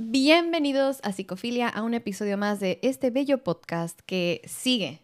Bienvenidos 0.00 1.00
a 1.02 1.10
Psicofilia, 1.12 1.68
a 1.68 1.82
un 1.82 1.92
episodio 1.92 2.38
más 2.38 2.60
de 2.60 2.78
este 2.82 3.10
bello 3.10 3.38
podcast 3.38 3.98
que 4.06 4.40
sigue. 4.46 5.00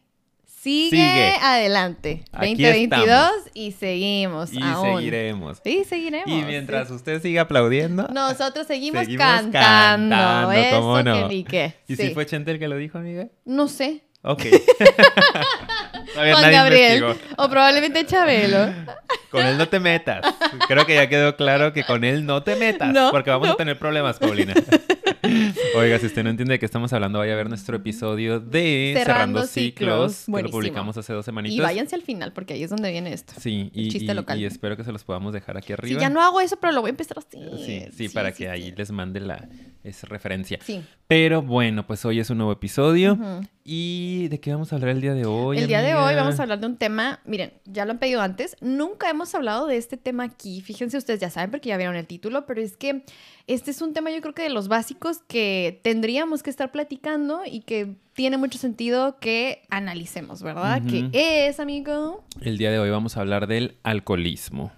Sigue, 0.46 0.90
Sigue. 0.90 1.34
adelante. 1.42 2.24
Aquí 2.32 2.54
2022 2.54 3.00
estamos. 3.08 3.34
y 3.54 3.72
seguimos 3.72 4.52
Y 4.52 4.62
aún. 4.62 4.98
seguiremos. 4.98 5.60
Sí, 5.64 5.82
seguiremos. 5.84 6.28
Y 6.28 6.42
mientras 6.44 6.88
sí. 6.88 6.94
usted 6.94 7.20
siga 7.20 7.42
aplaudiendo. 7.42 8.06
Nosotros 8.08 8.68
seguimos, 8.68 9.00
Seguimos 9.02 9.26
cantando. 9.26 10.14
cantando, 10.16 10.52
Eso 10.52 10.80
¿cómo 10.80 11.02
no? 11.02 11.14
que 11.28 11.34
ni 11.34 11.42
qué. 11.44 11.74
¿Y 11.88 11.96
Sí. 11.96 12.06
si 12.08 12.14
fue 12.14 12.24
Chente 12.24 12.52
el 12.52 12.60
que 12.60 12.68
lo 12.68 12.76
dijo, 12.76 12.96
amiga? 12.98 13.26
No 13.44 13.66
sé. 13.66 14.04
Ok. 14.22 14.42
Todavía 16.14 16.34
Juan 16.36 16.52
Gabriel. 16.52 16.98
investigó. 17.02 17.34
O 17.44 17.48
probablemente 17.50 18.06
Chabelo. 18.06 18.72
Con 19.30 19.44
él 19.44 19.58
no 19.58 19.68
te 19.68 19.80
metas. 19.80 20.24
Creo 20.68 20.86
que 20.86 20.94
ya 20.94 21.08
quedó 21.08 21.36
claro 21.36 21.72
que 21.72 21.82
con 21.84 22.04
él 22.04 22.24
no 22.24 22.42
te 22.42 22.54
metas. 22.56 22.92
No, 22.92 23.10
porque 23.10 23.30
vamos 23.30 23.48
no. 23.48 23.54
a 23.54 23.56
tener 23.56 23.78
problemas, 23.78 24.18
Paulina. 24.18 24.54
Oiga, 25.76 25.98
si 25.98 26.06
usted 26.06 26.22
no 26.22 26.30
entiende 26.30 26.52
de 26.54 26.58
qué 26.58 26.66
estamos 26.66 26.92
hablando, 26.92 27.18
vaya 27.18 27.32
a 27.32 27.36
ver 27.36 27.48
nuestro 27.48 27.76
episodio 27.76 28.40
de 28.40 28.92
Cerrando 28.96 29.40
Cerrando, 29.40 29.46
Ciclos. 29.46 30.24
Que 30.26 30.42
lo 30.42 30.50
publicamos 30.50 30.96
hace 30.96 31.12
dos 31.12 31.24
semanitas. 31.24 31.56
Y 31.56 31.60
váyanse 31.60 31.96
al 31.96 32.02
final 32.02 32.32
porque 32.32 32.54
ahí 32.54 32.62
es 32.62 32.70
donde 32.70 32.90
viene 32.90 33.12
esto. 33.12 33.32
Sí, 33.40 33.70
y, 33.74 33.88
chiste 33.88 34.12
y- 34.12 34.14
local. 34.14 34.38
y 34.38 34.44
espero 34.44 34.76
que 34.76 34.84
se 34.84 34.92
los 34.92 35.02
podamos 35.04 35.32
dejar 35.32 35.56
aquí 35.56 35.68
Sí, 35.68 35.72
arriba. 35.72 36.00
ya 36.00 36.10
no 36.10 36.22
hago 36.22 36.40
eso, 36.40 36.56
pero 36.60 36.72
lo 36.72 36.80
voy 36.82 36.88
a 36.88 36.92
empezar 36.92 37.18
así. 37.18 37.38
Sí, 37.64 37.86
sí, 37.96 38.08
para 38.10 38.32
que 38.32 38.48
ahí 38.48 38.72
les 38.76 38.90
mande 38.92 39.20
la 39.20 39.48
esa 39.84 40.06
referencia. 40.06 40.58
Sí. 40.62 40.82
Pero 41.06 41.42
bueno, 41.42 41.86
pues 41.86 42.04
hoy 42.04 42.18
es 42.18 42.30
un 42.30 42.38
nuevo 42.38 42.52
episodio. 42.52 43.18
¿Y 43.62 44.28
de 44.28 44.40
qué 44.40 44.52
vamos 44.52 44.72
a 44.72 44.76
hablar 44.76 44.90
el 44.90 45.00
día 45.00 45.14
de 45.14 45.24
hoy? 45.24 45.58
el 45.58 45.68
día 45.68 45.80
de 45.80 45.94
hoy 45.94 46.14
vamos 46.14 46.38
a 46.38 46.42
hablar 46.42 46.60
de 46.60 46.66
un 46.66 46.76
tema, 46.76 47.20
miren, 47.24 47.52
ya 47.64 47.84
lo 47.84 47.92
han 47.92 47.98
pedido 47.98 48.20
antes, 48.20 48.56
nunca 48.60 49.08
hemos 49.08 49.34
hablado 49.34 49.66
de 49.66 49.78
este 49.78 49.96
tema 49.96 50.24
aquí, 50.24 50.60
fíjense 50.60 50.98
ustedes 50.98 51.20
ya 51.20 51.30
saben 51.30 51.50
porque 51.50 51.70
ya 51.70 51.76
vieron 51.78 51.96
el 51.96 52.06
título, 52.06 52.44
pero 52.44 52.60
es 52.60 52.76
que 52.76 53.04
este 53.46 53.70
es 53.70 53.80
un 53.80 53.94
tema 53.94 54.10
yo 54.10 54.20
creo 54.20 54.34
que 54.34 54.42
de 54.42 54.50
los 54.50 54.68
básicos 54.68 55.22
que 55.26 55.80
tendríamos 55.82 56.42
que 56.42 56.50
estar 56.50 56.72
platicando 56.72 57.42
y 57.46 57.60
que 57.60 57.96
tiene 58.14 58.36
mucho 58.36 58.58
sentido 58.58 59.18
que 59.18 59.62
analicemos, 59.70 60.42
¿verdad? 60.42 60.82
Ujú. 60.82 61.10
¿Qué 61.10 61.48
es, 61.48 61.58
amigo? 61.58 62.24
El 62.40 62.58
día 62.58 62.70
de 62.70 62.78
hoy 62.78 62.90
vamos 62.90 63.16
a 63.16 63.20
hablar 63.20 63.46
del 63.46 63.76
alcoholismo. 63.82 64.72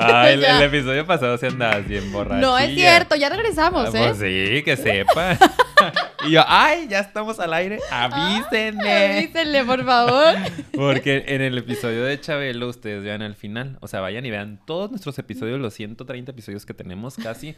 Ah, 0.00 0.30
el, 0.30 0.44
episodio 0.44 1.06
pasado 1.06 1.36
se 1.38 1.48
andaba 1.48 1.78
bien 1.78 2.10
borracho. 2.12 2.40
No 2.40 2.58
es 2.58 2.74
cierto, 2.74 3.16
ya 3.16 3.28
regresamos, 3.28 3.94
¿eh? 3.94 3.98
Pues 3.98 4.18
sí, 4.18 4.62
que 4.62 4.76
sepa. 4.76 5.38
y 6.26 6.32
yo, 6.32 6.42
ay, 6.46 6.86
ya 6.88 7.00
estamos 7.00 7.38
al 7.40 7.52
aire. 7.52 7.78
Avísenme. 7.90 9.18
Avísenle, 9.18 9.64
por 9.64 9.84
favor. 9.84 10.34
Porque 10.72 11.24
en 11.28 11.42
el 11.42 11.58
episodio 11.58 12.04
de 12.04 12.20
Chabelo, 12.20 12.68
ustedes 12.68 13.02
vean 13.02 13.22
al 13.22 13.34
final. 13.34 13.78
O 13.80 13.88
sea, 13.88 14.00
vayan 14.00 14.24
y 14.24 14.30
vean 14.30 14.60
todos 14.66 14.90
nuestros 14.90 15.18
episodios, 15.18 15.60
los 15.60 15.74
130 15.74 16.30
episodios 16.32 16.66
que 16.66 16.74
tenemos 16.74 17.16
casi. 17.16 17.56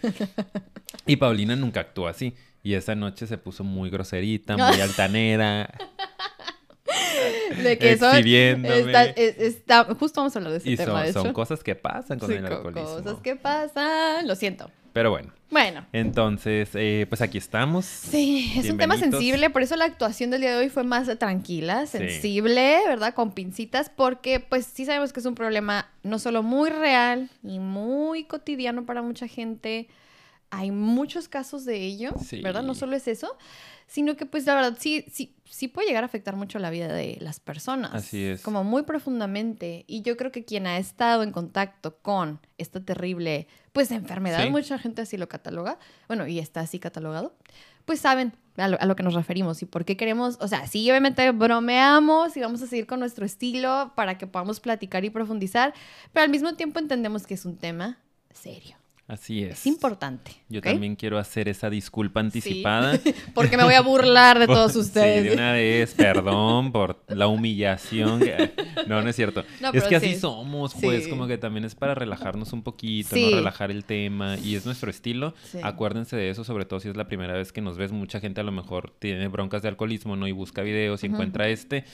Y 1.07 1.17
Paulina 1.17 1.57
nunca 1.57 1.81
actúa 1.81 2.11
así. 2.11 2.35
Y 2.63 2.75
esa 2.75 2.95
noche 2.95 3.27
se 3.27 3.39
puso 3.39 3.63
muy 3.63 3.91
groserita, 3.91 4.57
muy 4.57 4.81
altanera. 4.81 5.71
De 7.63 7.79
que 7.79 7.97
son, 7.99 8.17
está, 8.17 9.05
está- 9.05 9.85
justo 9.95 10.21
vamos 10.21 10.35
a 10.37 10.39
hablar 10.39 10.53
de 10.53 10.59
ese 10.59 10.71
Y 10.71 10.77
tema, 10.77 11.03
de 11.03 11.13
son, 11.13 11.33
cosas 11.33 11.63
que 11.63 11.75
pasan 11.75 12.19
con 12.19 12.29
Sí, 12.29 12.35
el 12.37 12.43
co- 12.49 12.55
alcoholismo. 12.55 12.97
cosas 13.03 13.19
que 13.23 13.37
pasan, 13.37 14.27
lo 14.27 14.35
siento. 14.37 14.71
Pero 14.93 15.11
bueno, 15.11 15.31
Bueno, 15.51 15.85
entonces, 15.93 16.71
eh, 16.73 17.05
pues 17.11 17.21
aquí 17.21 17.37
estamos. 17.37 17.85
Sí, 17.85 18.51
es 18.57 18.71
un 18.71 18.79
tema 18.79 18.97
sensible, 18.97 19.51
por 19.51 19.61
eso 19.63 19.77
la 19.77 19.85
actuación 19.85 20.31
del 20.31 20.41
día 20.41 20.53
de 20.53 20.57
hoy 20.57 20.71
fue 20.71 20.85
más 20.85 21.07
tranquila, 21.19 21.85
Sí. 21.87 21.99
sensible, 21.99 22.79
¿verdad? 22.87 23.13
Con 23.13 23.33
pincitas, 23.33 23.91
porque 23.95 24.41
pues 24.41 24.65
sí 24.65 24.87
sabemos 24.87 25.13
que 25.13 25.21
es 25.21 25.27
un 25.27 25.35
problema 25.35 25.91
no 26.03 26.19
solo 26.19 26.43
muy 26.43 26.71
real 26.71 27.29
y 27.43 27.59
muy 27.59 28.25
cotidiano 28.25 28.87
para 28.87 29.03
mucha 29.03 29.29
gente, 29.29 29.87
hay 30.49 30.71
muchos 30.71 31.29
casos 31.29 31.67
de 31.67 31.77
ello, 31.77 32.13
Sí. 32.25 32.41
¿verdad? 32.41 32.63
No 32.63 32.75
solo 32.75 32.97
es 32.97 33.07
eso, 33.07 33.37
sino 33.87 34.17
que 34.17 34.27
pues 34.27 34.45
la 34.47 34.55
verdad 34.55 34.77
sí, 34.79 35.05
sí, 35.13 35.35
sí 35.45 35.69
puede 35.69 35.89
llegar 35.89 36.03
a 36.03 36.07
afectar 36.07 36.35
mucho 36.37 36.59
la 36.59 36.71
vida 36.71 36.89
de 36.93 37.19
las 37.21 37.39
personas. 37.41 37.95
Así 37.95 38.25
es. 38.25 38.43
Como 38.43 38.65
muy 38.65 38.83
profundamente. 38.83 39.85
Y 39.87 40.03
yo 40.03 40.17
creo 40.17 40.33
que 40.33 40.45
quien 40.45 40.67
ha 40.67 40.79
estado 40.79 41.23
en 41.23 41.31
contacto 41.33 41.97
con 41.99 42.41
esta 42.59 42.81
terrible, 42.85 43.47
pues, 43.73 43.91
enfermedad, 43.91 44.43
Sí. 44.45 44.51
mucha 44.51 44.79
gente 44.79 45.03
así 45.03 45.17
lo 45.17 45.29
cataloga, 45.29 45.79
bueno, 46.09 46.27
y 46.27 46.39
está 46.39 46.61
así 46.61 46.79
catalogado, 46.79 47.35
pues 47.85 48.01
saben 48.01 48.33
a 48.57 48.69
lo, 48.69 48.81
a 48.81 48.87
lo 48.87 48.97
que 48.97 49.03
nos 49.03 49.15
referimos 49.15 49.63
y 49.63 49.67
por 49.67 49.85
qué 49.85 49.97
queremos, 49.97 50.39
o 50.41 50.49
sea, 50.49 50.67
sí, 50.67 50.91
obviamente 50.91 51.31
bromeamos 51.31 52.37
y 52.37 52.41
vamos 52.41 52.63
a 52.63 52.67
seguir 52.67 52.87
con 52.87 52.99
nuestro 53.01 53.25
estilo 53.25 53.93
para 53.95 54.19
que 54.19 54.27
podamos 54.27 54.61
platicar 54.61 55.05
y 55.05 55.11
profundizar, 55.11 55.75
pero 56.13 56.25
al 56.25 56.31
mismo 56.31 56.55
tiempo 56.55 56.79
entendemos 56.81 57.27
que 57.27 57.35
es 57.35 57.45
un 57.45 57.57
tema 57.57 57.99
serio. 58.35 58.77
Así 59.09 59.45
es. 59.45 59.53
Es 59.61 59.67
importante. 59.69 60.33
Yo 60.49 60.61
también 60.61 60.97
quiero 60.97 61.17
hacer 61.19 61.49
esa 61.49 61.71
disculpa 61.71 62.19
anticipada. 62.19 62.99
Porque 63.35 63.57
me 63.57 63.63
voy 63.63 63.75
a 63.75 63.81
burlar 63.81 64.41
de 64.41 64.47
todos 64.49 64.73
Sí, 64.73 64.79
ustedes. 64.81 65.25
de 65.25 65.33
una 65.35 65.53
vez, 65.53 65.95
perdón 65.95 66.73
por 66.73 67.05
la 67.07 67.29
humillación. 67.29 68.19
que- 68.19 68.51
No, 68.89 69.03
no 69.03 69.09
es 69.09 69.15
cierto. 69.15 69.45
No, 69.61 69.71
es 69.73 69.85
que 69.85 69.97
así 69.97 70.15
sí. 70.15 70.21
somos, 70.21 70.75
pues, 70.81 71.07
como 71.09 71.27
que 71.29 71.39
también 71.39 71.65
es 71.65 71.75
para 71.77 71.95
relajarnos 71.95 72.53
un 72.53 72.63
poquito. 72.63 73.15
Relajar 73.15 73.71
el 73.71 73.85
tema 73.85 74.37
y 74.39 74.57
es 74.57 74.67
nuestro 74.67 74.91
estilo. 74.91 75.35
Acuérdense 75.63 76.17
de 76.17 76.29
eso, 76.31 76.43
sobre 76.43 76.65
todo 76.65 76.81
si 76.81 76.89
es 76.89 76.97
la 76.97 77.07
primera 77.07 77.35
vez 77.35 77.53
que 77.53 77.61
nos 77.61 77.77
ves. 77.77 77.93
Mucha 77.93 78.19
gente 78.21 78.41
a 78.41 78.45
lo 78.45 78.53
mejor 78.53 78.93
tiene 78.99 79.29
broncas 79.29 79.63
de 79.63 79.69
alcoholismo, 79.69 80.17
¿no? 80.17 80.27
Y 80.27 80.33
busca 80.33 80.63
videos 80.63 81.05
y 81.05 81.07
encuentra 81.07 81.49
este. 81.49 81.85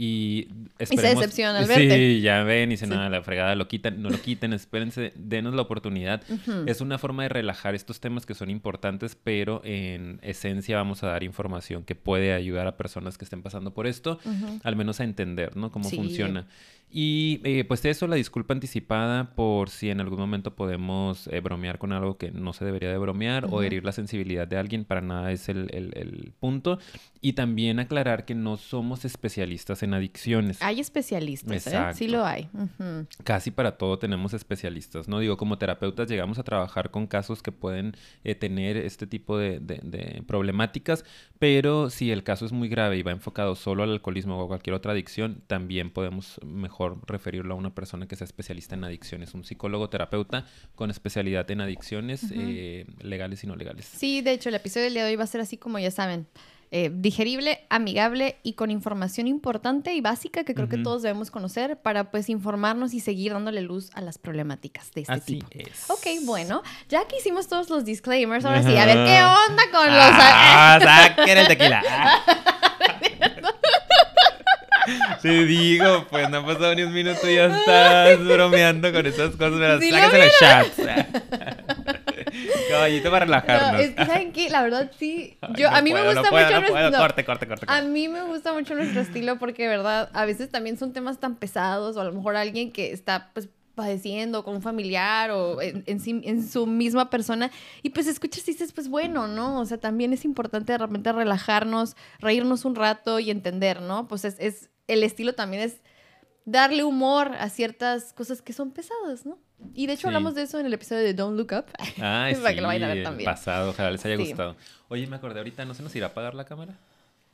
Y 0.00 0.46
esperemos... 0.78 1.18
decepciona 1.20 1.58
al 1.58 1.66
verte. 1.66 1.90
Sí, 1.96 2.20
ya 2.20 2.44
ven 2.44 2.70
y 2.70 2.76
Sí. 2.76 2.86
nada, 2.86 3.08
la 3.10 3.20
fregada, 3.20 3.56
lo 3.56 3.66
quitan, 3.66 4.00
no 4.00 4.10
lo 4.10 4.20
quiten, 4.22 4.52
espérense, 4.52 5.12
denos 5.16 5.54
la 5.54 5.62
oportunidad. 5.62 6.22
Es 6.66 6.80
una 6.80 6.98
forma 6.98 7.24
de 7.24 7.30
relajar 7.30 7.74
estos 7.74 7.98
temas 7.98 8.24
que 8.24 8.34
son 8.34 8.48
importantes, 8.48 9.16
pero 9.20 9.60
en 9.64 10.20
esencia 10.22 10.76
vamos 10.76 11.02
a 11.02 11.08
dar 11.08 11.24
información 11.24 11.82
que 11.82 11.96
puede 11.96 12.32
ayudar 12.32 12.68
a 12.68 12.76
personas 12.76 13.18
que 13.18 13.24
estén 13.24 13.42
pasando 13.42 13.74
por 13.74 13.88
esto, 13.88 14.20
al 14.62 14.76
menos 14.76 15.00
a 15.00 15.04
entender, 15.04 15.56
¿no? 15.56 15.72
Cómo 15.72 15.88
Sí. 15.90 15.96
funciona. 15.96 16.46
Y 16.90 17.40
eh, 17.44 17.64
pues 17.64 17.84
eso, 17.84 18.06
la 18.06 18.16
disculpa 18.16 18.54
anticipada 18.54 19.34
por 19.34 19.68
si 19.68 19.90
en 19.90 20.00
algún 20.00 20.18
momento 20.18 20.54
podemos 20.56 21.26
eh, 21.28 21.40
bromear 21.40 21.78
con 21.78 21.92
algo 21.92 22.16
que 22.16 22.30
no 22.30 22.52
se 22.54 22.64
debería 22.64 22.90
de 22.90 22.96
bromear 22.98 23.44
o 23.44 23.48
Ujú. 23.48 23.62
herir 23.62 23.84
la 23.84 23.92
sensibilidad 23.92 24.48
de 24.48 24.56
alguien, 24.56 24.84
para 24.84 25.00
nada 25.02 25.30
es 25.32 25.48
el, 25.50 25.68
el- 25.74 25.92
el 25.96 26.32
punto. 26.40 26.78
Y 27.20 27.32
también 27.34 27.78
aclarar 27.80 28.24
que 28.24 28.34
no 28.34 28.56
somos 28.56 29.04
especialistas 29.04 29.82
en 29.82 29.92
adicciones. 29.92 30.62
Hay 30.62 30.80
especialistas, 30.80 31.50
¿eh? 31.66 31.70
Exacto. 31.70 31.96
Sí 31.98 32.08
lo 32.08 32.24
hay. 32.24 32.48
Ujú. 32.54 33.06
Casi 33.24 33.50
para 33.50 33.76
todo 33.76 33.98
tenemos 33.98 34.32
especialistas, 34.32 35.08
¿no? 35.08 35.18
Digo, 35.18 35.36
como 35.36 35.58
terapeutas 35.58 36.08
llegamos 36.08 36.38
a 36.38 36.42
trabajar 36.44 36.90
con 36.90 37.06
casos 37.06 37.42
que 37.42 37.52
pueden 37.52 37.96
eh, 38.24 38.34
tener 38.34 38.76
este 38.78 39.06
tipo 39.06 39.36
de, 39.36 39.58
de- 39.60 39.80
de 39.82 40.22
problemáticas, 40.26 41.04
pero 41.38 41.90
si 41.90 42.10
el 42.12 42.22
caso 42.22 42.46
es 42.46 42.52
muy 42.52 42.68
grave 42.68 42.96
y 42.96 43.02
va 43.02 43.10
enfocado 43.12 43.56
solo 43.56 43.82
al 43.82 43.90
alcoholismo 43.90 44.38
o 44.40 44.44
a 44.44 44.48
cualquier 44.48 44.74
otra 44.74 44.92
adicción, 44.92 45.42
también 45.48 45.90
podemos 45.90 46.40
mejor 46.78 46.98
referirlo 47.08 47.54
a 47.54 47.56
una 47.56 47.74
persona 47.74 48.06
que 48.06 48.14
sea 48.14 48.24
especialista 48.24 48.74
en 48.76 48.84
adicciones, 48.84 49.34
un 49.34 49.44
psicólogo 49.44 49.88
terapeuta 49.88 50.46
con 50.76 50.90
especialidad 50.90 51.50
en 51.50 51.60
adicciones 51.60 52.26
eh, 52.32 52.86
legales 53.00 53.42
y 53.42 53.46
no 53.48 53.56
legales. 53.56 53.84
Sí, 53.86 54.20
de 54.20 54.32
hecho, 54.32 54.48
el 54.48 54.54
episodio 54.54 54.84
del 54.84 54.94
día 54.94 55.04
de 55.04 55.10
hoy 55.10 55.16
va 55.16 55.24
a 55.24 55.26
ser 55.26 55.40
así 55.40 55.56
como 55.56 55.78
ya 55.80 55.90
saben. 55.90 56.26
eh, 56.70 56.90
digerible, 56.94 57.60
amigable 57.70 58.36
y 58.42 58.52
con 58.52 58.70
información 58.70 59.26
importante 59.26 59.94
y 59.94 60.02
básica 60.02 60.44
que 60.44 60.54
creo 60.54 60.68
que 60.68 60.76
todos 60.76 61.00
debemos 61.02 61.30
conocer 61.30 61.78
para 61.80 62.10
pues 62.10 62.28
informarnos 62.28 62.92
y 62.92 63.00
seguir 63.00 63.32
dándole 63.32 63.62
luz 63.62 63.88
a 63.94 64.02
las 64.02 64.18
problemáticas 64.18 64.92
de 64.92 65.00
este 65.00 65.12
Así 65.14 65.38
tipo. 65.40 65.48
es. 65.52 65.88
Ok, 65.90 66.06
bueno, 66.26 66.62
ya 66.90 67.08
que 67.08 67.16
hicimos 67.16 67.48
todos 67.48 67.70
los 67.70 67.86
disclaimers, 67.86 68.44
ahora 68.44 68.62
sí, 68.62 68.76
a 68.76 68.84
ver 68.84 68.96
qué 69.04 69.18
onda 69.48 69.62
con 69.72 69.86
los... 69.86 70.10
¡Ah! 70.12 70.78
¡Saquen 71.16 71.38
el 71.38 71.48
tequila! 71.48 71.82
Te 75.22 75.44
digo, 75.44 76.06
pues 76.10 76.28
no 76.30 76.38
ha 76.38 76.46
pasado 76.46 76.74
ni 76.74 76.82
un 76.82 76.92
minuto 76.92 77.28
y 77.28 77.34
ya 77.36 77.46
estás 77.46 78.24
bromeando 78.24 78.92
con 78.92 79.06
esas 79.06 79.36
cosas. 79.36 79.80
Sí 79.80 79.90
sáquense 79.90 80.18
los 80.18 80.32
shots. 80.40 80.88
Caballito 82.70 83.10
para 83.10 83.24
No, 83.26 83.32
relajarnos. 83.32 83.80
es 83.80 83.94
que, 83.94 84.06
¿saben 84.06 84.32
qué? 84.32 84.50
La 84.50 84.62
verdad, 84.62 84.90
sí. 84.98 85.38
Ay, 85.40 85.52
Yo, 85.56 85.70
no 85.70 85.76
a 85.76 85.82
mí 85.82 85.92
me 85.92 86.02
gusta 86.04 86.22
no 86.22 86.28
puedo, 86.30 86.44
mucho 86.46 86.54
no 86.54 86.60
nuestro- 86.68 86.90
no. 86.90 86.98
Corte, 86.98 87.24
corte, 87.24 87.46
corte. 87.48 87.66
A 87.68 87.82
mí 87.82 88.08
me 88.08 88.22
gusta 88.24 88.52
mucho 88.52 88.74
nuestro 88.74 89.00
estilo 89.00 89.38
porque, 89.38 89.62
de 89.62 89.68
verdad, 89.68 90.10
a 90.12 90.24
veces 90.24 90.50
también 90.50 90.76
son 90.78 90.92
temas 90.92 91.18
tan 91.18 91.36
pesados 91.36 91.96
o 91.96 92.00
a 92.00 92.04
lo 92.04 92.12
mejor 92.12 92.36
alguien 92.36 92.70
que 92.72 92.92
está, 92.92 93.30
pues, 93.32 93.48
padeciendo 93.74 94.42
con 94.44 94.56
un 94.56 94.62
familiar 94.62 95.30
o 95.30 95.62
en, 95.62 95.84
en 95.86 96.00
sí- 96.00 96.20
en 96.24 96.46
su 96.48 96.66
misma 96.66 97.10
persona 97.10 97.50
y 97.80 97.90
pues 97.90 98.08
escuchas 98.08 98.46
y 98.48 98.52
dices, 98.52 98.72
pues 98.72 98.88
bueno, 98.88 99.28
¿no? 99.28 99.60
O 99.60 99.64
sea, 99.66 99.78
también 99.78 100.12
es 100.12 100.24
importante 100.24 100.72
de 100.72 100.78
repente 100.78 101.12
relajarnos, 101.12 101.94
reírnos 102.18 102.64
un 102.64 102.74
rato 102.74 103.20
y 103.20 103.30
entender, 103.30 103.80
¿no? 103.80 104.08
Pues 104.08 104.24
es, 104.24 104.34
es 104.40 104.68
el 104.88 105.02
estilo 105.04 105.34
también 105.34 105.62
es 105.62 105.76
darle 106.44 106.82
humor 106.84 107.32
a 107.38 107.48
ciertas 107.50 108.12
cosas 108.12 108.42
que 108.42 108.52
son 108.52 108.70
pesadas, 108.72 109.24
¿no? 109.26 109.38
Y 109.74 109.86
de 109.86 109.92
hecho 109.94 110.02
Sí. 110.02 110.06
hablamos 110.08 110.34
de 110.34 110.42
eso 110.42 110.58
en 110.58 110.66
el 110.66 110.72
episodio 110.72 111.02
de 111.04 111.14
Don't 111.14 111.36
Look 111.36 111.52
Up. 111.52 111.66
Ay, 112.00 112.34
Para 112.36 112.48
sí, 112.50 112.54
que 112.54 112.60
lo 112.60 112.68
vayan 112.68 112.90
a 112.90 112.94
ver 112.94 113.04
también. 113.04 113.24
pasado, 113.30 113.70
ojalá 113.70 113.90
les 113.90 114.04
haya 114.04 114.16
Sí. 114.16 114.24
gustado. 114.24 114.56
Oye, 114.88 115.06
me 115.06 115.16
acordé 115.16 115.38
ahorita, 115.40 115.64
¿no 115.64 115.74
se 115.74 115.82
nos 115.82 115.94
irá 115.94 116.06
a 116.06 116.10
apagar 116.10 116.34
la 116.34 116.44
cámara? 116.44 116.74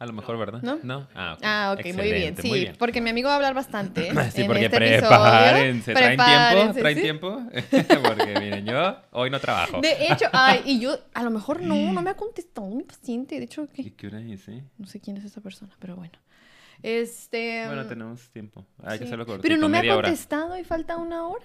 A 0.00 0.06
lo 0.06 0.12
mejor, 0.12 0.36
¿verdad? 0.36 0.60
¿No? 0.82 1.06
Ah, 1.14 1.34
ok. 1.34 1.40
Ah, 1.44 1.76
muy 1.94 2.12
bien. 2.12 2.36
Sí, 2.36 2.48
muy 2.48 2.60
bien. 2.60 2.76
porque 2.76 3.00
mi 3.00 3.10
amigo 3.10 3.28
va 3.28 3.34
a 3.34 3.36
hablar 3.36 3.54
bastante. 3.54 4.08
Sí, 4.34 4.40
en 4.40 4.46
porque 4.48 4.64
este 4.64 4.76
episodio. 4.76 5.08
prepárense. 5.08 5.92
¿Traen 5.94 6.18
tiempo? 6.18 6.72
¿Traen 6.80 7.00
tiempo? 7.00 7.42
porque 8.02 8.34
miren, 8.40 8.66
yo 8.66 8.96
hoy 9.12 9.30
no 9.30 9.38
trabajo. 9.40 9.80
De 9.80 10.08
hecho, 10.10 10.26
ay, 10.32 10.62
y 10.66 10.80
yo, 10.80 10.98
a 11.14 11.22
lo 11.22 11.30
mejor 11.30 11.62
no, 11.62 11.92
no 11.92 12.02
me 12.02 12.10
ha 12.10 12.14
contestado 12.16 12.66
mi 12.68 12.82
paciente. 12.82 13.38
De 13.38 13.44
hecho, 13.44 13.68
¿Y 13.76 13.84
¿qué? 13.84 13.94
qué 13.94 14.06
hora 14.08 14.20
es, 14.20 14.48
eh? 14.48 14.64
No 14.78 14.86
sé 14.86 14.98
quién 15.00 15.16
es 15.16 15.24
esa 15.24 15.40
persona, 15.40 15.72
pero 15.78 15.94
bueno. 15.94 16.18
Este. 16.84 17.64
Bueno, 17.66 17.86
tenemos 17.86 18.28
tiempo. 18.30 18.66
Hay 18.82 18.98
que 18.98 19.04
sí. 19.04 19.08
hacerlo 19.08 19.24
cortito, 19.24 19.42
Pero 19.42 19.56
no 19.56 19.70
me 19.70 19.78
ha 19.78 19.80
media 19.80 19.96
hora. 19.96 20.08
contestado 20.08 20.58
y 20.58 20.64
falta 20.64 20.98
una 20.98 21.26
hora. 21.26 21.44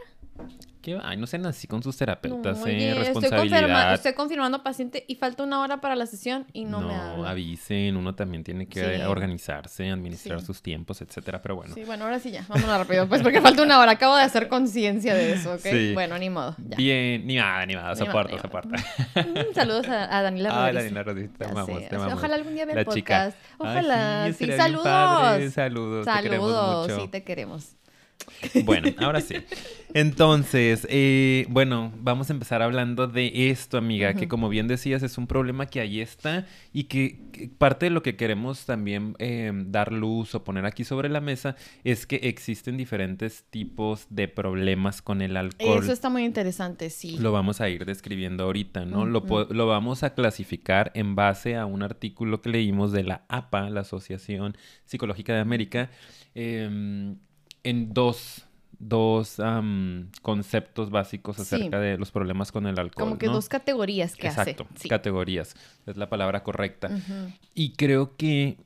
¿Qué? 0.81 0.97
Ay, 1.03 1.17
no 1.17 1.27
sean 1.27 1.45
así 1.45 1.67
con 1.67 1.83
sus 1.83 1.97
terapeutas, 1.97 2.59
No, 2.59 2.67
eh. 2.67 2.75
oye, 2.75 2.93
Responsabilidad. 2.93 3.93
estoy 3.93 4.13
confirmando 4.13 4.63
paciente 4.63 5.03
y 5.09 5.15
falta 5.15 5.43
una 5.43 5.59
hora 5.59 5.81
para 5.81 5.93
la 5.93 6.05
sesión 6.05 6.45
y 6.53 6.63
no, 6.63 6.79
No, 6.79 6.87
me 6.87 6.95
habla. 6.95 7.29
avisen, 7.31 7.97
uno 7.97 8.15
también 8.15 8.45
tiene 8.45 8.65
que 8.65 8.79
Sí. 8.97 9.01
organizarse, 9.03 9.89
administrar 9.89 10.39
Sí. 10.39 10.45
sus 10.45 10.61
tiempos, 10.61 11.01
etcétera, 11.01 11.41
pero 11.41 11.57
bueno. 11.57 11.75
Sí, 11.75 11.83
bueno, 11.83 12.05
ahora 12.05 12.19
sí 12.19 12.31
ya. 12.31 12.45
Vámonos 12.47 12.77
rápido, 12.77 13.09
pues 13.09 13.21
porque 13.21 13.41
falta 13.41 13.61
una 13.61 13.77
hora. 13.77 13.91
Acabo 13.91 14.15
de 14.15 14.23
hacer 14.23 14.47
conciencia 14.47 15.13
de 15.15 15.33
eso, 15.33 15.55
¿ok? 15.55 15.59
Sí. 15.63 15.91
Bueno, 15.93 16.17
ni 16.17 16.29
modo. 16.29 16.55
Ya. 16.69 16.77
Bien, 16.77 17.27
ni 17.27 17.35
nada, 17.35 17.65
ni 17.65 17.73
nada, 17.75 17.93
soporta, 17.97 18.41
soporta. 18.41 18.77
Mm, 19.15 19.53
Saludos 19.53 19.85
a, 19.89 20.17
a 20.17 20.21
Daniela 20.21 20.49
Ay, 20.53 20.55
Rodríguez. 20.71 20.83
Daniela 20.85 21.03
Rodríguez, 21.03 21.31
te 21.37 21.45
amamos, 21.45 21.89
te 21.89 21.95
amamos. 21.95 22.13
Ojalá 22.13 22.35
algún 22.35 22.53
día 22.55 22.63
vea 22.65 22.79
el 22.79 22.87
chica. 22.87 23.25
podcast. 23.25 23.37
Ay, 23.59 23.67
Ojalá, 23.69 24.31
sí, 24.33 24.47
saludos. 24.53 25.53
Saludos, 25.53 26.05
te 26.05 26.21
queremos 26.23 26.51
Saludos, 26.53 26.87
mucho. 26.89 27.01
sí, 27.01 27.07
te 27.09 27.23
queremos. 27.25 27.75
Bueno, 28.65 28.89
ahora 28.97 29.21
sí. 29.21 29.35
Entonces, 29.93 30.85
eh, 30.89 31.45
bueno, 31.49 31.91
vamos 31.97 32.29
a 32.29 32.33
empezar 32.33 32.61
hablando 32.61 33.07
de 33.07 33.49
esto, 33.49 33.77
amiga, 33.77 34.13
que 34.13 34.27
como 34.27 34.49
bien 34.49 34.67
decías, 34.67 35.01
es 35.01 35.17
un 35.17 35.25
problema 35.25 35.65
que 35.65 35.79
ahí 35.79 35.99
está 35.99 36.45
y 36.73 36.83
que, 36.83 37.19
que 37.31 37.47
parte 37.47 37.87
de 37.87 37.89
lo 37.89 38.03
que 38.03 38.15
queremos 38.15 38.65
también 38.65 39.15
eh, 39.17 39.51
dar 39.53 39.91
luz 39.91 40.35
o 40.35 40.43
poner 40.43 40.65
aquí 40.65 40.83
sobre 40.83 41.09
la 41.09 41.21
mesa 41.21 41.55
es 41.83 42.05
que 42.05 42.17
existen 42.17 42.77
diferentes 42.77 43.45
tipos 43.49 44.05
de 44.09 44.27
problemas 44.27 45.01
con 45.01 45.21
el 45.21 45.37
alcohol. 45.37 45.83
Eso 45.83 45.91
está 45.91 46.09
muy 46.09 46.23
interesante, 46.23 46.91
sí. 46.91 47.17
Lo 47.17 47.31
vamos 47.31 47.59
a 47.61 47.69
ir 47.69 47.85
describiendo 47.85 48.43
ahorita, 48.43 48.85
¿no? 48.85 49.05
lo, 49.05 49.23
lo 49.49 49.67
vamos 49.67 50.03
a 50.03 50.13
clasificar 50.13 50.91
en 50.93 51.15
base 51.15 51.55
a 51.55 51.65
un 51.65 51.81
artículo 51.81 52.41
que 52.41 52.49
leímos 52.49 52.91
de 52.91 53.03
la 53.03 53.23
APA, 53.27 53.69
la 53.69 53.81
Asociación 53.81 54.55
Psicológica 54.85 55.33
de 55.33 55.39
América, 55.39 55.89
em, 56.35 57.17
en 57.63 57.93
dos, 57.93 58.45
dos 58.79 59.39
am, 59.39 60.09
conceptos 60.21 60.89
básicos 60.89 61.35
Sí. 61.35 61.41
acerca 61.41 61.79
de 61.79 61.97
los 61.97 62.11
problemas 62.11 62.51
con 62.51 62.65
el 62.67 62.79
alcohol. 62.79 63.05
Como 63.09 63.17
que 63.17 63.27
¿no? 63.27 63.33
dos 63.33 63.49
categorías 63.49 64.15
que 64.15 64.27
Exacto, 64.27 64.67
hace. 64.71 64.81
Sí. 64.83 64.89
categorías, 64.89 65.55
es 65.85 65.97
la 65.97 66.09
palabra 66.09 66.43
correcta. 66.43 66.89
Y 67.53 67.73
creo 67.73 68.15
que 68.15 68.57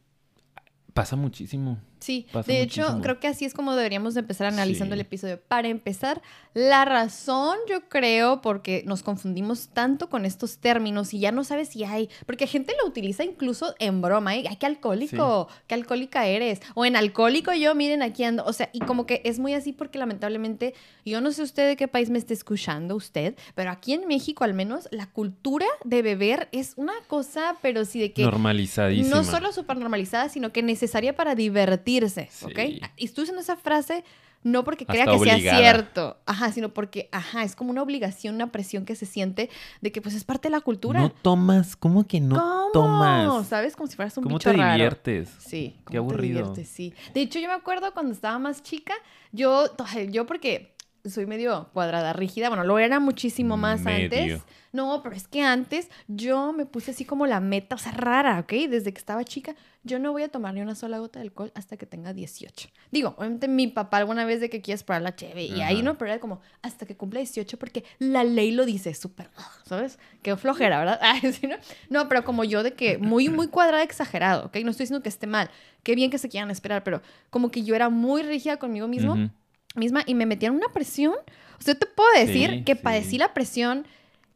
pasa 0.94 1.16
muchísimo. 1.16 1.80
Sí, 2.04 2.28
Pasa 2.32 2.52
de 2.52 2.62
hecho, 2.62 2.82
muchísimo. 2.82 3.02
creo 3.02 3.20
que 3.20 3.28
así 3.28 3.46
es 3.46 3.54
como 3.54 3.76
deberíamos 3.76 4.14
de 4.14 4.20
empezar 4.22 4.48
analizando 4.48 4.94
Sí. 4.94 5.00
el 5.00 5.06
episodio. 5.06 5.40
Para 5.48 5.70
empezar, 5.70 6.22
la 6.54 6.84
razón, 6.86 7.58
yo 7.70 7.88
creo, 7.90 8.42
porque 8.42 8.84
nos 8.86 9.04
confundimos 9.04 9.70
tanto 9.70 10.10
con 10.10 10.26
estos 10.26 10.58
términos 10.60 11.14
y 11.14 11.20
ya 11.20 11.32
no 11.32 11.44
sabes 11.44 11.70
si 11.70 11.84
hay, 11.84 12.10
porque 12.26 12.46
gente 12.48 12.74
lo 12.82 12.88
utiliza 12.90 13.24
incluso 13.24 13.74
en 13.80 14.02
broma, 14.02 14.36
¿eh? 14.36 14.44
Ay, 14.50 14.58
qué 14.58 14.66
alcohólico, 14.66 15.48
qué 15.68 15.76
alcohólica 15.76 16.26
eres, 16.28 16.60
o 16.76 16.86
en 16.86 16.96
alcohólico 16.96 17.54
yo, 17.54 17.74
miren, 17.76 18.02
aquí 18.02 18.24
ando, 18.24 18.44
o 18.46 18.54
sea, 18.54 18.70
y 18.74 18.80
como 18.80 19.06
que 19.06 19.22
es 19.24 19.40
muy 19.40 19.54
así 19.54 19.72
porque 19.74 19.98
lamentablemente, 19.98 20.74
yo 21.06 21.22
no 21.22 21.32
sé 21.32 21.42
usted 21.44 21.68
de 21.68 21.76
qué 21.76 21.88
país 21.88 22.10
me 22.10 22.18
esté 22.20 22.34
escuchando 22.34 22.96
usted, 22.96 23.36
pero 23.56 23.72
aquí 23.72 23.94
en 23.94 24.08
México 24.08 24.44
al 24.44 24.54
menos, 24.54 24.88
la 24.92 25.08
cultura 25.08 25.66
de 25.86 26.02
beber 26.02 26.50
es 26.52 26.74
una 26.76 26.94
cosa, 27.08 27.56
pero 27.62 27.86
sí 27.86 28.00
de 28.00 28.12
que... 28.14 28.24
Normalizadísima. 28.24 29.16
No 29.16 29.24
solo 29.24 29.52
súper 29.54 29.78
normalizada, 29.78 30.30
sino 30.30 30.52
que 30.52 30.62
necesaria 30.64 31.16
para 31.16 31.36
Sí. 32.30 32.45
¿ok? 32.45 32.60
Y 32.98 33.06
estoy 33.06 33.24
usando 33.24 33.42
esa 33.42 33.56
frase 33.56 34.04
no 34.44 34.66
porque 34.66 34.84
Hasta 34.84 34.94
crea 34.94 35.06
que 35.06 35.19
sea 35.40 35.57
cierto, 35.57 36.18
ajá, 36.25 36.51
sino 36.51 36.74
porque, 36.74 37.07
ajá, 37.13 37.44
es 37.44 37.56
como 37.56 37.72
una 37.72 37.81
obligación, 37.81 38.36
una 38.36 38.51
presión 38.51 38.84
que 38.84 38.94
se 38.95 39.06
siente 39.06 39.50
de 39.80 39.92
que 39.94 40.01
pues 40.01 40.16
es 40.16 40.25
parte 40.25 40.50
de 40.50 40.51
la 40.51 40.60
cultura. 40.60 41.00
No 41.00 41.10
tomas, 41.10 41.78
¿cómo 41.78 42.06
que 42.06 42.19
no 42.19 42.36
¿Cómo? 42.36 42.69
tomas? 42.74 43.48
¿Sabes? 43.48 43.75
Como 43.75 43.88
si 43.88 43.95
fueras 43.95 44.18
un 44.18 44.24
¿Cómo 44.25 44.36
bicho 44.38 44.51
te 44.51 44.57
raro. 44.57 44.74
diviertes? 44.74 45.30
Sí, 45.40 45.75
Qué 45.78 45.84
¿cómo 45.86 45.92
te 45.92 45.98
aburrido. 46.16 46.40
diviertes? 46.40 46.68
Sí. 46.68 46.94
De 47.13 47.22
hecho, 47.22 47.40
yo 47.40 47.48
me 47.48 47.54
acuerdo 47.54 47.94
cuando 47.94 48.12
estaba 48.12 48.38
más 48.38 48.62
chica, 48.62 48.94
yo, 49.31 49.66
yo 50.10 50.25
porque 50.25 50.73
soy 51.06 51.26
medio 51.26 51.70
cuadrada, 51.74 52.14
rígida, 52.14 52.48
bueno, 52.50 52.64
lo 52.64 52.80
era 52.80 53.00
muchísimo 53.00 53.58
más 53.58 53.82
Medio. 53.82 54.06
antes. 54.06 54.42
No, 54.72 55.04
pero 55.04 55.16
es 55.16 55.28
que 55.28 55.42
antes 55.42 55.90
yo 56.08 56.52
me 56.52 56.66
puse 56.66 56.92
así 56.92 57.06
como 57.06 57.28
la 57.28 57.40
meta, 57.40 57.76
o 57.76 57.78
sea, 57.78 57.92
rara, 57.92 58.40
¿ok? 58.40 58.54
Desde 58.70 58.92
que 58.92 58.98
estaba 58.98 59.24
chica, 59.24 59.56
yo 59.84 60.00
no 60.00 60.12
voy 60.12 60.24
a 60.24 60.30
tomar 60.30 60.54
ni 60.56 60.62
una 60.62 60.74
sola 60.74 60.98
gota 60.98 61.20
de 61.20 61.26
alcohol 61.26 61.52
hasta 61.54 61.78
que 61.78 61.86
tenga 61.86 62.12
18. 62.12 62.70
Digo, 62.90 63.14
obviamente 63.18 63.48
mi 63.48 63.68
papá 63.68 63.98
alguna 63.98 64.26
vez 64.26 64.40
de 64.42 64.50
que 64.50 64.62
quieres 64.62 64.84
parar 64.84 65.04
la 65.04 65.16
cheve, 65.16 65.44
y 65.44 65.62
ahí 65.62 65.84
no, 65.84 65.98
pero 66.00 66.10
era 66.10 66.20
como 66.20 66.42
hasta 66.64 66.88
que 66.88 66.98
cumpla 66.98 67.20
18 67.20 67.60
porque 67.60 67.84
la 68.00 68.24
ley 68.24 68.52
lo 68.52 68.66
dice, 68.66 68.96
súper, 68.96 69.30
¿sabes? 69.66 70.00
Qué 70.24 70.36
flojera, 70.38 70.80
¿verdad? 70.80 71.00
Ay, 71.04 71.34
sí, 71.34 71.46
¿no? 71.46 71.58
no, 71.90 72.10
pero 72.10 72.24
como 72.24 72.44
yo 72.44 72.64
de 72.64 72.74
que 72.74 72.98
muy, 72.98 73.30
muy 73.30 73.50
cuadrada, 73.50 73.84
exagerado, 73.84 74.48
¿ok? 74.48 74.56
No 74.64 74.72
estoy 74.72 74.86
diciendo 74.86 75.04
que 75.04 75.10
esté 75.10 75.28
mal, 75.28 75.52
qué 75.84 75.94
bien 75.94 76.10
que 76.10 76.18
se 76.18 76.30
quieran 76.30 76.50
esperar, 76.50 76.84
pero 76.84 77.04
como 77.30 77.52
que 77.52 77.64
yo 77.64 77.76
era 77.76 77.90
muy 77.90 78.24
rígida 78.24 78.58
conmigo 78.58 78.88
mismo. 78.88 79.30
Misma 79.75 80.04
y 80.06 80.16
me 80.16 80.25
metían 80.25 80.56
una 80.56 80.68
presión. 80.70 81.14
O 81.60 81.62
sea, 81.62 81.75
te 81.75 81.86
puedo 81.86 82.10
decir 82.18 82.50
Sí, 82.50 82.64
que 82.64 82.75
sí. 82.75 82.81
padecí 82.84 83.18
la 83.18 83.34
presión 83.34 83.86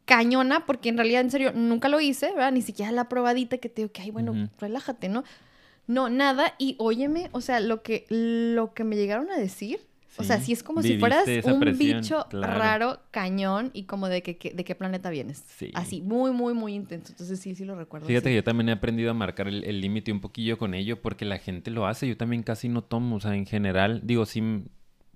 cañona 0.06 0.66
porque 0.66 0.90
en 0.90 0.98
realidad, 0.98 1.22
en 1.22 1.32
serio, 1.32 1.52
nunca 1.54 1.90
lo 1.90 2.00
hice, 2.00 2.28
¿verdad? 2.32 2.52
Ni 2.52 2.62
siquiera 2.62 2.92
la 2.92 3.10
probadita 3.10 3.58
que 3.58 3.70
te 3.70 3.82
digo 3.82 3.92
que, 3.92 4.02
ay, 4.02 4.12
bueno, 4.12 4.50
relájate, 4.60 5.10
¿no? 5.10 5.24
No, 5.86 6.10
nada. 6.10 6.54
Y 6.58 6.76
óyeme, 6.80 7.30
o 7.34 7.42
sea, 7.42 7.60
lo 7.60 7.82
que, 7.84 8.06
lo 8.10 8.74
que 8.74 8.84
me 8.84 8.96
llegaron 8.96 9.30
a 9.32 9.38
decir, 9.38 9.80
o 10.20 10.24
sea, 10.24 10.40
Sí. 10.40 10.52
es 10.54 10.64
como 10.64 10.82
si 10.82 10.98
fueras 10.98 11.28
un 11.44 11.60
presión, 11.60 11.98
bicho 12.02 12.26
claro. 12.30 12.58
raro, 12.58 13.00
cañón 13.12 13.70
y 13.74 13.84
como 13.84 14.08
de 14.10 14.24
que, 14.24 14.38
que- 14.38 14.50
de 14.52 14.64
qué 14.66 14.74
planeta 14.74 15.10
vienes. 15.12 15.44
Sí. 15.58 15.72
Así, 15.76 16.02
muy, 16.02 16.32
muy, 16.32 16.54
muy 16.56 16.74
intenso. 16.74 17.12
Entonces 17.12 17.40
sí, 17.40 17.54
sí 17.54 17.66
lo 17.66 17.76
recuerdo. 17.76 18.08
Fíjate 18.08 18.30
que 18.30 18.36
yo 18.36 18.44
también 18.44 18.70
he 18.70 18.72
aprendido 18.72 19.12
a 19.12 19.14
marcar 19.14 19.48
el 19.48 19.80
límite 19.82 20.12
un 20.12 20.20
poquillo 20.22 20.58
con 20.58 20.74
ello 20.74 21.00
porque 21.02 21.24
la 21.26 21.38
gente 21.38 21.70
lo 21.70 21.86
hace. 21.86 22.08
Yo 22.08 22.18
también 22.18 22.42
casi 22.44 22.68
no 22.70 22.84
tomo, 22.84 23.18
o 23.18 23.20
sea, 23.20 23.36
en 23.36 23.46
general, 23.46 24.02
digo, 24.06 24.26
sí 24.26 24.42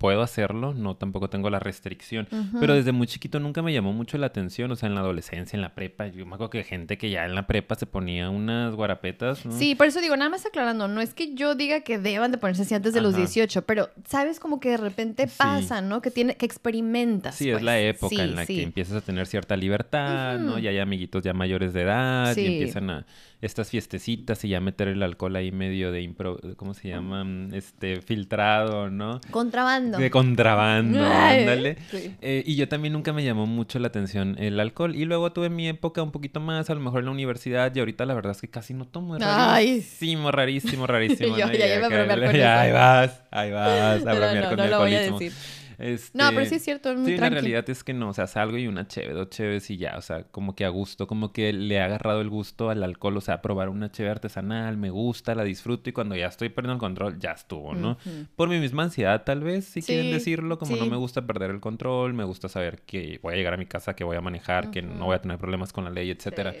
puedo 0.02 0.20
hacerlo, 0.20 0.74
no 0.74 0.96
tampoco 0.96 1.30
tengo 1.30 1.48
la 1.48 1.60
restricción, 1.60 2.26
pero 2.60 2.74
desde 2.74 2.90
muy 2.92 3.06
chiquito 3.06 3.38
nunca 3.40 3.62
me 3.62 3.72
llamó 3.72 3.92
mucho 3.92 4.18
la 4.18 4.26
atención, 4.26 4.70
o 4.72 4.76
sea, 4.76 4.88
en 4.88 4.94
la 4.96 5.00
adolescencia, 5.00 5.56
en 5.56 5.62
la 5.62 5.74
prepa, 5.74 6.08
yo 6.08 6.26
me 6.26 6.34
acuerdo 6.34 6.50
que 6.50 6.64
gente 6.64 6.98
que 6.98 7.08
ya 7.08 7.24
en 7.24 7.34
la 7.36 7.46
prepa 7.46 7.76
se 7.76 7.86
ponía 7.86 8.28
unas 8.28 8.74
guarapetas, 8.74 9.46
¿no? 9.46 9.52
Sí, 9.52 9.74
por 9.76 9.86
eso 9.86 10.00
digo, 10.00 10.16
nada 10.16 10.28
más 10.28 10.44
aclarando, 10.44 10.88
no 10.88 11.00
es 11.00 11.14
que 11.14 11.34
yo 11.34 11.54
diga 11.54 11.80
que 11.82 11.98
deban 11.98 12.32
de 12.32 12.38
ponerse 12.38 12.62
así 12.62 12.74
antes 12.74 12.92
de 12.92 13.00
los 13.00 13.14
Ajá. 13.14 13.22
18, 13.22 13.62
pero 13.62 13.90
sabes 14.06 14.40
como 14.40 14.58
que 14.60 14.70
de 14.70 14.76
repente 14.76 15.28
Sí. 15.28 15.34
pasa, 15.38 15.80
¿no? 15.80 16.02
Que 16.02 16.10
tiene 16.10 16.34
que 16.36 16.44
experimentas. 16.46 17.36
Sí, 17.36 17.48
es 17.48 17.54
pues. 17.54 17.62
la 17.64 17.78
época 17.78 18.14
Sí, 18.16 18.20
en 18.20 18.34
la 18.34 18.44
sí. 18.44 18.56
que 18.56 18.62
empiezas 18.64 18.96
a 18.96 19.00
tener 19.02 19.26
cierta 19.28 19.56
libertad, 19.56 20.38
¿no? 20.40 20.58
Ya 20.58 20.70
hay 20.70 20.78
amiguitos 20.80 21.22
ya 21.22 21.32
mayores 21.32 21.72
de 21.72 21.82
edad 21.82 22.36
y 22.36 22.44
empiezan 22.46 22.90
a 22.90 23.06
estas 23.42 23.68
fiestecitas 23.70 24.42
y 24.44 24.48
ya 24.48 24.60
meter 24.60 24.88
el 24.88 25.02
alcohol 25.02 25.36
ahí 25.36 25.52
medio 25.52 25.92
de 25.92 26.00
impro, 26.00 26.38
¿cómo 26.56 26.72
se 26.74 26.88
llama? 26.88 27.26
Este, 27.52 28.00
filtrado, 28.00 28.88
¿no? 28.88 29.20
Contrabando. 29.30 29.98
De 29.98 30.10
contrabando, 30.10 30.98
ándale. 31.04 31.76
sí. 31.90 32.14
Eh, 32.22 32.42
y 32.46 32.54
yo 32.56 32.68
también 32.68 32.92
nunca 32.94 33.12
me 33.12 33.24
llamó 33.24 33.46
mucho 33.46 33.78
la 33.80 33.88
atención 33.88 34.36
el 34.38 34.58
alcohol. 34.60 34.96
Y 34.96 35.04
luego 35.04 35.32
tuve 35.32 35.50
mi 35.50 35.68
época 35.68 36.02
un 36.02 36.12
poquito 36.12 36.40
más, 36.40 36.70
a 36.70 36.74
lo 36.74 36.80
mejor 36.80 37.00
en 37.00 37.06
la 37.06 37.10
universidad, 37.10 37.74
y 37.74 37.80
ahorita 37.80 38.06
la 38.06 38.14
verdad 38.14 38.32
es 38.32 38.40
que 38.40 38.48
casi 38.48 38.74
no 38.74 38.86
tomo. 38.86 39.16
Es 39.16 39.22
Ay. 39.24 39.66
rarísimo, 39.80 40.30
rarísimo, 40.30 40.86
rarísimo. 40.86 41.36
Yo 41.36 41.46
¿no? 41.46 41.52
ya 41.52 41.66
Y 41.66 41.72
iba 41.78 41.84
a 41.84 41.86
acá- 41.88 41.96
bromear 42.04 42.24
con 42.26 42.34
ya, 42.36 42.54
eso. 42.54 42.60
ahí 42.62 42.72
vas, 42.72 43.22
ahí 43.32 43.50
vas 43.50 44.06
a 44.06 44.14
bromear 44.14 44.42
no, 44.44 44.48
con 44.50 44.56
no 44.58 44.64
mi 44.64 44.70
lo 44.70 44.78
voy 44.78 44.94
a 44.94 44.98
alcoholismo. 45.00 45.18
decir. 45.18 45.61
Este, 45.82 46.16
No, 46.16 46.30
pero 46.30 46.46
sí 46.46 46.54
es 46.54 46.62
cierto, 46.62 46.90
es 46.92 46.98
muy 46.98 47.12
Sí, 47.12 47.16
la 47.18 47.28
realidad 47.28 47.68
es 47.68 47.82
que 47.82 47.92
no, 47.92 48.10
o 48.10 48.12
sea, 48.12 48.26
salgo 48.26 48.56
y 48.56 48.66
una 48.66 48.86
cheve, 48.86 49.12
dos 49.12 49.30
cheves 49.30 49.68
y 49.70 49.76
ya, 49.76 49.96
o 49.98 50.02
sea, 50.02 50.24
como 50.24 50.54
que 50.54 50.64
a 50.64 50.68
gusto, 50.68 51.06
como 51.06 51.32
que 51.32 51.52
le 51.52 51.80
ha 51.80 51.86
agarrado 51.86 52.20
el 52.20 52.28
gusto 52.28 52.70
al 52.70 52.82
alcohol, 52.82 53.16
o 53.16 53.20
sea, 53.20 53.42
probar 53.42 53.68
una 53.68 53.90
cheve 53.90 54.10
artesanal, 54.10 54.76
me 54.76 54.90
gusta, 54.90 55.34
la 55.34 55.44
disfruto 55.44 55.90
y 55.90 55.92
cuando 55.92 56.14
ya 56.14 56.26
estoy 56.26 56.48
perdiendo 56.48 56.74
el 56.74 56.80
control, 56.80 57.18
ya 57.18 57.32
estuvo, 57.32 57.74
¿no? 57.74 57.98
Por 58.36 58.48
mi 58.48 58.58
misma 58.58 58.84
ansiedad, 58.84 59.24
tal 59.24 59.40
vez, 59.40 59.64
si 59.64 59.82
quieren 59.82 60.10
decirlo, 60.12 60.58
como 60.58 60.76
no 60.76 60.86
me 60.86 60.96
gusta 60.96 61.26
perder 61.26 61.50
el 61.50 61.60
control, 61.60 62.14
me 62.14 62.24
gusta 62.24 62.48
saber 62.48 62.82
que 62.82 63.18
voy 63.22 63.34
a 63.34 63.36
llegar 63.36 63.54
a 63.54 63.56
mi 63.56 63.66
casa, 63.66 63.94
que 63.94 64.04
voy 64.04 64.16
a 64.16 64.20
manejar, 64.20 64.70
que 64.70 64.82
no 64.82 65.06
voy 65.06 65.16
a 65.16 65.20
tener 65.20 65.38
problemas 65.38 65.72
con 65.72 65.84
la 65.84 65.90
ley, 65.90 66.10
etcétera. 66.10 66.52
Sí. 66.52 66.60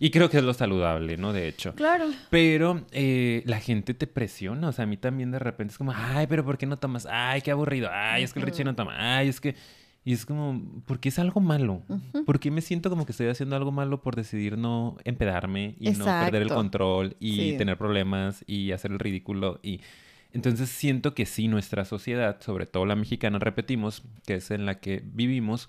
Y 0.00 0.10
creo 0.10 0.28
que 0.28 0.38
es 0.38 0.42
lo 0.42 0.52
saludable, 0.52 1.16
¿no? 1.16 1.32
De 1.32 1.46
hecho. 1.46 1.74
Claro. 1.76 2.06
Pero 2.28 2.84
eh, 2.90 3.42
la 3.46 3.60
gente 3.60 3.94
te 3.94 4.08
presiona, 4.08 4.68
o 4.68 4.72
sea, 4.72 4.82
a 4.82 4.86
mí 4.86 4.96
también 4.96 5.30
de 5.30 5.38
repente 5.38 5.72
es 5.72 5.78
como, 5.78 5.92
ay, 5.94 6.26
pero 6.26 6.44
¿por 6.44 6.58
qué 6.58 6.66
no 6.66 6.76
tomas? 6.76 7.06
Ay, 7.08 7.40
qué 7.40 7.52
aburrido, 7.52 7.88
ay, 7.92 8.24
es 8.24 8.32
que 8.32 8.40
el 8.40 8.46
Richie 8.46 8.61
no 8.64 8.74
toma, 8.74 9.16
ay, 9.18 9.28
es 9.28 9.40
que... 9.40 9.54
Y 10.04 10.12
es 10.14 10.26
como, 10.26 10.60
¿por 10.84 10.98
qué 10.98 11.10
es 11.10 11.20
algo 11.20 11.40
malo? 11.40 11.82
Ujú. 11.88 12.24
¿Por 12.24 12.40
qué 12.40 12.50
me 12.50 12.60
siento 12.60 12.90
como 12.90 13.06
que 13.06 13.12
estoy 13.12 13.28
haciendo 13.28 13.54
algo 13.54 13.70
malo 13.70 14.00
por 14.02 14.16
decidir 14.16 14.58
no 14.58 14.96
empedarme 15.04 15.76
y 15.78 15.90
no 15.90 16.04
perder 16.04 16.42
el 16.42 16.48
control 16.48 17.16
y 17.20 17.36
Sí. 17.36 17.54
tener 17.56 17.78
problemas 17.78 18.42
y 18.48 18.72
hacer 18.72 18.90
el 18.90 18.98
ridículo? 18.98 19.60
Y 19.62 19.80
Entonces 20.32 20.70
siento 20.70 21.14
que 21.14 21.24
sí, 21.26 21.46
nuestra 21.46 21.84
sociedad, 21.84 22.40
sobre 22.40 22.66
todo 22.66 22.84
la 22.86 22.96
mexicana, 22.96 23.38
repetimos, 23.38 24.02
que 24.26 24.36
es 24.36 24.50
en 24.50 24.64
la 24.66 24.80
que 24.80 25.04
vivimos, 25.04 25.68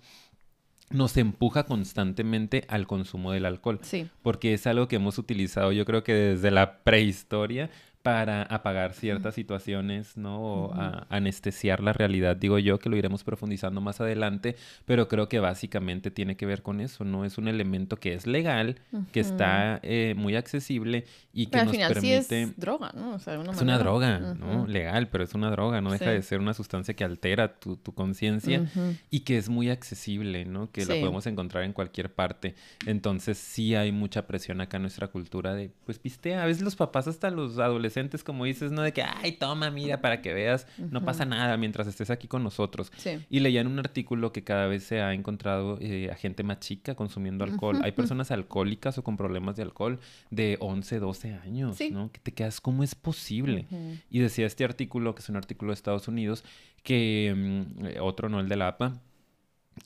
nos 0.89 1.17
empuja 1.17 1.65
constantemente 1.65 2.63
al 2.69 2.87
consumo 2.87 3.31
del 3.33 3.45
alcohol. 3.45 3.79
Sí. 3.83 4.07
Porque 4.21 4.53
es 4.53 4.65
algo 4.65 4.87
que 4.87 4.95
hemos 4.95 5.17
utilizado 5.17 5.71
yo 5.73 5.85
creo 5.85 6.03
que 6.03 6.13
desde 6.13 6.49
la 6.49 6.79
prehistoria 6.83 7.69
para 8.03 8.43
apagar 8.43 8.93
ciertas 8.93 9.33
situaciones, 9.33 10.17
¿no? 10.17 10.41
O 10.41 10.73
a- 10.73 11.07
anestesiar 11.09 11.79
la 11.81 11.93
realidad, 11.93 12.35
digo 12.35 12.59
yo, 12.59 12.77
que 12.77 12.89
lo 12.89 12.97
iremos 12.97 13.23
profundizando 13.23 13.79
más 13.79 14.01
adelante, 14.01 14.57
pero 14.85 15.07
creo 15.07 15.29
que 15.29 15.39
básicamente 15.39 16.11
tiene 16.11 16.35
que 16.35 16.45
ver 16.45 16.61
con 16.63 16.81
eso, 16.81 17.05
¿no? 17.05 17.23
Es 17.23 17.37
un 17.37 17.47
elemento 17.47 17.95
que 17.95 18.13
es 18.13 18.27
legal, 18.27 18.75
que 19.13 19.21
está 19.21 19.79
eh, 19.83 20.15
muy 20.17 20.35
accesible 20.35 21.05
y 21.33 21.45
que 21.45 21.51
Pero 21.51 21.61
al 21.61 21.67
nos 21.67 21.75
final 21.75 21.93
permite... 21.93 22.23
sí 22.23 22.35
es 22.35 22.59
droga, 22.59 22.91
¿no? 22.93 23.13
O 23.15 23.19
sea, 23.19 23.39
una 23.39 23.53
Es 23.53 23.61
una 23.61 23.77
droga, 23.77 24.19
¿no? 24.19 24.67
Legal, 24.67 25.07
pero 25.07 25.23
es 25.23 25.33
una 25.33 25.49
droga, 25.49 25.79
no 25.79 25.89
deja 25.91 26.03
Sí. 26.05 26.11
de 26.11 26.21
ser 26.23 26.39
una 26.41 26.53
sustancia 26.53 26.93
que 26.95 27.05
altera 27.05 27.57
tu, 27.57 27.77
tu 27.77 27.93
conciencia 27.93 28.65
y 29.11 29.21
que 29.21 29.37
es 29.37 29.47
muy 29.47 29.69
accesible, 29.69 30.43
¿no? 30.43 30.69
Que 30.71 30.85
la 30.85 30.95
podemos 30.95 31.25
encontrar 31.25 31.63
en 31.63 31.71
cualquier 31.71 32.11
parte. 32.13 32.53
Entonces 32.85 33.37
sí 33.37 33.75
hay 33.75 33.93
mucha 33.93 34.27
presión 34.27 34.59
acá 34.59 34.75
en 34.75 34.83
nuestra 34.83 35.07
cultura 35.07 35.53
de, 35.53 35.71
pues 35.85 35.99
pistea. 35.99 36.43
A 36.43 36.45
veces 36.45 36.63
los 36.63 36.75
papás 36.75 37.07
hasta 37.07 37.29
los 37.31 37.57
adolescentes, 37.59 37.92
como 38.23 38.45
dices, 38.45 38.71
¿no? 38.71 38.81
De 38.81 38.93
que, 38.93 39.03
ay, 39.03 39.33
toma, 39.33 39.69
mira, 39.71 40.01
para 40.01 40.21
que 40.21 40.33
veas, 40.33 40.67
no 40.77 41.03
pasa 41.03 41.25
nada 41.25 41.55
mientras 41.57 41.87
estés 41.87 42.09
aquí 42.09 42.27
con 42.27 42.43
nosotros. 42.43 42.91
Sí. 42.97 43.19
Y 43.29 43.39
leía 43.39 43.61
en 43.61 43.67
un 43.67 43.79
artículo 43.79 44.31
que 44.31 44.43
cada 44.43 44.67
vez 44.67 44.83
se 44.83 45.01
ha 45.01 45.13
encontrado 45.13 45.77
eh, 45.81 46.09
a 46.11 46.15
gente 46.15 46.43
más 46.43 46.59
chica 46.59 46.95
consumiendo 46.95 47.43
alcohol. 47.43 47.79
Hay 47.83 47.91
personas 47.93 48.31
alcohólicas 48.31 48.97
o 48.97 49.03
con 49.03 49.17
problemas 49.17 49.55
de 49.55 49.63
alcohol 49.63 49.99
de 50.29 50.57
11, 50.59 50.99
12 50.99 51.33
años, 51.35 51.77
Sí. 51.77 51.89
¿no? 51.91 52.11
Que 52.11 52.19
te 52.19 52.31
quedas, 52.31 52.59
¿cómo 52.61 52.83
es 52.83 52.95
posible? 52.95 53.67
Y 54.09 54.19
decía 54.19 54.45
este 54.45 54.63
artículo, 54.63 55.15
que 55.15 55.21
es 55.21 55.29
un 55.29 55.35
artículo 55.35 55.71
de 55.71 55.75
Estados 55.75 56.07
Unidos, 56.07 56.43
que 56.83 57.33
mm, 57.35 58.01
otro, 58.01 58.29
no 58.29 58.39
el 58.39 58.49
de 58.49 58.55
la 58.57 58.67
APA, 58.69 58.99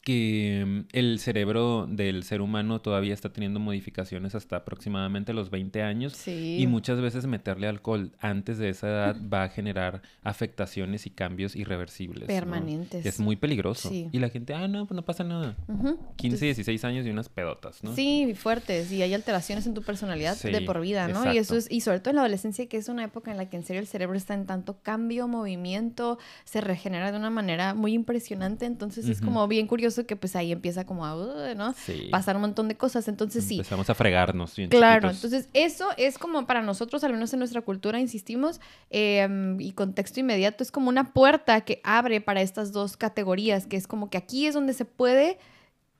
que 0.03 0.63
mm, 0.65 0.79
el 0.93 1.19
cerebro 1.19 1.85
del 1.89 2.23
ser 2.23 2.41
humano 2.41 2.81
todavía 2.81 3.13
está 3.13 3.31
teniendo 3.31 3.59
modificaciones 3.59 4.35
hasta 4.35 4.57
aproximadamente 4.57 5.33
los 5.33 5.49
20 5.49 5.81
años. 5.81 6.13
Sí. 6.13 6.57
Y 6.59 6.67
muchas 6.67 6.99
veces 7.01 7.25
meterle 7.25 7.67
alcohol 7.67 8.11
antes 8.19 8.57
de 8.57 8.69
esa 8.69 8.87
edad 8.87 9.15
va 9.31 9.43
a 9.43 9.49
generar 9.49 10.01
afectaciones 10.23 11.05
y 11.05 11.09
cambios 11.09 11.55
irreversibles. 11.55 12.21
¿no? 12.21 12.27
Permanentes. 12.27 13.03
Que 13.03 13.09
es 13.09 13.19
muy 13.19 13.35
peligroso. 13.35 13.89
Sí. 13.89 14.09
Y 14.11 14.19
la 14.19 14.29
gente, 14.29 14.53
ah, 14.53 14.67
no, 14.67 14.85
pues 14.85 14.95
no 14.95 15.03
pasa 15.05 15.23
nada. 15.23 15.55
Ujú. 15.67 15.97
15, 16.17 16.45
16 16.45 16.83
años 16.83 17.05
y 17.05 17.09
unas 17.09 17.29
pedotas, 17.29 17.83
¿no? 17.83 17.95
Sí, 17.95 18.33
fuertes. 18.35 18.91
Y 18.91 19.01
hay 19.01 19.13
alteraciones 19.13 19.65
en 19.67 19.73
tu 19.73 19.81
personalidad 19.81 20.35
Sí, 20.35 20.51
de 20.51 20.61
por 20.61 20.81
vida, 20.81 21.07
¿no? 21.07 21.25
Y 21.33 21.37
eso 21.37 21.55
exacto. 21.55 21.57
es, 21.57 21.71
y 21.71 21.81
sobre 21.81 21.99
todo 21.99 22.11
en 22.11 22.15
la 22.17 22.21
adolescencia, 22.23 22.67
que 22.67 22.77
es 22.77 22.89
una 22.89 23.03
época 23.05 23.31
en 23.31 23.37
la 23.37 23.49
que 23.49 23.57
en 23.57 23.63
serio 23.63 23.79
el 23.79 23.87
cerebro 23.87 24.17
está 24.17 24.33
en 24.33 24.45
tanto 24.45 24.79
cambio, 24.81 25.27
movimiento, 25.27 26.17
se 26.43 26.61
regenera 26.61 27.11
de 27.11 27.17
una 27.17 27.29
manera 27.29 27.73
muy 27.73 27.93
impresionante. 27.93 28.65
Entonces 28.65 29.07
es 29.07 29.17
Ujú. 29.19 29.27
como 29.27 29.47
bien 29.47 29.65
curioso 29.67 29.76
que 29.77 30.15
pues 30.15 30.35
ahí 30.35 30.51
empieza 30.51 30.85
como 30.85 31.05
a, 31.05 31.15
uh, 31.15 31.55
¿no? 31.55 31.73
Sí. 31.73 32.07
Pasar 32.11 32.35
un 32.35 32.41
montón 32.41 32.67
de 32.67 32.75
cosas. 32.75 33.07
Entonces 33.07 33.43
sí. 33.43 33.55
Empezamos 33.55 33.89
a 33.89 33.95
fregarnos. 33.95 34.55
bien 34.55 34.69
Claro, 34.69 35.09
chiquitos. 35.09 35.23
entonces 35.23 35.49
eso 35.53 35.87
es 35.97 36.17
como 36.17 36.45
para 36.45 36.61
nosotros, 36.61 37.03
al 37.03 37.13
menos 37.13 37.31
en 37.33 37.39
nuestra 37.39 37.61
cultura, 37.61 37.99
insistimos, 37.99 38.59
eh, 38.89 39.27
y 39.59 39.71
contexto 39.73 40.19
inmediato, 40.19 40.63
es 40.63 40.71
como 40.71 40.89
una 40.89 41.13
puerta 41.13 41.61
que 41.61 41.79
abre 41.83 42.21
para 42.21 42.41
estas 42.41 42.71
dos 42.71 42.97
categorías, 42.97 43.67
que 43.67 43.77
es 43.77 43.87
como 43.87 44.09
que 44.09 44.17
aquí 44.17 44.47
es 44.47 44.53
donde 44.53 44.73
se 44.73 44.85
puede 44.85 45.37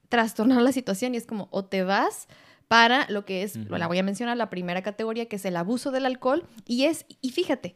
trastornar 0.10 0.62
la 0.62 0.72
situación 0.72 1.14
y 1.14 1.18
es 1.18 1.26
como 1.26 1.48
o 1.52 1.66
te 1.66 1.84
vas 1.84 2.28
para 2.68 3.10
lo 3.10 3.24
que 3.26 3.44
es, 3.44 3.56
Ujú. 3.56 3.76
la 3.78 3.88
voy 3.88 3.98
a 3.98 4.04
mencionar, 4.04 4.36
la 4.36 4.50
primera 4.50 4.82
categoría, 4.82 5.28
que 5.28 5.38
es 5.38 5.46
el 5.46 5.56
abuso 5.56 5.92
del 5.92 6.06
alcohol, 6.06 6.44
y 6.66 6.84
es, 6.84 7.06
y 7.22 7.30
fíjate, 7.30 7.76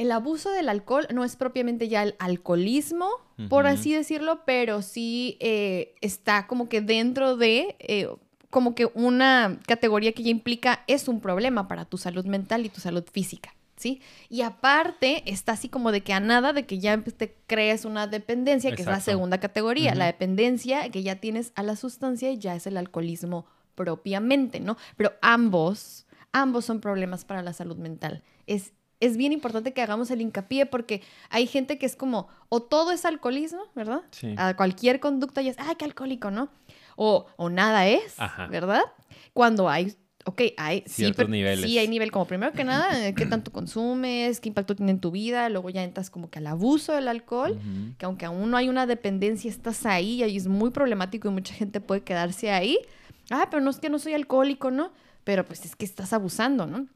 el 0.00 0.12
abuso 0.12 0.50
del 0.50 0.70
alcohol 0.70 1.06
no 1.12 1.24
es 1.24 1.36
propiamente 1.36 1.86
ya 1.86 2.02
el 2.02 2.16
alcoholismo, 2.18 3.10
por 3.50 3.66
así 3.66 3.92
decirlo, 3.92 4.42
pero 4.46 4.80
sí 4.80 5.36
eh, 5.40 5.94
está 6.00 6.46
como 6.46 6.70
que 6.70 6.80
dentro 6.80 7.36
de 7.36 7.76
eh, 7.80 8.08
como 8.48 8.74
que 8.74 8.90
una 8.94 9.60
categoría 9.66 10.12
que 10.12 10.22
ya 10.22 10.30
implica 10.30 10.84
es 10.86 11.06
un 11.06 11.20
problema 11.20 11.68
para 11.68 11.84
tu 11.84 11.98
salud 11.98 12.24
mental 12.24 12.64
y 12.64 12.70
tu 12.70 12.80
salud 12.80 13.04
física. 13.12 13.54
¿Sí? 13.76 14.00
Y 14.28 14.42
aparte 14.42 15.22
está 15.30 15.52
así 15.52 15.68
como 15.68 15.92
de 15.92 16.02
que 16.02 16.14
a 16.14 16.20
nada 16.20 16.54
de 16.54 16.64
que 16.64 16.78
ya 16.78 16.98
te 17.02 17.36
crees 17.46 17.84
una 17.84 18.06
dependencia, 18.06 18.74
que 18.74 18.82
es 18.82 18.88
la 18.88 19.00
segunda 19.00 19.38
categoría. 19.38 19.94
La 19.94 20.06
dependencia 20.06 20.90
que 20.90 21.02
ya 21.02 21.16
tienes 21.16 21.52
a 21.56 21.62
la 21.62 21.76
sustancia 21.76 22.32
ya 22.32 22.54
es 22.54 22.66
el 22.66 22.76
alcoholismo 22.78 23.46
propiamente, 23.74 24.60
¿no? 24.60 24.76
Pero 24.96 25.12
ambos, 25.22 26.06
ambos 26.32 26.64
son 26.66 26.80
problemas 26.80 27.24
para 27.24 27.42
la 27.42 27.54
salud 27.54 27.76
mental. 27.76 28.22
Es, 28.46 28.72
es 29.00 29.16
bien 29.16 29.32
importante 29.32 29.72
que 29.72 29.82
hagamos 29.82 30.10
el 30.10 30.20
hincapié 30.20 30.66
porque 30.66 31.02
hay 31.30 31.46
gente 31.46 31.78
que 31.78 31.86
es 31.86 31.96
como, 31.96 32.28
o 32.48 32.60
todo 32.60 32.92
es 32.92 33.04
alcoholismo, 33.04 33.62
¿verdad? 33.74 34.02
Sí. 34.10 34.34
A 34.36 34.54
cualquier 34.54 35.00
conducta 35.00 35.42
ya 35.42 35.50
es, 35.50 35.56
ay, 35.58 35.74
qué 35.76 35.86
alcohólico, 35.86 36.30
¿no? 36.30 36.50
O, 36.96 37.26
o 37.36 37.48
nada 37.48 37.88
es, 37.88 38.20
Ajá. 38.20 38.46
¿verdad? 38.48 38.82
Cuando 39.32 39.70
hay, 39.70 39.94
ok, 40.26 40.42
hay 40.58 40.84
Ciertos 40.86 41.30
niveles. 41.30 41.64
Sí, 41.64 41.78
hay 41.78 41.88
nivel 41.88 42.12
como 42.12 42.26
primero 42.26 42.52
que 42.52 42.62
nada, 42.62 43.06
eh, 43.06 43.14
qué 43.14 43.24
tanto 43.24 43.52
consumes, 43.52 44.38
qué 44.38 44.48
impacto 44.48 44.76
tiene 44.76 44.92
en 44.92 45.00
tu 45.00 45.10
vida, 45.10 45.48
luego 45.48 45.70
ya 45.70 45.82
entras 45.82 46.10
como 46.10 46.28
que 46.30 46.38
al 46.38 46.46
abuso 46.46 46.92
del 46.92 47.08
alcohol 47.08 47.58
que 47.96 48.04
aunque 48.04 48.26
aún 48.26 48.50
no 48.50 48.58
hay 48.58 48.68
una 48.68 48.86
dependencia, 48.86 49.50
estás 49.50 49.86
ahí 49.86 50.16
y 50.16 50.22
ahí 50.24 50.36
es 50.36 50.46
muy 50.46 50.70
problemático 50.70 51.28
y 51.28 51.30
mucha 51.30 51.54
gente 51.54 51.80
puede 51.80 52.02
quedarse 52.02 52.50
ahí. 52.50 52.78
Ah, 53.30 53.48
pero 53.50 53.62
no 53.62 53.70
es 53.70 53.78
que 53.78 53.88
no 53.88 53.98
soy 53.98 54.12
alcohólico, 54.12 54.70
¿no? 54.70 54.92
Pero 55.24 55.46
pues 55.46 55.64
es 55.64 55.76
que 55.76 55.84
estás 55.84 56.12
abusando, 56.12 56.66
¿no? 56.66 56.86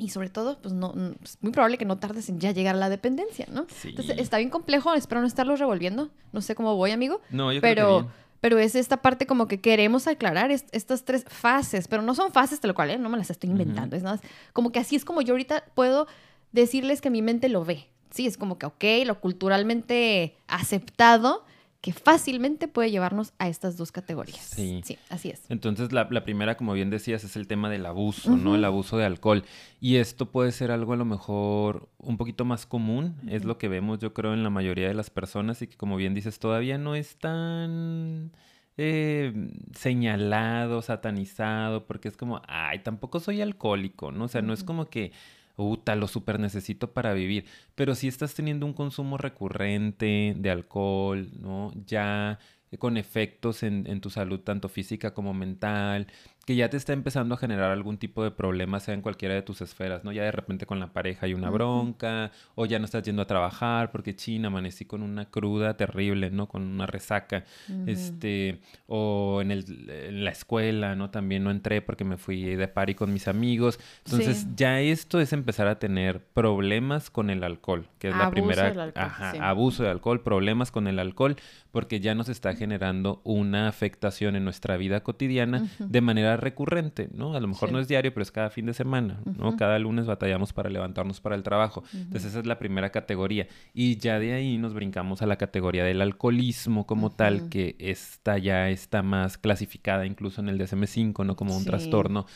Y 0.00 0.10
sobre 0.10 0.30
todo, 0.30 0.58
pues 0.62 0.72
no, 0.72 0.94
es 1.24 1.38
muy 1.40 1.50
probable 1.50 1.76
que 1.76 1.84
no 1.84 1.98
tardes 1.98 2.28
en 2.28 2.38
ya 2.38 2.52
llegar 2.52 2.76
a 2.76 2.78
la 2.78 2.88
dependencia, 2.88 3.46
¿no? 3.52 3.66
Sí. 3.68 3.88
Entonces 3.88 4.16
está 4.18 4.38
bien 4.38 4.48
complejo, 4.48 4.94
espero 4.94 5.20
no 5.20 5.26
estarlo 5.26 5.56
revolviendo. 5.56 6.08
No 6.32 6.40
sé 6.40 6.54
cómo 6.54 6.76
voy, 6.76 6.92
amigo. 6.92 7.20
No, 7.30 7.52
yo 7.52 7.60
creo 7.60 7.70
que 7.70 7.74
Pero, 7.74 8.00
bien. 8.02 8.12
pero 8.40 8.58
es 8.58 8.76
esta 8.76 8.98
parte 9.02 9.26
como 9.26 9.48
que 9.48 9.60
queremos 9.60 10.06
aclarar 10.06 10.52
est- 10.52 10.68
estas 10.72 11.04
tres 11.04 11.24
fases, 11.26 11.88
pero 11.88 12.02
no 12.02 12.14
son 12.14 12.30
fases 12.32 12.60
tal 12.60 12.74
cual, 12.74 12.90
¿eh? 12.90 12.98
No 12.98 13.08
me 13.08 13.18
las 13.18 13.30
estoy 13.30 13.50
inventando. 13.50 13.96
Es 13.96 14.04
nada 14.04 14.16
más 14.16 14.24
como 14.52 14.70
que 14.70 14.78
así 14.78 14.94
es 14.94 15.04
como 15.04 15.20
yo 15.20 15.34
ahorita 15.34 15.64
puedo 15.74 16.06
decirles 16.52 17.00
que 17.00 17.10
mi 17.10 17.20
mente 17.20 17.48
lo 17.48 17.64
ve. 17.64 17.88
Sí, 18.10 18.26
es 18.26 18.38
como 18.38 18.56
que, 18.56 18.66
ok, 18.66 18.84
lo 19.04 19.20
culturalmente 19.20 20.36
aceptado, 20.46 21.44
que 21.80 21.92
fácilmente 21.92 22.66
puede 22.66 22.90
llevarnos 22.90 23.34
a 23.38 23.48
estas 23.48 23.76
dos 23.76 23.92
categorías. 23.92 24.40
Sí. 24.40 24.80
Sí, 24.84 24.98
así 25.10 25.30
es. 25.30 25.42
Entonces, 25.48 25.92
la, 25.92 26.08
la 26.10 26.24
primera, 26.24 26.56
como 26.56 26.72
bien 26.72 26.90
decías, 26.90 27.22
es 27.22 27.36
el 27.36 27.46
tema 27.46 27.70
del 27.70 27.86
abuso, 27.86 28.36
¿no? 28.36 28.56
El 28.56 28.64
abuso 28.64 28.96
de 28.96 29.04
alcohol. 29.04 29.44
Y 29.80 29.96
esto 29.96 30.30
puede 30.30 30.50
ser 30.50 30.72
algo 30.72 30.94
a 30.94 30.96
lo 30.96 31.04
mejor 31.04 31.88
un 31.98 32.16
poquito 32.16 32.44
más 32.44 32.66
común. 32.66 33.16
Es 33.28 33.44
lo 33.44 33.58
que 33.58 33.68
vemos, 33.68 34.00
yo 34.00 34.12
creo, 34.12 34.34
en 34.34 34.42
la 34.42 34.50
mayoría 34.50 34.88
de 34.88 34.94
las 34.94 35.10
personas 35.10 35.62
y 35.62 35.68
que, 35.68 35.76
como 35.76 35.96
bien 35.96 36.14
dices, 36.14 36.40
todavía 36.40 36.78
no 36.78 36.96
es 36.96 37.16
tan 37.16 38.32
eh, 38.76 39.32
señalado, 39.72 40.82
satanizado, 40.82 41.86
porque 41.86 42.08
es 42.08 42.16
como, 42.16 42.42
ay, 42.48 42.80
tampoco 42.80 43.20
soy 43.20 43.40
alcohólico, 43.40 44.10
¿no? 44.10 44.24
O 44.24 44.28
sea, 44.28 44.42
no 44.42 44.52
es 44.52 44.64
como 44.64 44.86
que, 44.86 45.12
Uta, 45.58 45.96
lo 45.96 46.06
super 46.08 46.38
necesito 46.38 46.92
para 46.92 47.12
vivir. 47.14 47.44
Pero 47.74 47.94
si 47.94 48.08
estás 48.08 48.34
teniendo 48.34 48.64
un 48.66 48.72
consumo 48.74 49.18
recurrente 49.18 50.34
de 50.36 50.50
alcohol, 50.50 51.30
¿no? 51.40 51.72
Ya 51.86 52.38
eh, 52.70 52.78
con 52.78 52.96
efectos 52.96 53.62
en, 53.64 53.86
en 53.88 54.00
tu 54.00 54.10
salud, 54.10 54.40
tanto 54.40 54.68
física 54.68 55.14
como 55.14 55.34
mental, 55.34 56.06
que 56.48 56.56
ya 56.56 56.70
te 56.70 56.78
está 56.78 56.94
empezando 56.94 57.34
a 57.34 57.36
generar 57.36 57.70
algún 57.70 57.98
tipo 57.98 58.24
de 58.24 58.30
problema, 58.30 58.80
sea 58.80 58.94
en 58.94 59.02
cualquiera 59.02 59.34
de 59.34 59.42
tus 59.42 59.60
esferas, 59.60 60.02
¿no? 60.02 60.12
Ya 60.12 60.22
de 60.22 60.32
repente 60.32 60.64
con 60.64 60.80
la 60.80 60.94
pareja 60.94 61.26
hay 61.26 61.34
una 61.34 61.50
bronca, 61.50 62.30
o 62.54 62.64
ya 62.64 62.78
no 62.78 62.86
estás 62.86 63.02
yendo 63.02 63.20
a 63.20 63.26
trabajar 63.26 63.90
porque, 63.90 64.16
china, 64.16 64.48
amanecí 64.48 64.86
con 64.86 65.02
una 65.02 65.26
cruda 65.26 65.76
terrible, 65.76 66.30
¿no? 66.30 66.48
Con 66.48 66.62
una 66.62 66.86
resaca, 66.86 67.44
este, 67.86 68.62
o 68.86 69.40
en, 69.42 69.50
el, 69.50 69.90
en 69.90 70.24
la 70.24 70.30
escuela, 70.30 70.96
¿no? 70.96 71.10
También 71.10 71.44
no 71.44 71.50
entré 71.50 71.82
porque 71.82 72.04
me 72.04 72.16
fui 72.16 72.42
de 72.42 72.66
party 72.66 72.94
con 72.94 73.12
mis 73.12 73.28
amigos. 73.28 73.78
Entonces, 74.06 74.38
Sí. 74.38 74.46
ya 74.56 74.80
esto 74.80 75.20
es 75.20 75.34
empezar 75.34 75.66
a 75.68 75.78
tener 75.78 76.20
problemas 76.24 77.10
con 77.10 77.28
el 77.28 77.44
alcohol, 77.44 77.88
que 77.98 78.08
es 78.08 78.14
la 78.16 78.22
Abuso 78.24 78.32
primera, 78.32 78.66
alcohol, 78.68 78.92
ajá, 78.94 79.32
sí. 79.32 79.38
abuso 79.42 79.82
de 79.82 79.90
alcohol, 79.90 80.22
problemas 80.22 80.70
con 80.70 80.86
el 80.86 80.98
alcohol, 80.98 81.36
porque 81.72 82.00
ya 82.00 82.14
nos 82.14 82.30
está 82.30 82.54
generando 82.54 83.20
una 83.24 83.68
afectación 83.68 84.34
en 84.34 84.44
nuestra 84.44 84.78
vida 84.78 85.02
cotidiana 85.02 85.68
de 85.78 86.00
manera 86.00 86.37
recurrente, 86.38 87.08
¿no? 87.12 87.34
A 87.34 87.40
lo 87.40 87.48
mejor 87.48 87.68
Sí. 87.68 87.72
no 87.74 87.80
es 87.80 87.88
diario, 87.88 88.12
pero 88.14 88.22
es 88.22 88.30
cada 88.32 88.50
fin 88.50 88.66
de 88.66 88.74
semana, 88.74 89.20
¿no? 89.38 89.56
Cada 89.56 89.78
lunes 89.78 90.06
batallamos 90.06 90.52
para 90.52 90.70
levantarnos 90.70 91.20
para 91.20 91.34
el 91.34 91.42
trabajo. 91.42 91.84
Entonces 91.92 92.30
esa 92.30 92.40
es 92.40 92.46
la 92.46 92.58
primera 92.58 92.90
categoría. 92.90 93.46
Y 93.74 93.96
ya 93.98 94.18
de 94.18 94.32
ahí 94.32 94.58
nos 94.58 94.74
brincamos 94.74 95.20
a 95.22 95.26
la 95.26 95.36
categoría 95.36 95.84
del 95.84 96.00
alcoholismo 96.00 96.86
como 96.86 97.10
tal, 97.10 97.48
que 97.48 97.76
esta 97.78 98.38
ya 98.38 98.70
está 98.70 99.02
más 99.02 99.36
clasificada 99.38 100.06
incluso 100.06 100.40
en 100.40 100.48
el 100.48 100.58
DSM-5, 100.58 101.24
¿no? 101.26 101.36
Como 101.36 101.54
un 101.54 101.60
Sí. 101.60 101.66
trastorno 101.66 102.26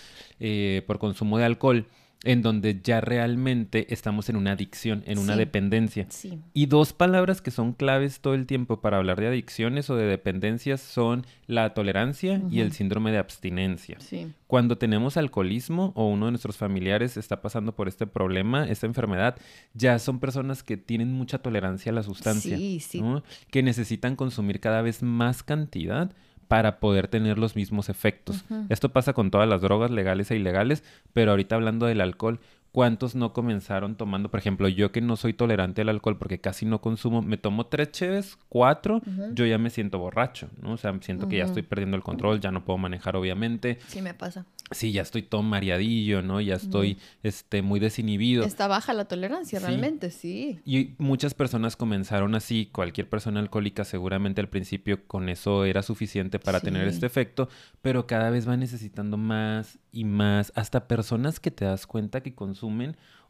eh, 0.40 0.82
por 0.86 0.98
consumo 0.98 1.38
de 1.38 1.44
alcohol. 1.44 1.86
En 2.24 2.40
donde 2.42 2.80
ya 2.82 3.00
realmente 3.00 3.92
estamos 3.92 4.28
en 4.28 4.36
una 4.36 4.52
adicción, 4.52 5.02
en 5.06 5.18
una 5.18 5.32
Sí. 5.32 5.38
dependencia. 5.40 6.06
Sí. 6.08 6.38
Y 6.54 6.66
dos 6.66 6.92
palabras 6.92 7.42
que 7.42 7.50
son 7.50 7.72
claves 7.72 8.20
todo 8.20 8.34
el 8.34 8.46
tiempo 8.46 8.80
para 8.80 8.98
hablar 8.98 9.20
de 9.20 9.26
adicciones 9.26 9.90
o 9.90 9.96
de 9.96 10.04
dependencias 10.06 10.80
son 10.80 11.26
la 11.48 11.74
tolerancia 11.74 12.40
y 12.50 12.60
el 12.60 12.72
síndrome 12.72 13.10
de 13.10 13.18
abstinencia. 13.18 13.96
Sí. 14.00 14.32
Cuando 14.46 14.78
tenemos 14.78 15.16
alcoholismo 15.16 15.92
o 15.96 16.06
uno 16.08 16.26
de 16.26 16.32
nuestros 16.32 16.56
familiares 16.56 17.16
está 17.16 17.42
pasando 17.42 17.74
por 17.74 17.88
este 17.88 18.06
problema, 18.06 18.66
esta 18.68 18.86
enfermedad, 18.86 19.36
ya 19.74 19.98
son 19.98 20.20
personas 20.20 20.62
que 20.62 20.76
tienen 20.76 21.12
mucha 21.12 21.38
tolerancia 21.38 21.90
a 21.90 21.94
la 21.94 22.02
sustancia, 22.02 22.56
Sí, 22.56 22.78
sí. 22.80 23.00
¿no? 23.00 23.24
que 23.50 23.62
necesitan 23.62 24.14
consumir 24.14 24.60
cada 24.60 24.82
vez 24.82 25.02
más 25.02 25.42
cantidad 25.42 26.12
para 26.52 26.80
poder 26.80 27.08
tener 27.08 27.38
los 27.38 27.56
mismos 27.56 27.88
efectos. 27.88 28.44
Esto 28.68 28.90
pasa 28.90 29.14
con 29.14 29.30
todas 29.30 29.48
las 29.48 29.62
drogas 29.62 29.90
legales 29.90 30.30
e 30.30 30.36
ilegales, 30.36 30.84
pero 31.14 31.30
ahorita 31.30 31.54
hablando 31.54 31.86
del 31.86 32.02
alcohol, 32.02 32.40
¿cuántos 32.72 33.14
no 33.14 33.32
comenzaron 33.32 33.96
tomando? 33.96 34.30
Por 34.30 34.40
ejemplo, 34.40 34.66
yo 34.68 34.90
que 34.92 35.00
no 35.00 35.16
soy 35.16 35.34
tolerante 35.34 35.82
al 35.82 35.90
alcohol 35.90 36.18
porque 36.18 36.40
casi 36.40 36.66
no 36.66 36.80
consumo, 36.80 37.22
me 37.22 37.36
tomo 37.36 37.66
tres 37.66 37.92
cheves, 37.92 38.38
cuatro, 38.48 39.02
yo 39.34 39.46
ya 39.46 39.58
me 39.58 39.70
siento 39.70 39.98
borracho, 39.98 40.48
¿no? 40.60 40.72
O 40.72 40.76
sea, 40.78 40.96
siento 41.02 41.28
que 41.28 41.36
ya 41.36 41.44
estoy 41.44 41.62
perdiendo 41.62 41.96
el 41.96 42.02
control, 42.02 42.40
ya 42.40 42.50
no 42.50 42.64
puedo 42.64 42.78
manejar 42.78 43.14
obviamente. 43.16 43.78
Sí 43.88 44.02
me 44.02 44.14
pasa. 44.14 44.46
Sí, 44.70 44.90
ya 44.90 45.02
estoy 45.02 45.20
todo 45.20 45.42
mareadillo, 45.42 46.22
¿no? 46.22 46.40
Ya 46.40 46.54
estoy 46.54 46.96
este, 47.22 47.60
muy 47.60 47.78
desinhibido. 47.78 48.44
Está 48.44 48.68
baja 48.68 48.94
la 48.94 49.04
tolerancia, 49.04 49.60
Sí. 49.60 49.66
realmente, 49.66 50.10
sí. 50.10 50.60
Y 50.64 50.94
muchas 50.96 51.34
personas 51.34 51.76
comenzaron 51.76 52.34
así, 52.34 52.70
cualquier 52.72 53.06
persona 53.06 53.40
alcohólica 53.40 53.84
seguramente 53.84 54.40
al 54.40 54.48
principio 54.48 55.06
con 55.06 55.28
eso 55.28 55.66
era 55.66 55.82
suficiente 55.82 56.38
para 56.38 56.60
tener 56.60 56.88
este 56.88 57.04
efecto, 57.04 57.50
pero 57.82 58.06
cada 58.06 58.30
vez 58.30 58.48
va 58.48 58.56
necesitando 58.56 59.18
más 59.18 59.78
y 59.92 60.04
más, 60.04 60.52
hasta 60.54 60.88
personas 60.88 61.38
que 61.38 61.50
te 61.50 61.66
das 61.66 61.86
cuenta 61.86 62.22
que 62.22 62.34
consumen. 62.34 62.61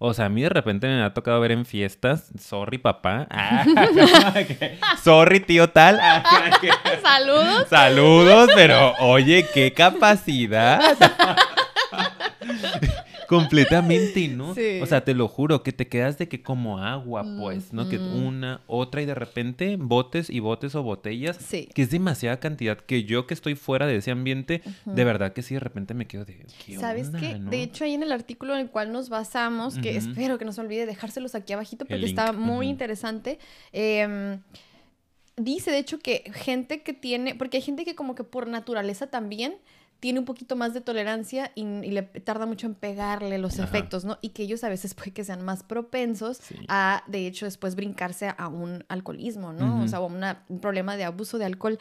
O 0.04 0.14
sea, 0.14 0.24
a 0.24 0.28
mí 0.28 0.42
de 0.42 0.48
repente 0.48 0.88
me 0.88 1.00
ha 1.02 1.14
tocado 1.14 1.40
ver 1.40 1.52
en 1.52 1.64
fiestas, 1.64 2.32
sorry 2.38 2.78
papá, 2.78 3.26
Ah, 3.30 3.64
sorry 5.02 5.38
tío 5.40 5.70
tal, 5.70 5.98
Ah, 6.02 6.22
Saludos. 7.02 7.68
Saludos, 7.68 8.50
pero 8.54 8.94
oye, 9.00 9.46
qué 9.54 9.72
capacidad. 9.72 10.80
Completamente, 13.36 14.28
¿no? 14.28 14.54
Sí. 14.54 14.80
O 14.82 14.86
sea, 14.86 15.04
te 15.04 15.14
lo 15.14 15.28
juro, 15.28 15.62
que 15.62 15.72
te 15.72 15.88
quedas 15.88 16.18
de 16.18 16.28
que 16.28 16.42
como 16.42 16.78
agua, 16.78 17.24
pues, 17.38 17.72
¿no? 17.72 17.88
Que 17.88 17.98
una, 17.98 18.60
otra 18.66 19.02
y 19.02 19.06
de 19.06 19.14
repente 19.14 19.76
botes 19.78 20.30
y 20.30 20.40
botes 20.40 20.74
o 20.74 20.82
botellas, 20.82 21.36
Sí. 21.36 21.68
que 21.74 21.82
es 21.82 21.90
demasiada 21.90 22.38
cantidad 22.40 22.78
que 22.78 23.04
yo 23.04 23.26
que 23.26 23.34
estoy 23.34 23.54
fuera 23.54 23.86
de 23.86 23.96
ese 23.96 24.10
ambiente, 24.10 24.62
de 24.84 25.04
verdad 25.04 25.32
que 25.32 25.42
sí, 25.42 25.54
de 25.54 25.60
repente 25.60 25.94
me 25.94 26.06
quedo 26.06 26.24
de, 26.24 26.46
¿qué 26.66 26.78
¿Sabes 26.78 27.06
onda, 27.08 27.20
qué? 27.20 27.38
no? 27.38 27.50
De 27.50 27.62
hecho, 27.62 27.84
ahí 27.84 27.94
en 27.94 28.02
el 28.02 28.12
artículo 28.12 28.54
en 28.54 28.60
el 28.60 28.70
cual 28.70 28.92
nos 28.92 29.08
basamos, 29.08 29.78
que 29.78 29.96
espero 29.96 30.38
que 30.38 30.44
no 30.44 30.52
se 30.52 30.60
olvide 30.60 30.86
dejárselos 30.86 31.34
aquí 31.34 31.52
abajito 31.52 31.84
porque 31.84 32.04
está 32.06 32.32
muy 32.32 32.68
interesante. 32.68 33.38
em, 33.72 34.40
dice, 35.36 35.70
de 35.70 35.78
hecho, 35.78 35.98
que 35.98 36.30
gente 36.34 36.82
que 36.82 36.92
tiene, 36.92 37.34
porque 37.34 37.56
hay 37.56 37.62
gente 37.62 37.84
que 37.84 37.94
como 37.94 38.14
que 38.14 38.24
por 38.24 38.46
naturaleza 38.46 39.06
también 39.08 39.54
tiene 40.02 40.18
un 40.18 40.24
poquito 40.24 40.56
más 40.56 40.74
de 40.74 40.80
tolerancia 40.80 41.52
y, 41.54 41.62
y 41.64 41.92
le 41.92 42.02
tarda 42.02 42.44
mucho 42.44 42.66
en 42.66 42.74
pegarle 42.74 43.38
los 43.38 43.60
Ajá. 43.60 43.62
efectos, 43.68 44.04
¿no? 44.04 44.18
Y 44.20 44.30
que 44.30 44.42
ellos 44.42 44.64
a 44.64 44.68
veces 44.68 44.94
puede 44.94 45.12
que 45.12 45.22
sean 45.22 45.44
más 45.44 45.62
propensos 45.62 46.38
Sí. 46.38 46.56
a, 46.66 47.04
de 47.06 47.28
hecho, 47.28 47.44
después 47.46 47.76
brincarse 47.76 48.34
a 48.36 48.48
un 48.48 48.84
alcoholismo, 48.88 49.52
¿no? 49.52 49.80
O 49.84 49.86
sea, 49.86 50.00
o 50.00 50.06
una- 50.06 50.42
un 50.48 50.58
problema 50.60 50.96
de 50.96 51.04
abuso 51.04 51.38
de 51.38 51.44
alcohol, 51.44 51.78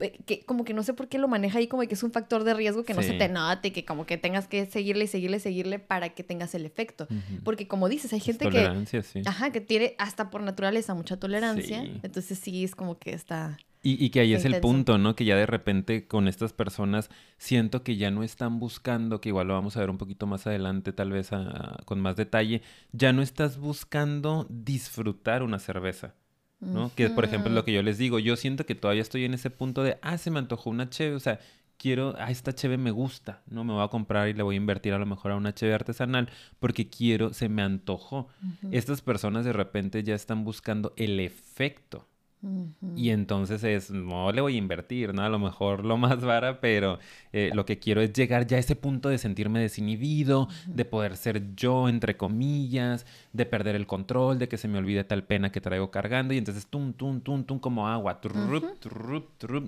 eh, 0.00 0.18
que 0.26 0.40
como 0.44 0.64
que 0.64 0.74
no 0.74 0.82
sé 0.82 0.94
por 0.94 1.06
qué 1.06 1.18
lo 1.18 1.28
maneja 1.28 1.58
ahí 1.58 1.68
como 1.68 1.82
que 1.86 1.94
es 1.94 2.02
un 2.02 2.10
factor 2.10 2.42
de 2.42 2.54
riesgo 2.54 2.82
que 2.82 2.92
no 2.92 3.02
se 3.02 3.12
te 3.12 3.28
note, 3.28 3.72
que 3.72 3.84
como 3.84 4.04
que 4.04 4.18
tengas 4.18 4.48
que 4.48 4.66
seguirle 4.66 5.04
y 5.04 5.06
seguirle, 5.06 5.38
seguirle 5.38 5.78
para 5.78 6.08
que 6.08 6.24
tengas 6.24 6.56
el 6.56 6.66
efecto. 6.66 7.06
Porque 7.44 7.68
como 7.68 7.88
dices, 7.88 8.12
hay 8.12 8.18
gente 8.20 8.48
que, 8.48 9.02
sí. 9.04 9.22
ajá, 9.24 9.52
que 9.52 9.60
tiene 9.60 9.94
hasta 9.98 10.28
por 10.30 10.42
naturaleza 10.42 10.94
mucha 10.94 11.18
tolerancia, 11.18 11.84
entonces 12.02 12.36
sí 12.36 12.64
es 12.64 12.74
como 12.74 12.98
que 12.98 13.12
está... 13.12 13.58
Y, 13.82 14.04
y 14.04 14.10
que 14.10 14.20
ahí 14.20 14.34
es 14.34 14.44
el 14.44 14.52
punto, 14.60 14.98
¿no? 14.98 15.16
Que 15.16 15.24
ya 15.24 15.36
de 15.36 15.46
repente 15.46 16.06
con 16.06 16.28
estas 16.28 16.52
personas 16.52 17.08
siento 17.38 17.82
que 17.82 17.96
ya 17.96 18.10
no 18.10 18.22
están 18.22 18.58
buscando, 18.58 19.20
que 19.22 19.30
igual 19.30 19.48
lo 19.48 19.54
vamos 19.54 19.76
a 19.76 19.80
ver 19.80 19.88
un 19.88 19.96
poquito 19.96 20.26
más 20.26 20.46
adelante, 20.46 20.92
tal 20.92 21.10
vez 21.12 21.32
a- 21.32 21.78
con 21.86 21.98
más 22.00 22.16
detalle, 22.16 22.60
ya 22.92 23.12
no 23.14 23.22
estás 23.22 23.56
buscando 23.58 24.46
disfrutar 24.50 25.42
una 25.42 25.58
cerveza, 25.58 26.14
¿no? 26.60 26.90
Que 26.94 27.08
por 27.08 27.24
ejemplo 27.24 27.48
es 27.50 27.54
lo 27.54 27.64
que 27.64 27.72
yo 27.72 27.82
les 27.82 27.96
digo, 27.96 28.18
yo 28.18 28.36
siento 28.36 28.66
que 28.66 28.74
todavía 28.74 29.00
estoy 29.02 29.24
en 29.24 29.32
ese 29.34 29.48
punto 29.50 29.82
de, 29.82 29.98
ah, 30.02 30.18
se 30.18 30.30
me 30.30 30.38
antojó 30.38 30.68
una 30.68 30.90
cheve, 30.90 31.14
o 31.16 31.20
sea, 31.20 31.40
quiero, 31.78 32.14
ah, 32.18 32.30
esta 32.30 32.54
cheve 32.54 32.76
me 32.76 32.90
gusta, 32.90 33.42
¿no? 33.48 33.64
Me 33.64 33.72
voy 33.72 33.82
a 33.82 33.88
comprar 33.88 34.28
y 34.28 34.34
le 34.34 34.42
voy 34.42 34.56
a 34.56 34.58
invertir 34.58 34.92
a 34.92 34.98
lo 34.98 35.06
mejor 35.06 35.32
a 35.32 35.36
una 35.36 35.54
cheve 35.54 35.72
artesanal 35.72 36.28
porque 36.58 36.90
quiero, 36.90 37.32
se 37.32 37.48
me 37.48 37.62
antojó. 37.62 38.28
Estas 38.72 39.00
personas 39.00 39.46
de 39.46 39.54
repente 39.54 40.02
ya 40.02 40.14
están 40.14 40.44
buscando 40.44 40.92
el 40.98 41.18
efecto. 41.20 42.06
Y 42.96 43.10
entonces 43.10 43.62
es, 43.64 43.90
no 43.90 44.32
le 44.32 44.40
voy 44.40 44.54
a 44.54 44.58
invertir, 44.58 45.12
¿no? 45.12 45.22
A 45.22 45.28
lo 45.28 45.38
mejor 45.38 45.84
lo 45.84 45.98
más 45.98 46.22
vara, 46.22 46.60
pero 46.60 46.98
eh, 47.32 47.50
lo 47.54 47.66
que 47.66 47.78
quiero 47.78 48.00
es 48.00 48.14
llegar 48.14 48.46
ya 48.46 48.56
a 48.56 48.60
ese 48.60 48.76
punto 48.76 49.10
de 49.10 49.18
sentirme 49.18 49.60
desinhibido, 49.60 50.48
de 50.66 50.86
poder 50.86 51.18
ser 51.18 51.54
yo, 51.54 51.88
entre 51.88 52.16
comillas, 52.16 53.04
de 53.34 53.44
perder 53.44 53.76
el 53.76 53.86
control, 53.86 54.38
de 54.38 54.48
que 54.48 54.56
se 54.56 54.68
me 54.68 54.78
olvide 54.78 55.04
tal 55.04 55.24
pena 55.24 55.52
que 55.52 55.60
traigo 55.60 55.90
cargando. 55.90 56.32
Y 56.32 56.38
entonces, 56.38 56.66
tum, 56.66 56.94
tum, 56.94 57.20
tum, 57.20 57.44
tum, 57.44 57.58
como 57.58 57.88
agua, 57.88 58.20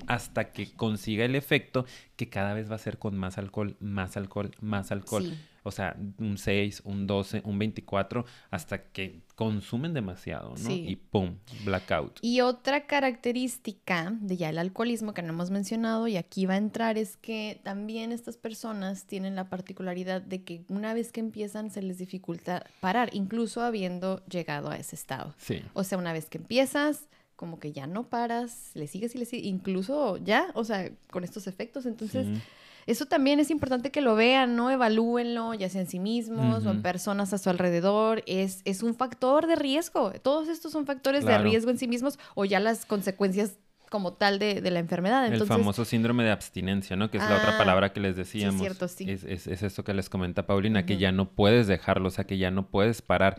hasta 0.07 0.53
que 0.53 0.73
consiga 0.73 1.27
el 1.27 1.35
efecto 1.35 1.85
que 2.17 2.31
cada 2.31 2.55
vez 2.55 2.71
va 2.71 2.77
a 2.77 2.79
ser 2.79 2.99
con 2.99 3.19
más 3.19 3.37
alcohol, 3.37 3.77
más 3.81 4.17
alcohol, 4.17 4.51
más 4.61 4.93
alcohol. 4.93 5.25
Sí. 5.25 5.39
O 5.65 5.71
sea, 5.71 5.97
un 6.19 6.39
6, 6.39 6.83
un 6.85 7.07
12, 7.07 7.43
un 7.45 7.59
24, 7.59 8.25
hasta 8.51 8.85
que 8.85 9.23
consumen 9.35 9.95
demasiado, 9.95 10.51
¿no? 10.51 10.57
Sí. 10.57 10.85
Y 10.89 10.97
pum, 10.97 11.37
blackout. 11.65 12.19
Y 12.21 12.41
otra 12.41 12.87
característica 12.87 14.13
de 14.21 14.37
ya 14.37 14.51
el 14.51 14.59
alcoholismo 14.59 15.15
que 15.15 15.23
no 15.23 15.31
hemos 15.31 15.51
mencionado 15.51 16.09
y 16.09 16.17
aquí 16.17 16.47
va 16.47 16.55
a 16.55 16.59
entrar 16.59 16.99
es 16.99 17.17
que 17.17 17.61
también 17.63 18.13
estas 18.13 18.37
personas 18.37 19.07
tienen 19.07 19.37
la 19.37 19.49
particularidad 19.49 20.21
de 20.21 20.43
que 20.43 20.65
una 20.69 20.95
vez 20.95 21.13
que 21.13 21.21
empiezan 21.21 21.71
se 21.71 21.83
les 21.83 21.99
dificulta 21.99 22.65
parar, 22.81 23.11
incluso 23.13 23.63
habiendo 23.63 24.25
llegado 24.27 24.71
a 24.71 24.77
ese 24.77 24.97
estado. 24.97 25.35
Sí. 25.39 25.63
O 25.75 25.85
sea, 25.85 25.99
una 25.99 26.13
vez 26.13 26.29
que 26.29 26.39
empiezas, 26.39 27.09
como 27.37 27.59
que 27.59 27.73
ya 27.73 27.87
no 27.87 28.09
paras, 28.09 28.71
le 28.75 28.87
sigues 28.87 29.15
y 29.15 29.19
le 29.19 29.25
sigues, 29.25 29.47
incluso 29.47 30.17
ya, 30.19 30.51
o 30.55 30.65
sea, 30.65 30.91
con 31.11 31.25
estos 31.25 31.47
efectos. 31.47 31.87
Entonces, 31.87 32.27
sí. 32.27 32.43
Eso 32.87 33.07
también 33.07 33.41
es 33.41 33.51
importante 33.51 33.91
que 33.91 34.01
lo 34.01 34.15
vean, 34.15 34.57
¿no? 34.57 34.71
Evalúenlo, 34.71 35.55
ya 35.55 35.69
sea 35.69 35.81
en 35.83 35.87
sí 35.87 35.99
mismos 35.99 36.67
o 36.67 36.71
en 36.71 36.83
personas 36.83 37.33
a 37.33 37.39
su 37.39 37.51
alrededor. 37.51 38.23
Es, 38.27 38.61
es 38.65 38.83
un 38.83 38.95
factor 38.95 39.47
de 39.47 39.57
riesgo. 39.57 40.13
Todos 40.23 40.49
estos 40.49 40.73
son 40.73 40.87
factores 40.87 41.25
Claro. 41.25 41.43
de 41.45 41.51
riesgo 41.51 41.71
en 41.71 41.79
sí 41.79 41.87
mismos 41.89 42.19
o 42.35 42.45
ya 42.45 42.61
las 42.61 42.85
consecuencias 42.87 43.59
como 43.93 44.15
tal 44.15 44.41
de, 44.41 44.61
de 44.61 44.71
la 44.73 44.81
enfermedad. 44.81 45.33
el 45.33 45.45
famoso 45.45 45.85
síndrome 45.85 46.25
de 46.25 46.31
abstinencia, 46.33 46.97
¿no? 46.97 47.11
Que 47.11 47.19
es 47.19 47.23
la 47.29 47.37
otra 47.37 47.55
Ah, 47.55 47.59
palabra 47.59 47.93
que 47.93 48.01
les 48.01 48.17
decíamos. 48.17 48.61
cierto, 48.61 48.89
sí. 48.89 49.09
Es, 49.09 49.23
es, 49.23 49.47
es 49.47 49.63
esto 49.63 49.85
que 49.85 49.95
les 49.95 50.09
comenta 50.09 50.47
Paulina, 50.47 50.85
que 50.87 50.97
ya 50.97 51.13
no 51.13 51.29
puedes 51.31 51.67
dejarlo, 51.69 52.09
o 52.09 52.11
sea, 52.11 52.25
que 52.25 52.39
ya 52.39 52.51
no 52.51 52.67
puedes 52.69 53.03
parar. 53.03 53.37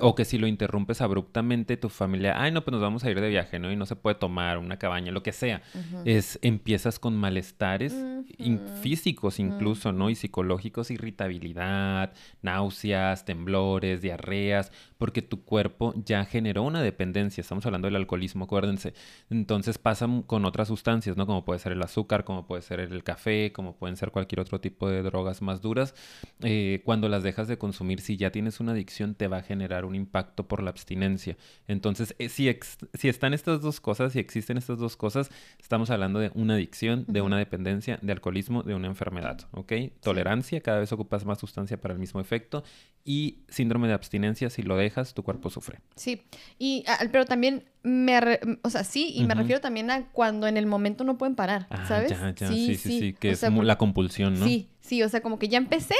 O 0.00 0.14
que 0.14 0.24
si 0.24 0.38
lo 0.38 0.46
interrumpes 0.46 1.00
abruptamente, 1.00 1.76
tu 1.76 1.88
familia, 1.88 2.34
ay, 2.40 2.52
no, 2.52 2.62
pues 2.64 2.72
nos 2.72 2.82
vamos 2.82 3.02
a 3.04 3.10
ir 3.10 3.20
de 3.20 3.28
viaje, 3.30 3.58
¿no? 3.58 3.72
Y 3.72 3.76
no 3.76 3.86
se 3.86 3.96
puede 3.96 4.14
tomar 4.16 4.58
una 4.58 4.78
cabaña, 4.78 5.10
lo 5.10 5.22
que 5.22 5.32
sea. 5.32 5.62
Es, 6.04 6.38
empiezas 6.42 6.98
con 6.98 7.16
malestares 7.16 7.94
in- 8.38 8.60
físicos 8.82 9.38
incluso, 9.40 9.90
¿no? 9.92 10.10
Y 10.10 10.14
psicológicos, 10.16 10.90
irritabilidad, 10.90 12.12
náuseas, 12.42 13.24
temblores, 13.24 14.02
diarreas, 14.02 14.70
porque 14.98 15.22
tu 15.22 15.44
cuerpo 15.44 15.94
ya 16.04 16.24
generó 16.24 16.62
una 16.62 16.82
dependencia. 16.82 17.40
Estamos 17.40 17.64
hablando 17.66 17.86
del 17.86 17.96
alcoholismo, 17.96 18.44
acuérdense. 18.44 18.92
Entonces 19.30 19.78
pasa 19.78 19.93
m- 20.02 20.24
con 20.26 20.44
otras 20.44 20.68
sustancias, 20.68 21.16
¿no? 21.16 21.26
Como 21.26 21.44
puede 21.44 21.58
ser 21.60 21.72
el 21.72 21.82
azúcar, 21.82 22.24
como 22.24 22.46
puede 22.46 22.62
ser 22.62 22.80
el 22.80 23.02
café, 23.04 23.52
como 23.52 23.76
pueden 23.76 23.96
ser 23.96 24.10
cualquier 24.10 24.40
otro 24.40 24.60
tipo 24.60 24.88
de 24.88 25.02
drogas 25.02 25.42
más 25.42 25.60
duras. 25.60 25.94
Eh, 26.42 26.82
cuando 26.84 27.08
las 27.08 27.22
dejas 27.22 27.48
de 27.48 27.58
consumir, 27.58 28.00
si 28.00 28.16
ya 28.16 28.30
tienes 28.30 28.60
una 28.60 28.72
adicción, 28.72 29.14
te 29.14 29.28
va 29.28 29.38
a 29.38 29.42
generar 29.42 29.84
un 29.84 29.94
impacto 29.94 30.46
por 30.48 30.62
la 30.62 30.70
abstinencia. 30.70 31.36
Entonces, 31.68 32.14
eh, 32.18 32.28
si, 32.28 32.48
ex- 32.48 32.78
si 32.94 33.08
están 33.08 33.34
estas 33.34 33.60
dos 33.60 33.80
cosas, 33.80 34.12
si 34.12 34.18
existen 34.18 34.56
estas 34.58 34.78
dos 34.78 34.96
cosas, 34.96 35.30
estamos 35.60 35.90
hablando 35.90 36.18
de 36.18 36.30
una 36.34 36.54
adicción, 36.54 37.04
de 37.08 37.20
una 37.20 37.38
dependencia, 37.38 37.98
de 38.02 38.12
alcoholismo, 38.12 38.62
de 38.62 38.74
una 38.74 38.86
enfermedad, 38.88 39.48
¿ok? 39.52 39.72
Tolerancia, 40.00 40.60
cada 40.60 40.78
vez 40.80 40.92
ocupas 40.92 41.24
más 41.24 41.38
sustancia 41.38 41.80
para 41.80 41.94
el 41.94 42.00
mismo 42.00 42.20
efecto. 42.20 42.62
Y 43.06 43.40
síndrome 43.48 43.86
de 43.88 43.94
abstinencia, 43.94 44.48
si 44.48 44.62
lo 44.62 44.76
dejas, 44.76 45.12
tu 45.12 45.22
cuerpo 45.22 45.50
sufre. 45.50 45.80
Sí, 45.94 46.22
y, 46.58 46.84
ah, 46.88 46.98
pero 47.12 47.26
también 47.26 47.64
me, 47.84 48.20
re- 48.20 48.40
o 48.62 48.70
sea, 48.70 48.82
sí, 48.82 49.12
y 49.14 49.24
me 49.24 49.34
refiero 49.34 49.60
también 49.60 49.90
a 49.90 50.06
cuando 50.10 50.46
en 50.48 50.56
el 50.56 50.66
momento 50.66 51.04
no 51.04 51.16
pueden 51.18 51.36
parar, 51.36 51.66
Ah, 51.70 51.84
¿sabes? 51.86 52.10
ya, 52.10 52.34
ya, 52.34 52.48
sí, 52.48 52.74
sí, 52.76 52.98
sí, 53.00 53.12
que 53.12 53.28
O 53.28 53.32
es 53.32 53.38
sea, 53.38 53.50
la 53.50 53.78
compulsión, 53.78 54.40
¿no? 54.40 54.46
Sí, 54.46 54.68
sí, 54.80 55.02
o 55.02 55.08
sea, 55.08 55.20
como 55.20 55.38
que 55.38 55.48
ya 55.48 55.58
empecé, 55.58 55.94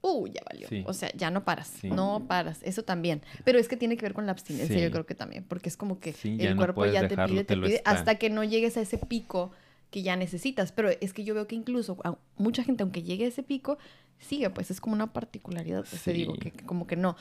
uh, 0.00 0.26
ya 0.26 0.40
valió. 0.50 0.68
Sí. 0.68 0.82
O 0.86 0.92
sea, 0.94 1.10
ya 1.14 1.30
no 1.30 1.44
paras, 1.44 1.68
Sí. 1.80 1.90
no 1.90 2.24
paras, 2.26 2.60
eso 2.62 2.82
también. 2.82 3.22
Pero 3.44 3.58
es 3.58 3.68
que 3.68 3.76
tiene 3.76 3.96
que 3.96 4.02
ver 4.06 4.14
con 4.14 4.26
la 4.26 4.32
abstinencia, 4.32 4.74
Sí. 4.76 4.82
yo 4.82 4.90
creo 4.90 5.06
que 5.06 5.14
también, 5.14 5.44
porque 5.44 5.68
es 5.68 5.76
como 5.76 6.00
que 6.00 6.12
Sí, 6.14 6.36
el 6.40 6.56
cuerpo 6.56 6.86
ya 6.86 7.06
te 7.06 7.16
pide, 7.16 7.44
te 7.44 7.56
pide, 7.56 7.76
está. 7.76 7.90
hasta 7.92 8.14
que 8.16 8.30
no 8.30 8.42
llegues 8.42 8.76
a 8.76 8.80
ese 8.80 8.98
pico 8.98 9.52
que 9.90 10.02
ya 10.02 10.16
necesitas. 10.16 10.72
Pero 10.72 10.88
es 10.88 11.12
que 11.12 11.22
yo 11.22 11.34
veo 11.34 11.46
que 11.46 11.54
incluso 11.54 11.98
a 12.04 12.16
mucha 12.38 12.64
gente, 12.64 12.82
aunque 12.82 13.02
llegue 13.02 13.26
a 13.26 13.28
ese 13.28 13.42
pico, 13.42 13.76
sigue, 14.22 14.50
pues 14.50 14.70
es 14.70 14.80
como 14.80 14.94
una 14.94 15.12
particularidad, 15.12 15.84
pues 15.88 16.02
te 16.02 16.12
digo, 16.12 16.34
que, 16.34 16.50
que 16.50 16.64
como 16.64 16.86
que 16.86 16.96
no. 16.96 17.16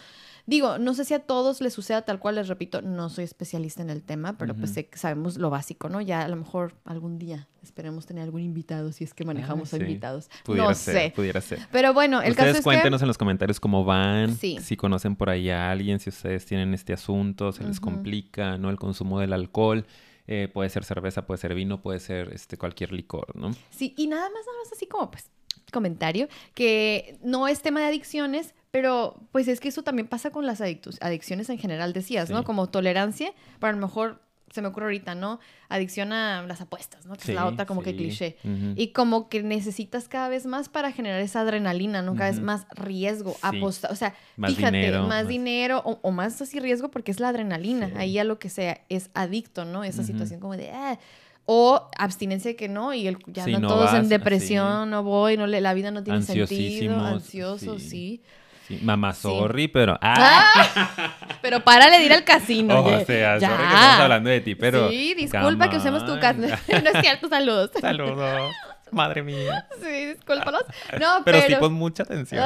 Digo, 0.48 0.78
no 0.80 0.94
sé 0.94 1.06
si 1.06 1.14
a 1.14 1.20
todos 1.20 1.62
les 1.62 1.74
suceda 1.74 2.02
tal 2.02 2.20
cual, 2.20 2.36
les 2.36 2.48
repito, 2.48 2.82
no 2.82 3.10
soy 3.10 3.24
especialista 3.26 3.82
en 3.84 3.90
el 3.92 4.02
tema, 4.04 4.38
pero 4.38 4.56
pues 4.56 4.74
sabemos 4.96 5.38
lo 5.38 5.50
básico, 5.50 5.88
¿no? 5.90 6.02
Ya 6.02 6.22
a 6.24 6.28
lo 6.28 6.36
mejor 6.36 6.74
algún 6.86 7.20
día 7.20 7.48
esperemos 7.62 8.08
tener 8.08 8.24
algún 8.24 8.42
invitado, 8.42 8.92
si 8.92 9.04
es 9.04 9.14
que 9.14 9.24
manejamos 9.24 9.72
Ah, 9.74 9.76
a 9.76 9.80
sí. 9.80 9.86
invitados. 9.86 10.30
Pudiera 10.44 10.68
no 10.70 10.74
ser, 10.74 10.94
sé. 10.96 11.14
pudiera 11.16 11.42
ser. 11.42 11.60
Pero 11.72 11.94
bueno, 11.94 12.22
el 12.22 12.32
ustedes 12.32 12.48
caso 12.48 12.58
es 12.60 12.64
cuéntenos 12.64 13.02
en 13.04 13.08
los 13.08 13.18
comentarios 13.20 13.60
cómo 13.60 13.86
van, 13.86 14.36
Sí. 14.36 14.58
si 14.62 14.76
conocen 14.78 15.16
por 15.16 15.30
ahí 15.30 15.50
a 15.52 15.70
alguien, 15.70 16.00
si 16.00 16.10
ustedes 16.10 16.46
tienen 16.46 16.74
este 16.74 16.94
asunto, 16.94 17.52
se 17.52 17.64
les 17.64 17.80
complica, 17.80 18.58
¿no? 18.58 18.70
El 18.72 18.78
consumo 18.78 19.20
del 19.20 19.34
alcohol. 19.34 19.86
eh, 20.28 20.48
puede 20.54 20.70
ser 20.70 20.86
cerveza, 20.86 21.26
puede 21.26 21.40
ser 21.40 21.54
vino, 21.56 21.82
puede 21.82 22.00
ser 22.00 22.32
este 22.32 22.56
cualquier 22.56 22.94
licor, 22.94 23.36
¿no? 23.36 23.52
sí, 23.72 23.94
y 23.98 24.08
nada 24.08 24.22
más, 24.30 24.46
nada 24.46 24.58
más 24.64 24.72
así 24.72 24.86
como, 24.86 25.12
pues, 25.12 25.30
comentario, 25.72 26.28
que 26.54 27.18
no 27.24 27.48
es 27.48 27.62
tema 27.62 27.80
de 27.82 27.88
adicciones, 27.88 28.54
pero 28.72 29.16
pues 29.32 29.48
es 29.48 29.60
que 29.60 29.70
eso 29.70 29.84
también 29.84 30.08
pasa 30.08 30.30
con 30.32 30.46
las 30.46 30.62
adicciones 30.62 31.50
en 31.50 31.58
general, 31.58 31.94
decías, 31.94 32.30
¿no? 32.30 32.44
Como 32.44 32.68
tolerancia, 32.70 33.34
para 33.60 33.74
a 33.74 33.76
lo 33.80 33.86
mejor 33.86 34.22
se 34.50 34.62
me 34.62 34.68
ocurre 34.68 34.88
ahorita, 34.88 35.16
¿no? 35.16 35.40
Adicción 35.70 36.12
a 36.12 36.44
las 36.46 36.60
apuestas, 36.60 37.06
¿no? 37.06 37.14
Que 37.16 37.22
es 37.32 37.36
la 37.36 37.46
otra 37.46 37.66
como 37.66 37.82
que 37.84 37.96
cliché. 37.96 38.36
Y 38.76 38.88
como 38.90 39.30
que 39.30 39.44
necesitas 39.44 40.10
cada 40.10 40.28
vez 40.28 40.46
más 40.46 40.68
para 40.68 40.92
generar 40.92 41.22
esa 41.22 41.40
adrenalina, 41.42 42.02
¿no? 42.02 42.16
Cada 42.16 42.32
vez 42.32 42.42
más 42.42 42.66
riesgo, 42.72 43.38
apostar, 43.42 43.92
o 43.94 43.96
sea, 43.96 44.14
Más 44.36 44.54
fíjate, 44.54 44.76
dinero, 44.76 45.00
más, 45.04 45.08
más- 45.24 45.28
dinero 45.30 45.82
o, 45.86 46.00
o 46.02 46.12
más 46.12 46.42
así 46.42 46.60
riesgo 46.60 46.92
porque 46.92 47.12
es 47.12 47.22
la 47.22 47.30
adrenalina, 47.30 47.92
ahí 47.96 48.18
a 48.20 48.26
lo 48.26 48.40
que 48.40 48.50
sea, 48.50 48.82
es 48.90 49.10
adicto, 49.14 49.64
¿no? 49.64 49.86
Esa 49.86 50.04
situación 50.04 50.42
como 50.42 50.58
de, 50.58 50.70
ah, 50.72 51.00
o 51.46 51.90
abstinencia 51.98 52.56
que 52.56 52.70
no, 52.70 52.94
y 52.94 53.08
el, 53.08 53.18
ya 53.28 53.44
Sí, 53.44 53.54
andan 53.54 53.64
no 53.64 53.68
todos 53.70 53.94
en 53.94 54.10
depresión, 54.10 54.90
no 54.90 55.04
voy, 55.04 55.38
no 55.38 55.48
le, 55.48 55.62
la 55.62 55.74
vida 55.74 55.92
no 55.92 56.04
tiene 56.04 56.22
sentido, 56.22 56.44
Ansiosísimos, 56.44 57.06
ansioso, 57.06 57.80
sí. 57.80 57.90
sí. 57.90 58.22
Sí, 58.68 58.80
Mamá, 58.84 59.14
sorry, 59.14 59.68
pero... 59.68 59.98
¡Ah! 60.02 61.16
Pero 61.42 61.62
párale 61.62 61.98
de 61.98 62.06
ir 62.06 62.14
al 62.14 62.24
casino. 62.24 62.80
o 62.80 62.86
oye, 62.86 63.06
sea, 63.06 63.38
ya. 63.38 63.50
sorry 63.50 63.64
que 63.64 63.74
estamos 63.74 64.00
hablando 64.00 64.30
de 64.30 64.42
ti, 64.42 64.56
pero... 64.56 64.90
Sí, 64.90 65.14
disculpa 65.16 65.70
que 65.70 65.78
usemos 65.78 66.06
tu 66.06 66.20
casa. 66.20 66.40
no 66.68 66.90
es 66.90 67.02
cierto, 67.02 67.28
saludos. 67.28 67.72
Saludos. 67.82 68.52
Madre 68.92 69.24
mía. 69.24 69.68
Sí, 69.82 70.06
discúlpalos. 70.08 70.64
No, 71.00 71.22
Pero, 71.24 71.40
pero... 71.40 71.48
sí 71.48 71.56
pon 71.56 71.74
mucha 71.74 72.04
atención. 72.04 72.44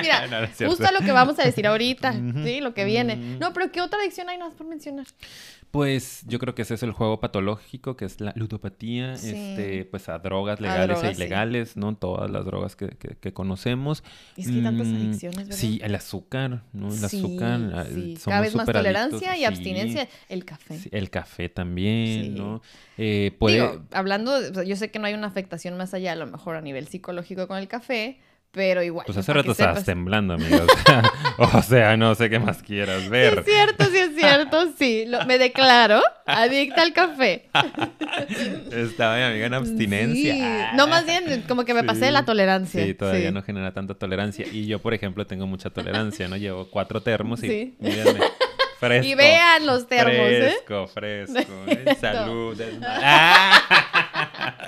Mira, 0.00 0.26
no, 0.26 0.68
justo 0.68 0.90
lo 0.90 1.00
que 1.00 1.12
vamos 1.12 1.38
a 1.38 1.42
decir 1.42 1.66
ahorita, 1.66 2.14
sí, 2.44 2.60
lo 2.62 2.72
que 2.72 2.86
viene. 2.86 3.16
No, 3.16 3.52
pero 3.52 3.70
¿qué 3.70 3.82
otra 3.82 3.98
adicción 3.98 4.28
hay? 4.30 4.38
No, 4.38 4.50
por 4.52 4.66
mencionar. 4.66 5.06
Pues 5.76 6.22
yo 6.26 6.38
creo 6.38 6.54
que 6.54 6.62
ese 6.62 6.72
es 6.72 6.82
el 6.82 6.92
juego 6.92 7.20
patológico, 7.20 7.98
que 7.98 8.06
es 8.06 8.18
la 8.22 8.32
ludopatía, 8.34 9.16
Sí. 9.16 9.28
este, 9.34 9.84
pues 9.84 10.08
a 10.08 10.18
drogas 10.18 10.58
legales 10.58 10.86
drogas, 10.88 11.04
e 11.04 11.14
sí. 11.14 11.20
ilegales, 11.20 11.76
¿no? 11.76 11.94
Todas 11.94 12.30
las 12.30 12.46
drogas 12.46 12.76
que, 12.76 12.88
que- 12.88 13.16
que 13.20 13.32
conocemos. 13.34 14.02
Y 14.38 14.40
es 14.40 14.46
que 14.48 14.54
hay 14.54 14.62
tantas 14.62 14.86
Mm, 14.86 14.96
adicciones, 14.96 15.36
¿verdad? 15.48 15.56
Sí, 15.60 15.78
el 15.82 15.94
azúcar, 15.94 16.62
¿no? 16.72 16.88
El 16.88 16.94
Sí, 16.94 17.04
azúcar. 17.18 17.60
ah, 17.74 17.84
sí. 17.84 17.92
somos 18.16 18.24
Cada 18.24 18.40
vez 18.40 18.54
más 18.54 18.66
adictos, 18.68 18.74
tolerancia 18.82 19.36
y 19.36 19.44
abstinencia. 19.44 20.08
El 20.30 20.44
café. 20.46 20.78
el 20.90 21.10
café 21.10 21.48
también. 21.50 22.34
¿no? 22.36 22.62
Eh, 22.96 23.32
puede... 23.38 23.56
Digo, 23.56 23.82
hablando, 23.92 24.62
yo 24.62 24.76
sé 24.76 24.90
que 24.90 24.98
no 24.98 25.06
hay 25.06 25.12
una 25.14 25.26
afectación 25.26 25.76
más 25.76 25.92
allá, 25.92 26.12
a 26.12 26.16
lo 26.16 26.26
mejor 26.26 26.56
a 26.56 26.62
nivel 26.62 26.88
psicológico 26.88 27.46
con 27.48 27.58
el 27.58 27.68
café, 27.68 28.18
pero 28.52 28.82
igual. 28.82 29.04
Pues 29.06 29.18
hace 29.18 29.32
rato 29.32 29.52
estabas 29.52 29.84
temblando, 29.84 30.34
amigo. 30.34 30.56
O 30.64 30.78
sea, 30.86 31.02
o 31.38 31.62
sea, 31.62 31.96
no 31.96 32.14
sé 32.14 32.30
qué 32.30 32.38
más 32.38 32.62
quieras 32.62 33.02
Sí 33.02 33.08
ver. 33.08 33.38
es 33.40 33.44
cierto, 33.44 33.84
sí 33.86 33.98
es 33.98 34.14
cierto, 34.16 34.72
sí. 34.78 35.04
Lo- 35.06 35.24
me 35.26 35.38
declaro 35.38 36.00
adicta 36.26 36.82
al 36.82 36.92
café. 36.92 37.48
Estaba 38.72 39.16
mi 39.16 39.22
amiga 39.22 39.46
en 39.46 39.54
abstinencia. 39.54 40.34
Sí. 40.34 40.76
No, 40.76 40.86
más 40.86 41.06
bien 41.06 41.44
como 41.48 41.64
que 41.64 41.74
me 41.74 41.84
pasé 41.84 42.06
de 42.06 42.10
la 42.10 42.20
Sí. 42.20 42.26
tolerancia. 42.26 42.84
Sí, 42.84 42.94
todavía 42.94 43.28
Sí. 43.28 43.34
no 43.34 43.42
genera 43.42 43.72
tanta 43.72 43.94
tolerancia. 43.94 44.46
Y 44.50 44.66
yo, 44.66 44.80
por 44.80 44.94
ejemplo, 44.94 45.26
tengo 45.26 45.46
mucha 45.46 45.70
tolerancia, 45.70 46.28
¿no? 46.28 46.36
Llevo 46.36 46.68
cuatro 46.70 47.02
termos 47.02 47.42
y 47.42 47.48
Sí. 47.48 47.76
Fresco. 48.78 49.06
Y 49.06 49.14
vean 49.14 49.66
los 49.66 49.86
termos, 49.88 50.14
¿eh? 50.14 50.40
Fresco, 50.66 50.86
fresco. 50.88 51.38
¿eh? 51.68 51.96
Salud. 52.00 52.60
es- 52.60 52.74
¡Ah! 52.82 53.62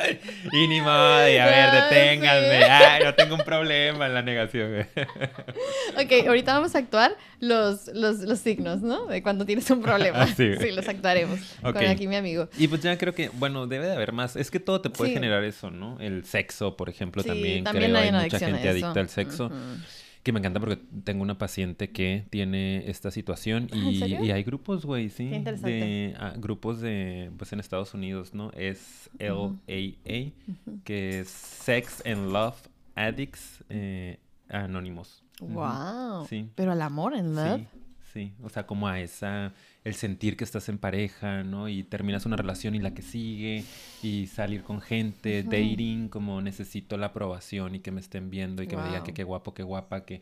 Y 0.52 0.68
ni 0.68 0.80
modo, 0.80 1.28
y 1.28 1.36
a 1.36 1.46
ver, 1.46 1.70
deténganme. 1.72 2.58
sí. 2.64 2.70
Ay, 2.70 3.04
no 3.04 3.14
tengo 3.14 3.34
un 3.34 3.42
problema 3.42 4.06
en 4.06 4.14
la 4.14 4.22
negación. 4.22 4.86
Ok, 5.96 6.26
ahorita 6.28 6.54
vamos 6.54 6.74
a 6.74 6.78
actuar 6.78 7.16
los, 7.40 7.88
los, 7.88 8.20
los 8.20 8.38
signos, 8.38 8.80
¿no? 8.82 9.06
De 9.06 9.22
cuando 9.22 9.44
tienes 9.44 9.68
un 9.70 9.82
problema. 9.82 10.22
Ah, 10.22 10.26
sí. 10.28 10.52
Sí, 10.60 10.70
los 10.70 10.86
actuaremos. 10.88 11.40
Con 11.60 11.76
aquí 11.78 12.06
mi 12.06 12.14
amigo. 12.16 12.48
Y 12.56 12.68
pues 12.68 12.82
ya 12.82 12.96
creo 12.96 13.14
que, 13.14 13.30
bueno, 13.30 13.66
debe 13.66 13.86
de 13.86 13.92
haber 13.94 14.12
más. 14.12 14.36
Es 14.36 14.50
que 14.50 14.60
todo 14.60 14.80
te 14.80 14.90
puede 14.90 15.10
Sí. 15.10 15.14
generar 15.14 15.42
eso, 15.44 15.70
¿no? 15.70 15.98
El 16.00 16.24
sexo, 16.24 16.76
por 16.76 16.88
ejemplo, 16.88 17.24
también, 17.24 17.64
también 17.64 17.90
creo. 17.90 18.02
hay 18.02 18.08
Hay, 18.10 18.24
mucha 18.24 18.38
gente 18.38 18.68
adicta 18.68 19.00
al 19.00 19.08
sexo. 19.08 19.46
Ujú. 19.46 19.54
Que 20.22 20.32
me 20.32 20.40
encanta 20.40 20.60
porque 20.60 20.78
tengo 21.04 21.22
una 21.22 21.38
paciente 21.38 21.90
que 21.90 22.26
tiene 22.30 22.88
esta 22.90 23.10
situación 23.10 23.68
Ah, 23.72 23.76
¿en 23.76 24.24
y, 24.24 24.30
hay 24.30 24.42
grupos, 24.42 24.84
güey, 24.84 25.08
sí. 25.10 25.30
Qué 25.30 25.36
interesante. 25.36 25.70
De, 25.70 26.14
ah, 26.18 26.34
grupos 26.36 26.80
de, 26.80 27.30
pues 27.36 27.52
en 27.52 27.60
Estados 27.60 27.94
Unidos, 27.94 28.34
¿no? 28.34 28.50
Es 28.52 29.10
LAA, 29.18 30.32
que 30.84 31.20
es 31.20 31.28
Sex 31.28 32.02
and 32.04 32.32
Love 32.32 32.68
Addicts 32.94 33.64
eh, 33.68 34.18
Anónimos. 34.48 35.22
Wow. 35.40 36.26
Sí. 36.26 36.50
Pero 36.54 36.72
al 36.72 36.82
amor 36.82 37.14
en 37.14 37.34
love. 37.34 37.60
Sí, 37.60 37.66
sí, 38.12 38.32
o 38.42 38.48
sea, 38.48 38.66
como 38.66 38.88
a 38.88 39.00
esa, 39.00 39.52
el 39.88 39.94
sentir 39.94 40.36
que 40.36 40.44
estás 40.44 40.68
en 40.68 40.78
pareja, 40.78 41.42
¿no? 41.42 41.68
Y 41.68 41.82
terminas 41.82 42.26
una 42.26 42.36
relación 42.36 42.74
y 42.74 42.78
la 42.78 42.94
que 42.94 43.02
sigue, 43.02 43.64
y 44.02 44.26
salir 44.26 44.62
con 44.62 44.80
gente, 44.80 45.42
dating, 45.42 46.08
como 46.08 46.40
necesito 46.40 46.96
la 46.96 47.06
aprobación 47.06 47.74
y 47.74 47.80
que 47.80 47.90
me 47.90 48.00
estén 48.00 48.30
viendo 48.30 48.62
y 48.62 48.66
que 48.66 48.76
me 48.76 48.84
digan 48.84 49.02
que 49.02 49.14
qué 49.14 49.24
guapo, 49.24 49.54
qué 49.54 49.62
guapa, 49.62 50.04
que... 50.04 50.20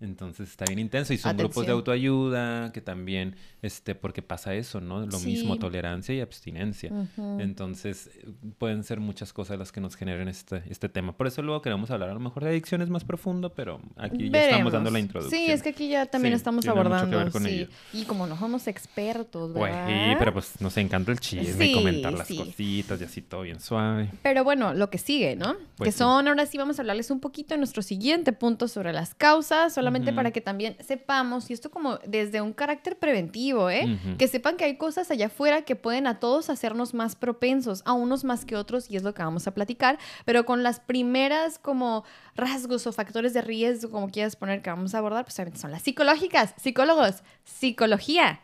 Entonces 0.00 0.48
está 0.48 0.64
bien 0.64 0.78
intenso 0.78 1.12
y 1.12 1.18
son 1.18 1.36
grupos 1.36 1.66
de 1.66 1.72
autoayuda 1.72 2.72
que 2.72 2.80
también, 2.80 3.36
este, 3.60 3.94
porque 3.94 4.22
pasa 4.22 4.54
eso, 4.54 4.80
¿no? 4.80 5.04
Lo 5.04 5.20
mismo, 5.20 5.58
tolerancia 5.58 6.14
y 6.14 6.20
abstinencia. 6.20 6.90
Entonces, 7.38 8.10
pueden 8.58 8.82
ser 8.84 9.00
muchas 9.00 9.32
cosas 9.32 9.58
las 9.58 9.72
que 9.72 9.80
nos 9.80 9.96
generen 9.96 10.28
este, 10.28 10.62
este 10.70 10.88
tema. 10.88 11.16
Por 11.16 11.26
eso 11.26 11.42
luego 11.42 11.60
queremos 11.62 11.90
hablar 11.90 12.10
a 12.10 12.14
lo 12.14 12.20
mejor 12.20 12.44
de 12.44 12.50
adicciones 12.50 12.88
más 12.88 13.04
profundo, 13.04 13.52
pero 13.54 13.80
aquí 13.96 14.30
ya 14.30 14.44
estamos 14.44 14.72
dando 14.72 14.90
la 14.90 14.98
introducción. 14.98 15.40
Sí, 15.40 15.50
es 15.50 15.62
que 15.62 15.70
aquí 15.70 15.88
ya 15.88 16.06
también 16.06 16.32
Sí, 16.34 16.36
estamos 16.36 16.62
tiene 16.62 16.74
mucho 16.76 16.88
que 16.88 16.94
abordando. 16.94 17.18
ver 17.18 17.30
con 17.32 17.42
sí. 17.44 17.48
ello. 17.50 17.68
Y 17.92 18.04
como 18.04 18.26
no 18.26 18.38
somos 18.38 18.66
expertos, 18.68 19.52
¿verdad? 19.52 20.16
pero 20.18 20.32
pues 20.32 20.60
nos 20.60 20.76
encanta 20.76 21.12
el 21.12 21.20
chisme 21.20 21.66
y 21.66 21.74
comentar 21.74 22.12
las 22.12 22.28
cositas 22.28 23.00
y 23.00 23.04
así 23.04 23.22
todo 23.22 23.42
bien 23.42 23.60
suave. 23.60 24.10
Pero 24.22 24.44
bueno, 24.44 24.72
lo 24.74 24.88
que 24.90 24.98
sigue, 24.98 25.36
¿no? 25.36 25.56
Pues 25.76 25.88
que 25.88 25.92
son, 25.98 26.28
ahora 26.28 26.46
sí 26.46 26.56
vamos 26.58 26.78
a 26.78 26.82
hablarles 26.82 27.10
un 27.10 27.20
poquito 27.20 27.54
de 27.54 27.58
nuestro 27.58 27.82
siguiente 27.82 28.32
punto 28.32 28.68
sobre 28.68 28.92
las 28.92 29.14
causas, 29.14 29.74
solamente 29.74 29.89
Ujú. 29.90 30.16
para 30.16 30.30
que 30.30 30.40
también 30.40 30.76
sepamos, 30.80 31.50
y 31.50 31.52
esto 31.52 31.70
como 31.70 31.98
desde 32.06 32.40
un 32.40 32.52
carácter 32.52 32.96
preventivo, 32.96 33.68
¿eh? 33.68 33.98
Que 34.18 34.28
sepan 34.28 34.56
que 34.56 34.64
hay 34.64 34.76
cosas 34.76 35.10
allá 35.10 35.26
afuera 35.26 35.62
que 35.62 35.76
pueden 35.76 36.06
a 36.06 36.20
todos 36.20 36.48
hacernos 36.50 36.94
más 36.94 37.16
propensos, 37.16 37.82
a 37.84 37.92
unos 37.92 38.24
más 38.24 38.44
que 38.44 38.56
otros, 38.56 38.90
y 38.90 38.96
es 38.96 39.02
lo 39.02 39.12
que 39.14 39.22
vamos 39.22 39.46
a 39.46 39.54
platicar, 39.54 39.98
pero 40.24 40.44
con 40.44 40.62
las 40.62 40.80
primeras 40.80 41.58
como 41.58 42.04
rasgos 42.36 42.86
o 42.86 42.92
factores 42.92 43.34
de 43.34 43.42
riesgo, 43.42 43.90
como 43.90 44.10
quieras 44.10 44.36
poner, 44.36 44.62
que 44.62 44.70
vamos 44.70 44.94
a 44.94 44.98
abordar, 44.98 45.24
pues 45.24 45.36
obviamente 45.36 45.60
son 45.60 45.72
las 45.72 45.82
psicológicas, 45.82 46.54
psicólogos, 46.56 47.22
psicología, 47.44 48.40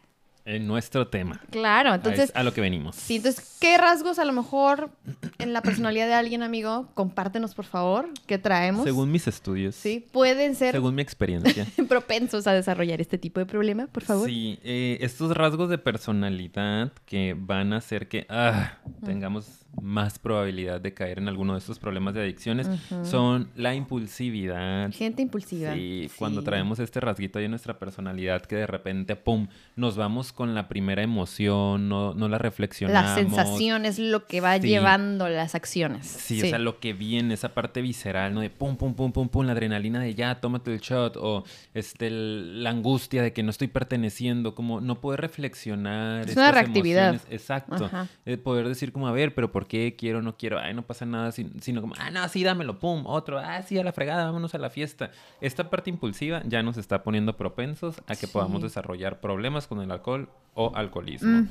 En 0.46 0.66
nuestro 0.66 1.08
tema. 1.08 1.40
claro, 1.50 1.92
Entonces, 1.92 2.30
a 2.34 2.42
lo 2.44 2.54
que 2.54 2.60
venimos. 2.60 2.94
Sí, 2.96 3.16
entonces, 3.16 3.56
¿qué 3.60 3.76
rasgos 3.76 4.18
a 4.20 4.24
lo 4.24 4.32
mejor 4.32 4.90
en 5.38 5.52
la 5.52 5.60
personalidad 5.60 6.06
de 6.06 6.14
alguien, 6.14 6.42
amigo? 6.42 6.88
Compártenos, 6.94 7.54
por 7.54 7.64
favor, 7.64 8.08
¿qué 8.26 8.38
traemos? 8.38 8.84
Según 8.84 9.10
mis 9.10 9.26
estudios, 9.26 9.74
Sí, 9.74 10.06
pueden 10.12 10.54
ser 10.54 10.72
según 10.72 10.94
mi 10.94 11.02
experiencia. 11.02 11.66
propensos 11.88 12.46
a 12.46 12.52
desarrollar 12.52 13.00
este 13.00 13.18
tipo 13.18 13.40
de 13.40 13.46
problema, 13.46 13.88
por 13.88 14.04
favor. 14.04 14.28
Sí, 14.28 14.58
eh, 14.62 14.98
estos 15.00 15.36
rasgos 15.36 15.68
de 15.68 15.78
personalidad 15.78 16.92
que 17.04 17.34
van 17.36 17.72
a 17.72 17.78
hacer 17.78 18.08
que 18.08 18.26
ah, 18.28 18.78
tengamos 19.04 19.65
más 19.80 20.18
probabilidad 20.18 20.80
de 20.80 20.94
caer 20.94 21.18
en 21.18 21.28
alguno 21.28 21.52
de 21.52 21.58
estos 21.60 21.78
problemas 21.78 22.14
de 22.14 22.22
adicciones 22.22 22.68
son 23.02 23.50
la 23.56 23.74
impulsividad. 23.74 24.90
Gente 24.92 25.22
impulsiva. 25.22 25.74
Sí, 25.74 26.10
cuando 26.18 26.40
Sí. 26.40 26.44
traemos 26.46 26.78
este 26.78 27.00
rasguito 27.00 27.38
ahí 27.38 27.44
en 27.44 27.50
nuestra 27.52 27.78
personalidad 27.78 28.42
que 28.42 28.56
de 28.56 28.66
repente, 28.66 29.16
¡pum!, 29.16 29.48
nos 29.76 29.96
vamos 29.96 30.32
con 30.32 30.54
la 30.54 30.68
primera 30.68 31.02
emoción, 31.02 31.88
no, 31.88 32.14
no 32.14 32.28
la 32.28 32.38
reflexionamos. 32.38 33.10
La 33.10 33.14
sensación 33.14 33.84
es 33.84 33.98
lo 33.98 34.26
que 34.26 34.40
va 34.40 34.58
Sí. 34.60 34.68
llevando 34.68 35.28
las 35.28 35.54
acciones. 35.54 36.06
Sí, 36.06 36.42
o 36.42 36.46
sea, 36.46 36.58
lo 36.58 36.78
que 36.80 36.92
viene, 36.92 37.34
esa 37.34 37.54
parte 37.54 37.82
visceral, 37.82 38.32
¿no? 38.34 38.40
De 38.40 38.50
pum, 38.50 38.76
pum, 38.76 38.94
pum, 38.94 39.12
pum, 39.12 39.28
pum, 39.28 39.46
la 39.46 39.52
adrenalina 39.52 40.00
de 40.00 40.14
ya, 40.14 40.40
tómate 40.40 40.72
el 40.72 40.80
shot, 40.80 41.16
o 41.16 41.44
este, 41.74 42.06
el- 42.08 42.62
la 42.64 42.70
angustia 42.70 43.22
de 43.22 43.32
que 43.32 43.42
no 43.42 43.50
estoy 43.50 43.68
perteneciendo, 43.68 44.54
como 44.54 44.80
no 44.80 45.00
poder 45.00 45.20
reflexionar. 45.20 46.28
Es 46.28 46.36
una 46.36 46.52
reactividad. 46.52 47.08
emociones. 47.10 47.26
Exacto. 47.32 47.90
Eh, 48.24 48.36
poder 48.36 48.68
decir 48.68 48.92
como, 48.92 49.08
a 49.08 49.12
ver, 49.12 49.34
pero 49.34 49.52
¿por 49.52 49.65
qué 49.66 49.94
quiero, 49.96 50.22
no 50.22 50.36
quiero? 50.36 50.58
Ay, 50.58 50.74
no 50.74 50.82
pasa 50.82 51.04
nada, 51.06 51.32
sin- 51.32 51.60
sino 51.60 51.80
como, 51.80 51.94
ah, 51.98 52.10
no, 52.10 52.28
sí, 52.28 52.42
dámelo, 52.44 52.78
pum, 52.78 53.02
otro, 53.06 53.38
ah, 53.38 53.62
sí, 53.62 53.78
a 53.78 53.84
la 53.84 53.92
fregada, 53.92 54.24
vámonos 54.24 54.54
a 54.54 54.58
la 54.58 54.70
fiesta. 54.70 55.10
Esta 55.40 55.68
parte 55.70 55.90
impulsiva 55.90 56.42
ya 56.46 56.62
nos 56.62 56.76
está 56.76 57.02
poniendo 57.02 57.36
propensos 57.36 57.98
a 58.06 58.14
que 58.16 58.26
Sí. 58.26 58.32
podamos 58.32 58.62
desarrollar 58.62 59.20
problemas 59.20 59.66
con 59.66 59.80
el 59.82 59.90
alcohol 59.90 60.28
o 60.54 60.72
alcoholismo. 60.74 61.46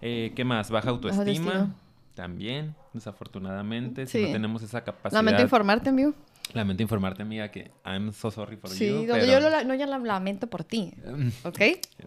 Eh, 0.00 0.32
¿Qué 0.36 0.44
más? 0.44 0.70
Baja 0.70 0.90
autoestima. 0.90 1.74
También, 2.14 2.74
desafortunadamente, 2.92 4.06
Sí. 4.06 4.18
si 4.18 4.26
no 4.26 4.32
tenemos 4.32 4.62
esa 4.62 4.84
capacidad. 4.84 5.18
Lamento 5.20 5.42
informarte, 5.42 5.88
amigo. 5.88 6.12
Lamento 6.54 6.82
informarte, 6.82 7.22
amiga, 7.22 7.50
que 7.50 7.70
I'm 7.86 8.12
so 8.12 8.30
sorry 8.30 8.56
for 8.58 8.68
Sí, 8.68 8.86
you. 8.86 9.06
no, 9.06 9.14
pero- 9.14 9.24
yo 9.24 9.40
lo- 9.40 9.64
no, 9.64 9.74
ya 9.74 9.86
la 9.86 9.98
lamento 9.98 10.48
por 10.48 10.64
ti, 10.64 10.92
¿ok? 11.44 11.58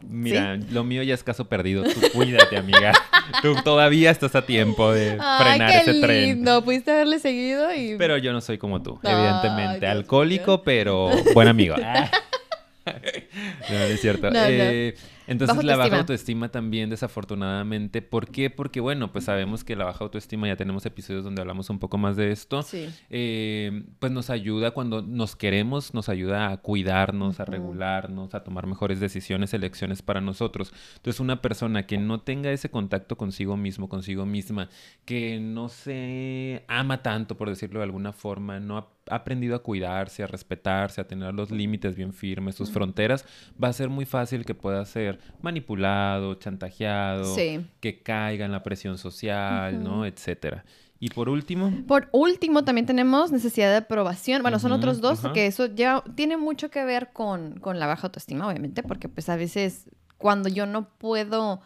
Mira, 0.08 0.58
lo 0.70 0.84
mío 0.84 1.02
ya 1.02 1.16
es 1.16 1.24
caso 1.24 1.50
perdido. 1.50 1.84
Tú 1.84 2.00
cuídate, 2.14 2.56
amiga. 2.58 2.94
Tú 3.42 3.56
todavía 3.64 4.12
estás 4.12 4.36
a 4.36 4.46
tiempo 4.46 4.92
de 4.92 5.18
Ay, 5.20 5.44
frenar 5.58 5.72
qué 5.72 5.78
ese 5.92 6.00
tren. 6.02 6.22
lindo, 6.26 6.64
pudiste 6.64 6.92
haberle 6.92 7.18
seguido 7.20 7.74
y... 7.74 7.96
Pero 7.98 8.18
yo 8.20 8.34
no 8.34 8.42
soy 8.42 8.60
como 8.60 8.84
tú, 8.84 9.00
Ay, 9.04 9.14
evidentemente. 9.16 9.88
Alcohólico, 9.88 10.62
pero 10.62 11.10
buen 11.34 11.48
amigo. 11.48 11.76
No, 12.86 13.80
no 13.80 13.86
es 13.86 14.00
cierto. 14.00 14.30
No, 14.30 14.40
no. 14.48 14.64
Entonces 15.28 15.56
Baja 15.56 15.68
la 15.68 15.76
baja 15.76 16.00
autoestima. 16.00 16.50
también, 16.50 16.90
desafortunadamente. 16.90 18.02
¿Por 18.02 18.28
qué? 18.30 18.50
Porque, 18.50 18.80
bueno, 18.80 19.12
pues 19.12 19.26
sabemos 19.26 19.64
que 19.64 19.76
la 19.76 19.86
baja 19.86 20.04
autoestima, 20.04 20.48
ya 20.48 20.56
tenemos 20.56 20.86
episodios 20.86 21.24
donde 21.24 21.42
hablamos 21.42 21.70
un 21.70 21.80
poco 21.80 21.98
más 21.98 22.16
de 22.16 22.32
esto. 22.32 22.62
Sí. 22.62 22.88
eh, 23.10 23.84
pues 24.00 24.12
nos 24.12 24.30
ayuda 24.30 24.72
cuando 24.72 25.02
nos 25.02 25.36
queremos, 25.36 25.94
nos 25.94 26.10
ayuda 26.10 26.52
a 26.52 26.58
cuidarnos, 26.58 27.40
a 27.40 27.46
regularnos, 27.46 28.34
a 28.36 28.44
tomar 28.44 28.68
mejores 28.68 29.00
decisiones, 29.00 29.54
elecciones 29.54 30.02
para 30.02 30.22
nosotros. 30.22 30.74
Entonces, 30.98 31.20
una 31.20 31.42
persona 31.42 31.86
que 31.86 31.98
no 31.98 32.22
tenga 32.22 32.52
ese 32.52 32.70
contacto 32.70 33.18
consigo 33.18 33.58
mismo, 33.58 33.90
consigo 33.90 34.26
misma, 34.26 34.70
que 35.06 35.40
no 35.40 35.70
se 35.70 36.64
ama 36.68 37.02
tanto, 37.02 37.36
por 37.38 37.50
decirlo 37.50 37.80
de 37.80 37.86
alguna 37.86 38.14
forma, 38.14 38.60
no 38.60 38.95
aprendido 39.10 39.56
a 39.56 39.64
cuidarse, 39.64 40.24
a 40.24 40.28
respetarse, 40.28 41.00
a 41.02 41.08
tener 41.08 41.34
los 41.34 41.52
límites 41.52 41.96
bien 41.96 42.14
firmes, 42.14 42.56
sus 42.56 42.72
fronteras, 42.72 43.26
va 43.62 43.68
a 43.68 43.74
ser 43.74 43.90
muy 43.90 44.06
fácil 44.06 44.46
que 44.46 44.56
pueda 44.56 44.84
ser 44.86 45.20
manipulado, 45.42 46.36
chantajeado, 46.36 47.36
Sí. 47.36 47.66
que 47.80 48.02
caiga 48.02 48.46
en 48.46 48.52
la 48.52 48.64
presión 48.64 48.98
social, 48.98 49.76
Ujú. 49.76 49.84
¿no? 49.84 50.06
Etcétera. 50.06 50.66
Y 51.00 51.10
por 51.10 51.28
último, 51.30 51.72
Por 51.88 52.08
último, 52.14 52.64
también 52.64 52.86
tenemos 52.86 53.32
necesidad 53.32 53.70
de 53.70 53.78
aprobación. 53.78 54.42
Bueno, 54.42 54.60
son 54.60 54.72
otros 54.72 55.02
dos, 55.02 55.20
porque 55.20 55.46
eso 55.46 55.68
ya 55.68 56.02
tiene 56.16 56.38
mucho 56.38 56.70
que 56.72 56.84
ver 56.86 57.10
con, 57.12 57.60
con 57.60 57.80
la 57.80 57.86
baja 57.86 58.08
autoestima, 58.08 58.48
obviamente, 58.48 58.82
porque 58.82 59.10
pues 59.10 59.28
a 59.30 59.36
veces 59.36 59.90
cuando 60.18 60.48
yo 60.50 60.66
no 60.66 60.88
puedo 60.98 61.62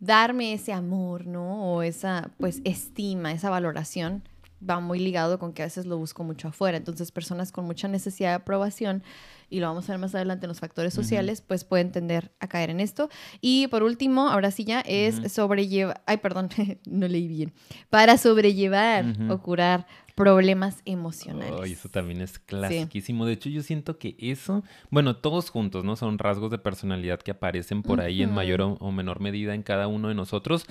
darme 0.00 0.54
ese 0.54 0.72
amor, 0.72 1.26
¿no? 1.26 1.74
O 1.74 1.82
esa, 1.82 2.30
pues, 2.38 2.62
estima, 2.64 3.32
esa 3.32 3.50
valoración, 3.50 4.22
va 4.68 4.80
muy 4.80 4.98
ligado 4.98 5.38
con 5.38 5.52
que 5.52 5.62
a 5.62 5.66
veces 5.66 5.86
lo 5.86 5.96
busco 5.98 6.24
mucho 6.24 6.48
afuera. 6.48 6.76
Entonces, 6.76 7.12
personas 7.12 7.52
con 7.52 7.64
mucha 7.64 7.88
necesidad 7.88 8.30
de 8.30 8.34
aprobación, 8.36 9.02
y 9.50 9.58
lo 9.58 9.66
vamos 9.66 9.88
a 9.88 9.92
ver 9.92 10.00
más 10.00 10.14
adelante 10.14 10.46
en 10.46 10.48
los 10.48 10.60
factores 10.60 10.94
sociales, 10.94 11.42
pues 11.42 11.64
pueden 11.64 11.90
tender 11.90 12.30
a 12.38 12.46
caer 12.46 12.70
en 12.70 12.78
esto. 12.78 13.10
Y 13.40 13.66
por 13.66 13.82
último, 13.82 14.28
ahora 14.28 14.52
sí 14.52 14.64
ya, 14.64 14.80
es 14.80 15.32
sobrellevar, 15.32 16.00
ay, 16.06 16.18
perdón, 16.18 16.48
no 16.86 17.08
leí 17.08 17.26
bien, 17.26 17.52
para 17.90 18.16
sobrellevar 18.16 19.04
o 19.28 19.38
curar 19.42 19.86
problemas 20.14 20.82
emocionales. 20.84 21.60
Ay, 21.60 21.72
eso 21.72 21.88
también 21.88 22.20
es 22.20 22.38
clasiquísimo. 22.38 23.26
De 23.26 23.32
hecho, 23.32 23.48
yo 23.48 23.62
siento 23.62 23.98
que 23.98 24.16
eso, 24.18 24.62
bueno, 24.90 25.16
todos 25.16 25.50
juntos, 25.50 25.84
¿no? 25.84 25.96
Son 25.96 26.18
rasgos 26.18 26.50
de 26.50 26.58
personalidad 26.58 27.20
que 27.20 27.32
aparecen 27.32 27.82
por 27.82 28.00
ahí 28.00 28.22
en 28.22 28.32
mayor 28.32 28.60
o, 28.60 28.74
o 28.74 28.92
menor 28.92 29.20
medida 29.20 29.54
en 29.54 29.62
cada 29.62 29.88
uno 29.88 30.08
de 30.08 30.14
nosotros, 30.14 30.64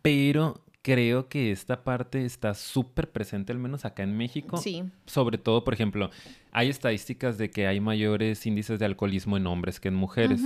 pero 0.00 0.62
creo 0.84 1.30
que 1.30 1.50
esta 1.50 1.82
parte 1.82 2.26
está 2.26 2.52
súper 2.52 3.10
presente, 3.10 3.52
al 3.52 3.58
menos 3.58 3.86
acá 3.86 4.02
en 4.02 4.14
México. 4.18 4.58
Sí. 4.58 4.84
Sobre 5.06 5.38
todo, 5.38 5.64
por 5.64 5.72
ejemplo, 5.72 6.10
hay 6.52 6.68
estadísticas 6.68 7.38
de 7.38 7.48
que 7.48 7.66
hay 7.66 7.80
mayores 7.80 8.44
índices 8.44 8.78
de 8.78 8.84
alcoholismo 8.84 9.38
en 9.38 9.46
hombres 9.46 9.80
que 9.80 9.88
en 9.88 9.94
mujeres. 9.94 10.42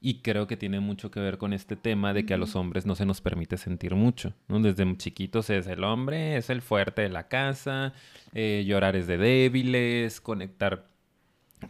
Y 0.00 0.20
creo 0.20 0.46
que 0.46 0.56
tiene 0.56 0.78
mucho 0.78 1.10
que 1.10 1.18
ver 1.18 1.36
con 1.36 1.52
este 1.52 1.74
tema 1.74 2.14
de 2.14 2.24
que 2.24 2.32
a 2.32 2.36
los 2.36 2.54
hombres 2.54 2.86
no 2.86 2.94
se 2.94 3.04
nos 3.04 3.20
permite 3.20 3.56
sentir 3.56 3.96
mucho, 3.96 4.34
¿no? 4.46 4.60
Desde 4.60 4.96
chiquitos 4.96 5.50
es 5.50 5.66
el 5.66 5.82
hombre, 5.82 6.36
es 6.36 6.48
el 6.48 6.62
fuerte 6.62 7.02
de 7.02 7.08
la 7.08 7.26
casa, 7.26 7.92
eh, 8.32 8.64
llorar 8.64 8.94
es 8.94 9.08
de 9.08 9.18
débiles, 9.18 10.20
conectar 10.20 10.89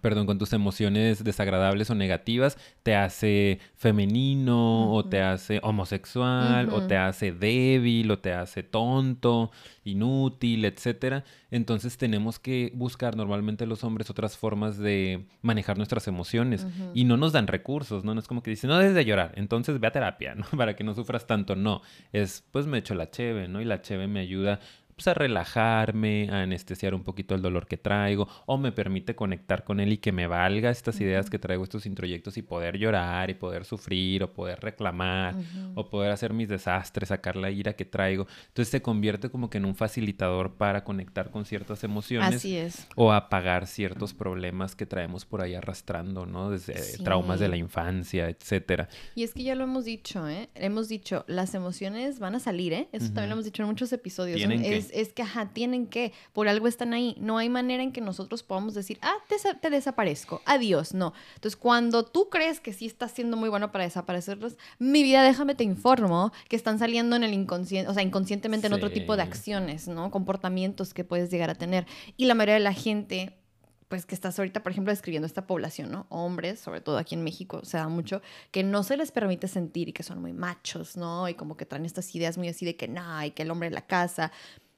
perdón, 0.01 0.27
con 0.27 0.39
tus 0.39 0.53
emociones 0.53 1.25
desagradables 1.25 1.91
o 1.91 1.95
negativas, 1.95 2.59
te 2.83 2.95
hace 2.95 3.59
femenino 3.75 4.93
o 4.93 5.05
te 5.05 5.21
hace 5.21 5.61
homosexual 5.63 6.71
o 6.71 6.87
te 6.87 6.97
hace 6.97 7.33
débil 7.33 8.11
o 8.11 8.19
te 8.19 8.33
hace 8.33 8.63
tonto, 8.63 9.51
inútil, 9.85 10.65
etcétera. 10.65 11.25
Entonces 11.51 11.97
tenemos 11.97 12.39
que 12.39 12.71
buscar 12.75 13.17
normalmente 13.17 13.67
los 13.67 13.83
hombres 13.85 14.11
otras 14.11 14.37
formas 14.37 14.79
de 14.79 15.27
manejar 15.43 15.77
nuestras 15.77 16.07
emociones 16.09 16.67
y 16.95 17.05
no 17.05 17.17
nos 17.17 17.33
dan 17.33 17.47
recursos, 17.47 18.05
¿no? 18.05 18.15
No 18.15 18.21
es 18.21 18.29
como 18.29 18.43
que 18.43 18.51
dicen, 18.51 18.71
no 18.71 18.79
debes 18.79 18.95
de 18.95 19.05
llorar, 19.05 19.33
entonces 19.37 19.81
ve 19.81 19.87
a 19.89 19.93
terapia, 19.93 20.35
¿no? 20.37 20.45
Para 20.57 20.77
que 20.77 20.85
no 20.85 20.95
sufras 20.95 21.27
tanto, 21.27 21.57
no. 21.57 21.83
Es, 22.13 22.45
pues 22.51 22.67
me 22.67 22.79
echo 22.79 22.95
la 22.95 23.11
cheve, 23.11 23.49
¿no? 23.49 23.61
Y 23.61 23.65
la 23.65 23.83
cheve 23.83 24.07
me 24.07 24.21
ayuda 24.21 24.61
pues, 25.01 25.09
a 25.09 25.15
relajarme, 25.15 26.29
a 26.31 26.43
anestesiar 26.43 26.95
un 26.95 27.03
poquito 27.03 27.35
el 27.35 27.41
dolor 27.41 27.67
que 27.67 27.79
traigo, 27.79 28.29
o 28.45 28.59
me 28.59 28.71
permite 28.71 29.15
conectar 29.15 29.65
con 29.65 29.81
él 29.81 29.93
y 29.93 29.97
que 29.99 30.13
me 30.13 30.27
valga 30.27 30.71
estas 30.71 31.01
ideas 31.01 31.31
que 31.31 31.39
traigo, 31.39 31.65
estos 31.65 31.87
introyectos, 31.87 32.37
y 32.37 32.43
poder 32.43 32.77
llorar, 32.77 33.31
y 33.31 33.35
poder 33.35 33.65
sufrir, 33.65 34.23
o 34.23 34.33
poder 34.35 34.61
reclamar, 34.61 35.37
o 35.75 35.89
poder 35.89 36.13
hacer 36.13 36.35
mis 36.35 36.49
desastres, 36.51 37.09
sacar 37.09 37.37
la 37.37 37.51
ira 37.51 37.73
que 37.73 37.87
traigo. 37.87 38.27
Entonces 38.49 38.71
se 38.71 38.83
convierte 38.83 39.31
como 39.31 39.49
que 39.49 39.57
en 39.57 39.65
un 39.65 39.75
facilitador 39.75 40.57
para 40.57 40.85
conectar 40.85 41.31
con 41.31 41.47
ciertas 41.47 41.83
emociones 41.83 42.37
Así 42.37 42.57
es. 42.57 42.87
o 42.97 43.13
apagar 43.13 43.67
ciertos 43.67 44.13
problemas 44.13 44.77
que 44.77 44.85
traemos 44.85 45.25
por 45.25 45.41
ahí 45.41 45.55
arrastrando, 45.55 46.27
¿no? 46.27 46.51
Desde 46.51 46.75
Sí. 46.75 47.03
traumas 47.03 47.41
de 47.41 47.49
la 47.49 47.57
infancia, 47.57 48.29
etcétera. 48.29 48.89
Y 49.15 49.23
es 49.23 49.33
que 49.33 49.45
ya 49.45 49.55
lo 49.55 49.65
hemos 49.65 49.85
dicho, 49.87 50.29
¿eh? 50.29 50.51
Hemos 50.55 50.89
dicho, 50.89 51.25
las 51.27 51.55
emociones 51.55 52.19
van 52.19 52.35
a 52.35 52.41
salir, 52.41 52.73
¿eh? 52.75 52.89
Eso 52.93 53.07
también 53.07 53.31
lo 53.31 53.33
hemos 53.35 53.45
dicho 53.47 53.63
en 53.63 53.69
muchos 53.69 53.93
episodios. 53.93 54.37
Tienen 54.37 54.63
que. 54.63 54.90
Es, 54.93 55.09
es 55.09 55.13
que, 55.13 55.23
ajá, 55.23 55.51
tienen 55.53 55.87
que. 55.87 56.13
Por 56.33 56.49
algo 56.49 56.67
están 56.69 56.93
ahí. 56.93 57.17
No 57.19 57.39
hay 57.39 57.49
manera 57.49 57.83
en 57.83 57.93
que 57.93 58.01
nosotros 58.01 58.43
podamos 58.43 58.75
decir, 58.75 58.99
ah, 59.03 59.15
te, 59.29 59.37
te 59.55 59.71
desaparezco. 59.71 60.43
Adiós. 60.45 60.95
No. 60.95 61.13
Entonces, 61.35 61.57
cuando 61.57 62.05
tú 62.05 62.29
crees 62.31 62.61
que 62.61 62.73
sí 62.73 62.87
estás 62.87 63.13
siendo 63.13 63.37
muy 63.37 63.49
bueno 63.49 63.73
para 63.73 63.85
desaparecerlos, 63.85 64.57
mi 64.79 65.03
vida, 65.03 65.23
déjame 65.23 65.55
te 65.55 65.65
informo 65.65 66.33
que 66.49 66.57
están 66.57 66.79
saliendo 66.79 67.17
en 67.17 67.25
el 67.25 67.33
inconsciente, 67.35 67.91
o 67.91 67.95
sea, 67.95 68.03
inconscientemente 68.03 68.67
en 68.67 68.73
otro 68.73 68.91
tipo 68.91 69.17
de 69.17 69.23
Sí. 69.23 69.29
acciones, 69.29 69.89
¿no? 69.89 70.11
Comportamientos 70.11 70.95
que 70.95 71.05
puedes 71.05 71.31
llegar 71.31 71.51
a 71.51 71.55
tener. 71.55 71.87
Y 72.17 72.27
la 72.27 72.35
mayoría 72.35 72.55
de 72.55 72.61
la 72.61 72.73
gente 72.73 73.37
pues 73.89 74.07
que 74.07 74.15
estás 74.15 74.39
ahorita, 74.39 74.63
por 74.63 74.71
ejemplo, 74.71 74.93
describiendo 74.93 75.27
esta 75.27 75.49
población, 75.49 75.91
¿no? 75.91 76.07
Hombres, 76.11 76.61
sobre 76.61 76.81
todo 76.81 76.97
aquí 76.97 77.17
en 77.17 77.25
México, 77.25 77.65
se 77.65 77.77
da 77.77 77.89
mucho, 77.89 78.23
que 78.53 78.63
no 78.63 78.85
se 78.85 78.97
les 78.97 79.11
permite 79.11 79.49
sentir 79.49 79.89
y 79.89 79.93
que 79.93 80.05
son 80.05 80.21
muy 80.21 80.33
machos, 80.33 80.97
¿no? 80.97 81.29
Y 81.29 81.35
como 81.35 81.57
que 81.57 81.67
traen 81.67 81.85
estas 81.85 82.15
ideas 82.15 82.39
muy 82.39 82.47
así 82.49 82.65
de 82.65 82.77
que 82.77 82.87
no, 82.87 83.25
y 83.25 83.33
que 83.33 83.43
el 83.43 83.51
hombre 83.51 83.69
de 83.69 83.75
la 83.75 83.85
casa. 83.85 84.31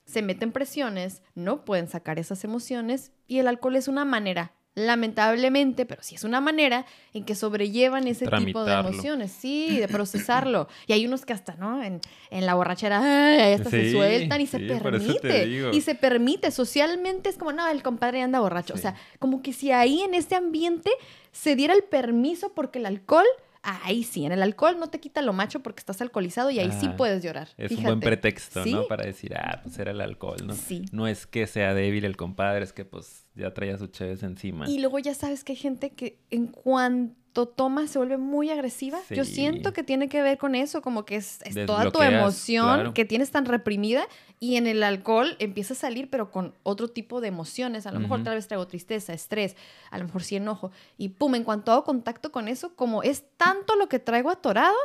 Se 0.04 0.22
meten 0.22 0.52
presiones, 0.52 1.22
no 1.34 1.64
pueden 1.64 1.88
sacar 1.88 2.18
esas 2.18 2.44
emociones 2.44 3.12
y 3.26 3.38
el 3.38 3.48
alcohol 3.48 3.76
es 3.76 3.88
una 3.88 4.04
manera, 4.04 4.52
lamentablemente, 4.74 5.84
pero 5.84 6.02
sí 6.02 6.14
es 6.14 6.24
una 6.24 6.40
manera 6.40 6.86
en 7.12 7.24
que 7.24 7.34
sobrellevan 7.34 8.08
ese 8.08 8.26
tipo 8.26 8.64
de 8.64 8.72
emociones, 8.72 9.30
sí, 9.32 9.78
de 9.78 9.88
procesarlo. 9.88 10.68
Y 10.86 10.94
hay 10.94 11.06
unos 11.06 11.26
que 11.26 11.32
hasta, 11.32 11.54
¿no? 11.56 11.82
En, 11.82 12.00
en 12.30 12.46
la 12.46 12.54
borrachera, 12.54 13.00
ay, 13.02 13.52
hasta 13.52 13.70
se 13.70 13.92
sueltan 13.92 14.40
y 14.40 14.46
se 14.46 14.58
sí, 14.58 14.66
permite. 14.66 15.70
Y 15.72 15.80
se 15.82 15.94
permite. 15.94 16.50
Socialmente 16.50 17.28
es 17.28 17.36
como, 17.36 17.52
no, 17.52 17.68
el 17.68 17.82
compadre 17.82 18.22
anda 18.22 18.40
borracho. 18.40 18.74
O 18.74 18.78
sea, 18.78 18.94
como 19.18 19.42
que 19.42 19.52
si 19.52 19.72
ahí 19.72 20.00
en 20.02 20.14
este 20.14 20.34
ambiente 20.36 20.90
se 21.32 21.54
diera 21.54 21.74
el 21.74 21.82
permiso 21.84 22.52
porque 22.54 22.78
el 22.78 22.86
alcohol, 22.86 23.26
ahí 23.62 24.02
sí, 24.02 24.24
en 24.26 24.32
el 24.32 24.42
alcohol 24.42 24.76
no 24.78 24.88
te 24.88 24.98
quita 25.00 25.22
lo 25.22 25.32
macho 25.32 25.60
porque 25.60 25.80
estás 25.80 26.00
alcoholizado 26.02 26.50
y 26.50 26.58
ahí 26.58 26.70
sí 26.72 26.86
Ah, 26.88 26.96
puedes 26.96 27.22
llorar. 27.22 27.48
Es 27.56 27.72
un 27.72 27.84
buen 27.84 28.00
pretexto, 28.00 28.64
¿Sí? 28.64 28.72
¿no? 28.72 28.86
Para 28.88 29.04
decir, 29.04 29.34
ah, 29.36 29.60
pues 29.62 29.78
era 29.78 29.92
el 29.92 30.00
alcohol, 30.00 30.38
¿no? 30.44 30.54
Sí. 30.54 30.84
No 30.92 31.06
es 31.06 31.26
que 31.26 31.46
sea 31.46 31.72
débil 31.74 32.04
el 32.04 32.16
compadre, 32.16 32.64
es 32.64 32.72
que 32.72 32.84
pues 32.84 33.26
ya 33.34 33.54
traía 33.54 33.78
sus 33.78 33.90
cheves 33.92 34.22
encima. 34.22 34.68
Y 34.68 34.78
luego 34.80 34.98
ya 34.98 35.14
sabes 35.14 35.44
que 35.44 35.52
hay 35.52 35.56
gente 35.58 35.90
que 35.90 36.18
en 36.30 36.48
cuanto 36.48 37.21
toma 37.32 37.86
se 37.86 37.98
vuelve 37.98 38.18
muy 38.18 38.50
agresiva. 38.50 38.98
Yo 39.10 39.24
siento 39.24 39.72
que 39.72 39.82
tiene 39.82 40.08
que 40.08 40.22
ver 40.22 40.38
con 40.38 40.54
eso, 40.54 40.82
como 40.82 41.04
que 41.04 41.16
es, 41.16 41.40
es 41.44 41.66
toda 41.66 41.90
tu 41.90 42.02
emoción 42.02 42.74
claro. 42.74 42.94
que 42.94 43.04
tienes 43.04 43.30
tan 43.30 43.46
reprimida 43.46 44.06
y 44.38 44.56
en 44.56 44.66
el 44.66 44.82
alcohol 44.82 45.36
empieza 45.38 45.72
a 45.74 45.76
salir 45.76 46.10
pero 46.10 46.30
con 46.30 46.54
otro 46.62 46.88
tipo 46.88 47.20
de 47.20 47.28
emociones. 47.28 47.86
A 47.86 47.92
lo 47.92 48.00
mejor 48.00 48.22
tal 48.22 48.34
vez 48.34 48.48
traigo 48.48 48.66
tristeza, 48.66 49.12
estrés, 49.12 49.56
a 49.90 49.98
lo 49.98 50.04
mejor 50.04 50.22
sí 50.22 50.36
enojo. 50.36 50.72
Y 50.98 51.10
pum, 51.10 51.34
en 51.34 51.44
cuanto 51.44 51.72
hago 51.72 51.84
contacto 51.84 52.32
con 52.32 52.48
eso, 52.48 52.74
como 52.76 53.02
es 53.02 53.24
tanto 53.36 53.76
lo 53.76 53.88
que 53.88 53.98
traigo 53.98 54.30
atorado, 54.30 54.76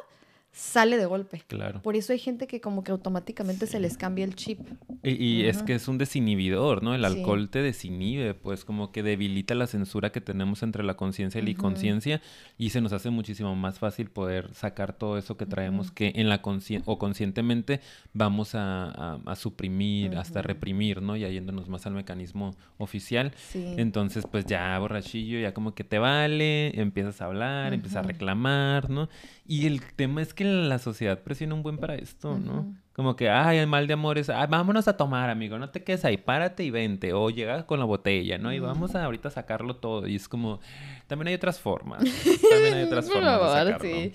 sale 0.57 0.97
de 0.97 1.05
golpe. 1.05 1.43
Claro. 1.47 1.81
Por 1.83 1.95
eso 1.95 2.13
hay 2.13 2.19
gente 2.19 2.47
que 2.47 2.59
como 2.61 2.83
que 2.83 2.91
automáticamente 2.91 3.67
se 3.67 3.79
les 3.79 3.95
cambia 3.95 4.25
el 4.25 4.35
chip. 4.35 4.59
Y, 5.03 5.11
y 5.23 5.45
es 5.45 5.61
que 5.61 5.75
es 5.75 5.87
un 5.87 5.97
desinhibidor, 5.99 6.81
¿no? 6.81 6.95
El 6.95 7.01
Sí. 7.01 7.05
alcohol 7.05 7.49
te 7.49 7.61
desinhibe, 7.61 8.33
pues 8.33 8.65
como 8.65 8.91
que 8.91 9.03
debilita 9.03 9.53
la 9.53 9.67
censura 9.67 10.11
que 10.11 10.19
tenemos 10.19 10.63
entre 10.63 10.83
la 10.83 10.95
conciencia 10.95 11.39
y 11.39 11.43
la 11.43 11.51
inconsciencia 11.51 12.21
y 12.57 12.71
se 12.71 12.81
nos 12.81 12.91
hace 12.91 13.11
muchísimo 13.11 13.55
más 13.55 13.77
fácil 13.77 14.09
poder 14.09 14.51
sacar 14.55 14.93
todo 14.93 15.17
eso 15.19 15.37
que 15.37 15.45
traemos 15.45 15.91
que 15.91 16.11
en 16.15 16.27
la 16.27 16.41
conscien- 16.41 16.81
o 16.85 16.97
conscientemente 16.97 17.79
vamos 18.13 18.55
a, 18.55 18.85
a- 18.89 19.19
a 19.25 19.35
suprimir, 19.35 20.17
hasta 20.17 20.41
reprimir, 20.41 21.01
¿no? 21.03 21.15
Ya 21.15 21.29
yéndonos 21.29 21.69
más 21.69 21.85
al 21.85 21.93
mecanismo 21.93 22.55
oficial. 22.79 23.31
Sí. 23.37 23.63
Entonces, 23.77 24.25
pues 24.31 24.45
ya 24.45 24.77
borrachillo, 24.79 25.39
ya 25.39 25.53
como 25.53 25.75
que 25.75 25.83
te 25.83 25.99
vale, 25.99 26.79
empiezas 26.79 27.21
a 27.21 27.25
hablar, 27.25 27.73
empiezas 27.73 27.97
a 28.03 28.07
reclamar, 28.07 28.89
¿no? 28.89 29.07
Y 29.47 29.65
el 29.65 29.81
tema 29.81 30.21
es 30.21 30.33
que 30.33 30.43
la 30.43 30.77
sociedad 30.77 31.23
presiona 31.23 31.53
un 31.55 31.63
buen 31.63 31.77
para 31.77 31.95
esto, 31.95 32.37
¿no? 32.37 32.75
Como 32.97 33.15
que, 33.15 33.29
ay, 33.29 33.59
el 33.59 33.67
mal 33.67 33.85
de 33.85 33.93
amores, 33.93 34.27
ay, 34.27 34.47
vámonos 34.49 34.87
a 34.87 34.97
tomar, 34.97 35.29
amigo, 35.29 35.59
no 35.59 35.69
te 35.69 35.83
quedes 35.83 36.03
ahí, 36.03 36.17
párate 36.17 36.63
y 36.63 36.71
vente. 36.71 37.13
O 37.13 37.29
llega 37.29 37.63
con 37.67 37.77
la 37.77 37.85
botella, 37.85 38.39
¿no? 38.39 38.51
Y 38.51 38.57
vamos 38.57 38.95
a 38.95 39.05
ahorita 39.05 39.29
sacarlo 39.29 39.75
todo. 39.75 40.07
Y 40.07 40.15
es 40.15 40.27
como, 40.27 40.59
también 41.05 41.27
hay 41.27 41.35
otras 41.35 41.59
formas. 41.59 41.99
También 42.49 42.73
hay 42.73 42.83
otras 42.85 43.05
formas 43.07 43.33
de 43.33 43.39
favor, 43.39 43.57
sacarlo. 43.71 43.87
sí. 43.87 44.11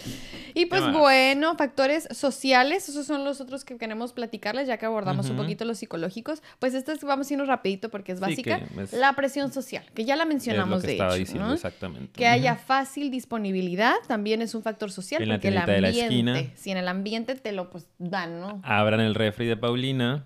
Y 0.55 0.67
pues 0.67 0.93
bueno, 0.93 1.55
factores 1.57 2.09
sociales, 2.11 2.89
esos 2.89 3.07
son 3.07 3.25
los 3.25 3.41
otros 3.41 3.65
que 3.65 3.77
queremos 3.79 4.13
platicarles, 4.13 4.67
ya 4.67 4.77
que 4.79 4.87
abordamos 4.87 5.31
un 5.31 5.37
poquito 5.37 5.65
los 5.65 5.79
psicológicos. 5.79 6.43
Pues 6.59 6.75
esto 6.75 6.91
es, 6.91 7.05
vamos 7.05 7.31
a 7.31 7.35
irnos 7.35 7.47
rapidito 7.47 7.89
porque 7.89 8.11
es 8.13 8.19
Sí, 8.19 8.23
básica. 8.23 8.59
que 8.67 8.83
es- 8.83 8.93
La 8.95 9.13
presión 9.15 9.53
social, 9.53 9.85
que 9.95 10.05
ya 10.05 10.17
la 10.17 10.25
Es 10.25 10.27
lo 10.27 10.35
mencionamos 10.35 10.81
que 10.81 10.87
de 10.89 10.93
estaba 10.95 11.13
hecho, 11.13 11.19
diciendo, 11.21 11.47
¿no? 11.47 11.55
exactamente. 11.55 12.13
Que 12.19 12.27
haya 12.27 12.57
fácil 12.57 13.13
disponibilidad 13.13 13.95
también 14.09 14.43
es 14.43 14.57
un 14.57 14.65
factor 14.65 14.91
social 14.91 15.23
En 15.23 15.29
la 15.29 15.37
porque 15.37 15.49
el 15.49 15.55
de 15.55 15.61
la 15.61 15.65
ambiente, 15.89 16.01
esquina. 16.03 16.43
si 16.57 16.71
en 16.73 16.79
el 16.79 16.89
ambiente 16.89 17.37
te 17.37 17.53
lo 17.53 17.71
pues 17.71 17.87
dan, 18.01 18.41
¿no? 18.41 18.61
Abran 18.79 19.01
el 19.01 19.15
refri 19.15 19.47
de 19.47 19.57
Paulina. 19.57 20.25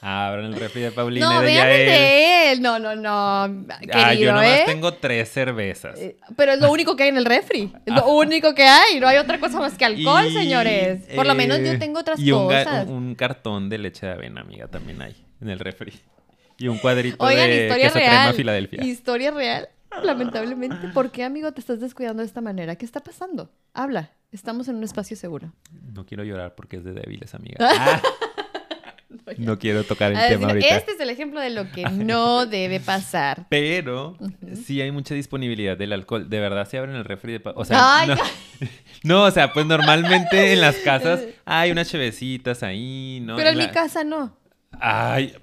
Abran 0.00 0.44
el 0.44 0.54
refri 0.54 0.82
de 0.82 0.92
Paulina 0.92 1.26
No, 1.26 1.40
de 1.40 1.46
vean 1.46 1.68
el 1.68 1.76
de 1.86 2.52
él. 2.52 2.60
No, 2.62 2.78
no, 2.78 2.94
no. 2.94 3.64
Querido, 3.80 3.92
Ah, 3.94 4.12
yo 4.14 4.32
nomás 4.32 4.46
¿eh? 4.48 4.62
tengo 4.66 4.92
tres 4.92 5.30
cervezas. 5.32 5.98
Eh, 5.98 6.18
Pero 6.36 6.52
es 6.52 6.60
lo 6.60 6.70
único 6.70 6.94
que 6.94 7.04
hay 7.04 7.08
en 7.08 7.16
el 7.16 7.24
refri. 7.24 7.72
Es 7.86 7.94
lo 7.94 8.06
único 8.08 8.54
que 8.54 8.64
hay. 8.64 9.00
No 9.00 9.08
hay 9.08 9.16
otra 9.16 9.40
cosa 9.40 9.58
más 9.60 9.78
que 9.78 9.84
alcohol, 9.86 10.24
Ah. 10.24 10.28
Y, 10.28 10.32
señores. 10.34 11.02
Por 11.16 11.24
lo 11.26 11.34
menos 11.34 11.58
yo 11.60 11.72
eh, 11.72 11.78
tengo 11.78 12.00
otras 12.00 12.20
y 12.20 12.30
un, 12.32 12.48
ga- 12.48 12.64
cosas. 12.64 12.86
un- 12.86 12.92
un 12.94 13.14
cartón 13.14 13.70
de 13.70 13.78
leche 13.78 14.04
de 14.06 14.12
avena, 14.12 14.42
amiga, 14.42 14.68
también 14.68 15.00
hay 15.00 15.16
en 15.40 15.48
el 15.48 15.58
refri. 15.58 15.94
Y 16.58 16.68
un 16.68 16.76
cuadrito 16.78 17.24
Oigan, 17.24 17.48
de 17.48 17.62
historia 17.62 17.86
queso 17.86 17.98
crema 17.98 18.10
real. 18.24 18.34
Filadelfia. 18.34 18.84
Historia 18.84 19.30
real. 19.30 19.68
Lamentablemente. 20.02 20.88
¿Por 20.88 21.10
qué, 21.12 21.24
amigo, 21.24 21.50
te 21.52 21.60
estás 21.60 21.80
descuidando 21.80 22.20
de 22.22 22.26
esta 22.26 22.40
manera? 22.42 22.76
¿Qué 22.76 22.84
está 22.84 23.00
pasando? 23.00 23.50
Habla. 23.72 24.10
Estamos 24.34 24.66
en 24.68 24.74
un 24.76 24.84
espacio 24.84 25.16
seguro. 25.16 25.52
No 25.92 26.04
quiero 26.04 26.24
llorar 26.24 26.54
porque 26.56 26.76
es 26.78 26.84
de 26.84 26.92
débiles, 26.92 27.34
amiga. 27.34 27.56
Ah, 29.26 29.32
no 29.38 29.58
quiero 29.58 29.84
tocar 29.84 30.10
el 30.12 30.18
tema 30.28 30.48
ahorita. 30.48 30.76
este 30.76 30.92
es 30.92 31.00
el 31.00 31.08
ejemplo 31.08 31.40
de 31.40 31.48
lo 31.50 31.70
que 31.70 31.82
no 31.90 32.44
debe 32.46 32.80
pasar. 32.80 33.46
Pero 33.48 34.18
sí 34.64 34.80
hay 34.82 34.90
mucha 34.90 35.14
disponibilidad 35.14 35.76
del 35.78 35.92
alcohol. 35.92 36.28
De 36.28 36.40
verdad 36.40 36.68
se 36.68 36.78
abren 36.78 36.96
el 36.96 37.04
refri 37.04 37.34
de... 37.38 37.42
O 37.54 37.64
sea, 37.64 38.00
Ay, 38.00 38.08
no, 38.08 38.16
no, 39.04 39.22
o 39.22 39.30
sea, 39.30 39.52
pues 39.52 39.64
normalmente 39.66 40.52
en 40.52 40.60
las 40.60 40.76
casas 40.76 41.22
hay 41.44 41.70
unas 41.70 41.88
chevecitas 41.88 42.62
ahí, 42.64 43.20
¿no? 43.22 43.36
Pero 43.36 43.50
en 43.50 43.58
la- 43.58 43.66
mi 43.66 43.72
casa 43.72 44.02
no. 44.04 44.36
Ay, 44.72 45.34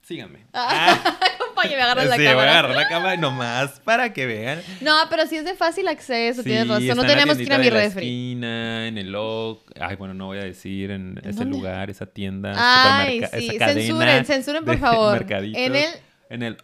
síganme. 0.00 0.46
Ah, 0.54 1.18
Acompáñame, 1.58 1.76
me 1.76 1.82
agarras 1.82 2.06
la 2.06 2.14
sí, 2.16 2.20
voy 2.22 2.26
a 2.26 2.30
cámara. 2.30 2.50
agarrar 2.52 2.76
la 2.76 2.88
cámara 2.88 3.16
nomás 3.16 3.80
para 3.84 4.12
que 4.12 4.26
vean. 4.26 4.60
No, 4.80 4.96
pero 5.10 5.26
sí 5.26 5.36
es 5.36 5.44
de 5.44 5.54
fácil 5.54 5.88
acceso, 5.88 6.42
Sí, 6.42 6.48
tienes 6.50 6.68
razón. 6.68 6.96
No 6.96 7.04
tenemos 7.04 7.36
que 7.36 7.42
ir 7.42 7.52
a 7.52 7.58
mi 7.58 7.70
refri. 7.70 8.06
esquina, 8.06 8.86
en 8.86 8.98
el 8.98 9.14
Oc. 9.14 9.62
Ay, 9.80 9.96
bueno, 9.96 10.14
no 10.14 10.26
voy 10.26 10.38
a 10.38 10.44
decir 10.44 10.90
en 10.90 11.18
ese 11.24 11.40
dónde? 11.40 11.56
lugar, 11.56 11.90
esa 11.90 12.06
tienda, 12.06 12.52
Ay, 12.56 13.22
sí, 13.38 13.50
esa 13.56 13.72
censuren, 13.72 14.24
censuren, 14.24 14.64
por 14.64 14.78
favor. 14.78 15.26
En 15.30 15.74
el- 15.76 15.84
En 16.30 16.42
el... 16.42 16.56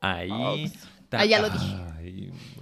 Ahí. 0.00 0.72
Ah, 1.12 1.24
ya 1.24 1.40
lo 1.40 1.50
dije. 1.50 1.66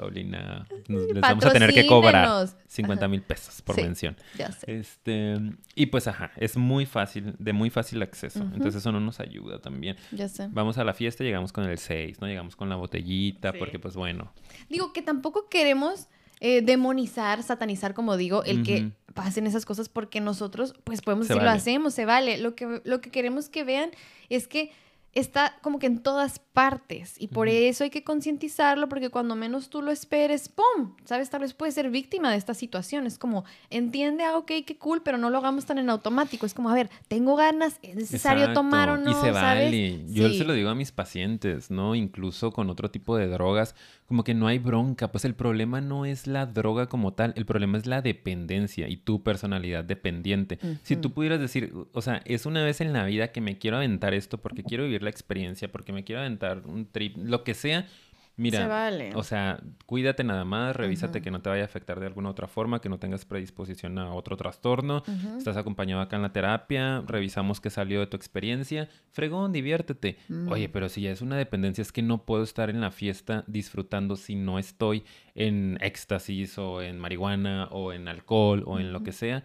Paulina. 0.00 0.66
nos- 0.88 1.06
les 1.06 1.20
vamos 1.20 1.44
a 1.44 1.50
tener 1.52 1.72
que 1.74 1.86
cobrar 1.86 2.48
50 2.66 3.06
mil 3.08 3.22
pesos 3.22 3.60
por 3.62 3.74
Sí. 3.76 3.82
mención. 3.82 4.16
Ya 4.36 4.50
sé. 4.50 4.78
Este, 4.78 5.36
y 5.74 5.86
pues 5.86 6.08
ajá, 6.08 6.32
es 6.36 6.56
muy 6.56 6.86
fácil, 6.86 7.34
de 7.38 7.52
muy 7.52 7.70
fácil 7.70 8.02
acceso. 8.02 8.40
Entonces 8.40 8.76
eso 8.76 8.92
no 8.92 9.00
nos 9.00 9.20
ayuda 9.20 9.58
también. 9.60 9.96
Ya 10.12 10.28
sé. 10.28 10.48
Vamos 10.50 10.78
a 10.78 10.84
la 10.84 10.94
fiesta, 10.94 11.22
llegamos 11.24 11.52
con 11.52 11.64
el 11.68 11.78
6, 11.78 12.20
¿no? 12.20 12.26
Llegamos 12.26 12.56
con 12.56 12.68
la 12.68 12.76
botellita, 12.76 13.52
Sí. 13.52 13.58
porque 13.58 13.78
pues 13.78 13.94
bueno. 13.94 14.32
Digo 14.68 14.92
que 14.92 15.02
tampoco 15.02 15.48
queremos 15.48 16.08
eh, 16.42 16.62
demonizar, 16.62 17.42
satanizar, 17.42 17.92
como 17.92 18.16
digo, 18.16 18.44
el 18.44 18.62
que 18.62 18.92
pasen 19.12 19.46
esas 19.46 19.66
cosas 19.66 19.90
porque 19.90 20.22
nosotros, 20.22 20.72
pues 20.84 21.02
podemos 21.02 21.26
Se 21.26 21.34
decir, 21.34 21.44
lo 21.44 21.50
hacemos, 21.50 21.92
se 21.92 22.06
vale. 22.06 22.38
Lo 22.38 22.54
que, 22.54 22.80
lo 22.82 23.02
que 23.02 23.10
queremos 23.10 23.50
que 23.50 23.62
vean 23.62 23.90
es 24.30 24.48
que 24.48 24.72
está 25.12 25.58
como 25.60 25.78
que 25.78 25.86
en 25.86 25.98
todas 25.98 26.38
partes 26.52 27.14
y 27.20 27.28
por 27.28 27.48
eso 27.48 27.84
hay 27.84 27.90
que 27.90 28.02
concientizarlo 28.02 28.88
porque 28.88 29.08
cuando 29.08 29.36
menos 29.36 29.70
tú 29.70 29.82
lo 29.82 29.90
esperes, 29.92 30.48
¡pum! 30.48 30.94
¿Sabes? 31.04 31.30
Tal 31.30 31.42
vez 31.42 31.54
puedes 31.54 31.74
ser 31.74 31.90
víctima 31.90 32.30
de 32.30 32.36
esta 32.36 32.54
situación. 32.54 33.06
Es 33.06 33.18
como, 33.18 33.44
entiende, 33.70 34.24
ah, 34.24 34.36
ok, 34.36 34.50
qué 34.66 34.76
cool, 34.76 35.02
pero 35.02 35.16
no 35.16 35.30
lo 35.30 35.38
hagamos 35.38 35.64
tan 35.66 35.78
en 35.78 35.88
automático. 35.90 36.46
Es 36.46 36.54
como, 36.54 36.68
a 36.70 36.74
ver, 36.74 36.90
tengo 37.08 37.36
ganas, 37.36 37.78
es 37.82 37.94
necesario 37.94 38.42
Exacto, 38.44 38.60
tomar 38.60 38.90
o 38.90 38.96
no, 38.96 39.10
Y 39.10 39.14
se 39.14 39.20
¿sabes? 39.20 39.34
vale. 39.34 40.04
Yo 40.08 40.28
Sí. 40.28 40.38
se 40.38 40.44
lo 40.44 40.52
digo 40.54 40.70
a 40.70 40.74
mis 40.74 40.90
pacientes, 40.92 41.70
¿no? 41.70 41.94
Incluso 41.94 42.50
con 42.52 42.68
otro 42.68 42.90
tipo 42.90 43.16
de 43.16 43.28
drogas, 43.28 43.74
como 44.06 44.24
que 44.24 44.34
no 44.34 44.48
hay 44.48 44.58
bronca. 44.58 45.12
Pues 45.12 45.24
el 45.24 45.34
problema 45.34 45.80
no 45.80 46.04
es 46.04 46.26
la 46.26 46.46
droga 46.46 46.88
como 46.88 47.12
tal, 47.12 47.32
el 47.36 47.46
problema 47.46 47.78
es 47.78 47.86
la 47.86 48.02
dependencia 48.02 48.88
y 48.88 48.96
tu 48.96 49.22
personalidad 49.22 49.84
dependiente. 49.84 50.58
Si 50.82 50.96
tú 50.96 51.12
pudieras 51.12 51.38
decir, 51.40 51.72
o 51.92 52.02
sea, 52.02 52.22
es 52.24 52.44
una 52.44 52.64
vez 52.64 52.80
en 52.80 52.92
la 52.92 53.04
vida 53.04 53.30
que 53.30 53.40
me 53.40 53.56
quiero 53.58 53.76
aventar 53.76 54.14
esto 54.14 54.38
porque 54.38 54.64
quiero 54.64 54.84
vivir 54.84 55.02
la 55.04 55.10
experiencia, 55.10 55.70
porque 55.70 55.92
me 55.92 56.02
quiero 56.04 56.20
aventar 56.20 56.49
un 56.58 56.86
trip, 56.90 57.16
lo 57.16 57.44
que 57.44 57.54
sea. 57.54 57.86
Mira, 58.36 58.62
Se 58.62 58.66
vale. 58.68 59.10
o 59.16 59.22
sea, 59.22 59.60
cuídate 59.84 60.24
nada 60.24 60.46
más, 60.46 60.74
revísate 60.74 61.20
que 61.20 61.30
no 61.30 61.42
te 61.42 61.50
vaya 61.50 61.60
a 61.62 61.66
afectar 61.66 62.00
de 62.00 62.06
alguna 62.06 62.30
otra 62.30 62.46
forma, 62.46 62.80
que 62.80 62.88
no 62.88 62.98
tengas 62.98 63.26
predisposición 63.26 63.98
a 63.98 64.14
otro 64.14 64.34
trastorno. 64.38 65.02
Estás 65.36 65.58
acompañado 65.58 66.00
acá 66.00 66.16
en 66.16 66.22
la 66.22 66.32
terapia, 66.32 67.02
revisamos 67.06 67.60
qué 67.60 67.68
salió 67.68 68.00
de 68.00 68.06
tu 68.06 68.16
experiencia. 68.16 68.88
Fregón, 69.10 69.52
diviértete. 69.52 70.16
Mm. 70.28 70.48
Oye, 70.48 70.70
pero 70.70 70.88
si 70.88 71.02
ya 71.02 71.10
es 71.10 71.20
una 71.20 71.36
dependencia, 71.36 71.82
es 71.82 71.92
que 71.92 72.00
no 72.00 72.24
puedo 72.24 72.42
estar 72.42 72.70
en 72.70 72.80
la 72.80 72.90
fiesta 72.90 73.44
disfrutando 73.46 74.16
si 74.16 74.36
no 74.36 74.58
estoy 74.58 75.04
en 75.34 75.76
éxtasis 75.82 76.56
o 76.56 76.80
en 76.80 76.98
marihuana 76.98 77.68
o 77.72 77.92
en 77.92 78.08
alcohol 78.08 78.62
o 78.66 78.80
en 78.80 78.94
lo 78.94 79.02
que 79.02 79.12
sea. 79.12 79.44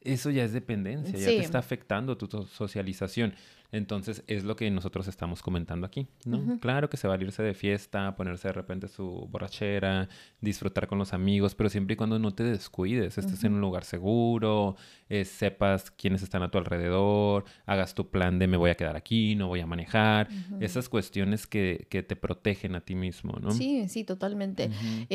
Eso 0.00 0.30
ya 0.30 0.42
es 0.42 0.52
dependencia, 0.52 1.16
ya 1.16 1.26
te 1.26 1.38
está 1.38 1.60
afectando 1.60 2.16
tu 2.16 2.26
socialización. 2.46 3.34
Entonces 3.72 4.22
es 4.26 4.44
lo 4.44 4.54
que 4.54 4.70
nosotros 4.70 5.08
estamos 5.08 5.42
comentando 5.42 5.86
aquí, 5.86 6.06
¿no? 6.26 6.58
Claro 6.60 6.90
que 6.90 6.98
se 6.98 7.08
va 7.08 7.14
a 7.14 7.20
irse 7.20 7.42
de 7.42 7.54
fiesta, 7.54 8.14
ponerse 8.14 8.48
de 8.48 8.52
repente 8.52 8.86
su 8.86 9.26
borrachera, 9.30 10.10
disfrutar 10.42 10.86
con 10.86 10.98
los 10.98 11.14
amigos, 11.14 11.54
pero 11.54 11.70
siempre 11.70 11.94
y 11.94 11.96
cuando 11.96 12.18
no 12.18 12.34
te 12.34 12.44
descuides, 12.44 13.16
estés 13.16 13.42
en 13.44 13.54
un 13.54 13.62
lugar 13.62 13.84
seguro, 13.84 14.76
eh, 15.08 15.24
sepas 15.24 15.90
quiénes 15.90 16.22
están 16.22 16.42
a 16.42 16.50
tu 16.50 16.58
alrededor, 16.58 17.44
hagas 17.64 17.94
tu 17.94 18.10
plan 18.10 18.38
de 18.38 18.46
me 18.46 18.58
voy 18.58 18.70
a 18.70 18.74
quedar 18.74 18.94
aquí, 18.94 19.34
no 19.36 19.48
voy 19.48 19.60
a 19.60 19.66
manejar, 19.66 20.28
esas 20.60 20.90
cuestiones 20.90 21.46
que, 21.46 21.86
que 21.88 22.02
te 22.02 22.14
protegen 22.14 22.74
a 22.74 22.82
ti 22.82 22.94
mismo, 22.94 23.38
¿no? 23.40 23.52
Sí, 23.52 23.88
sí, 23.88 24.04
totalmente. 24.04 24.66
Ujú. 24.66 25.06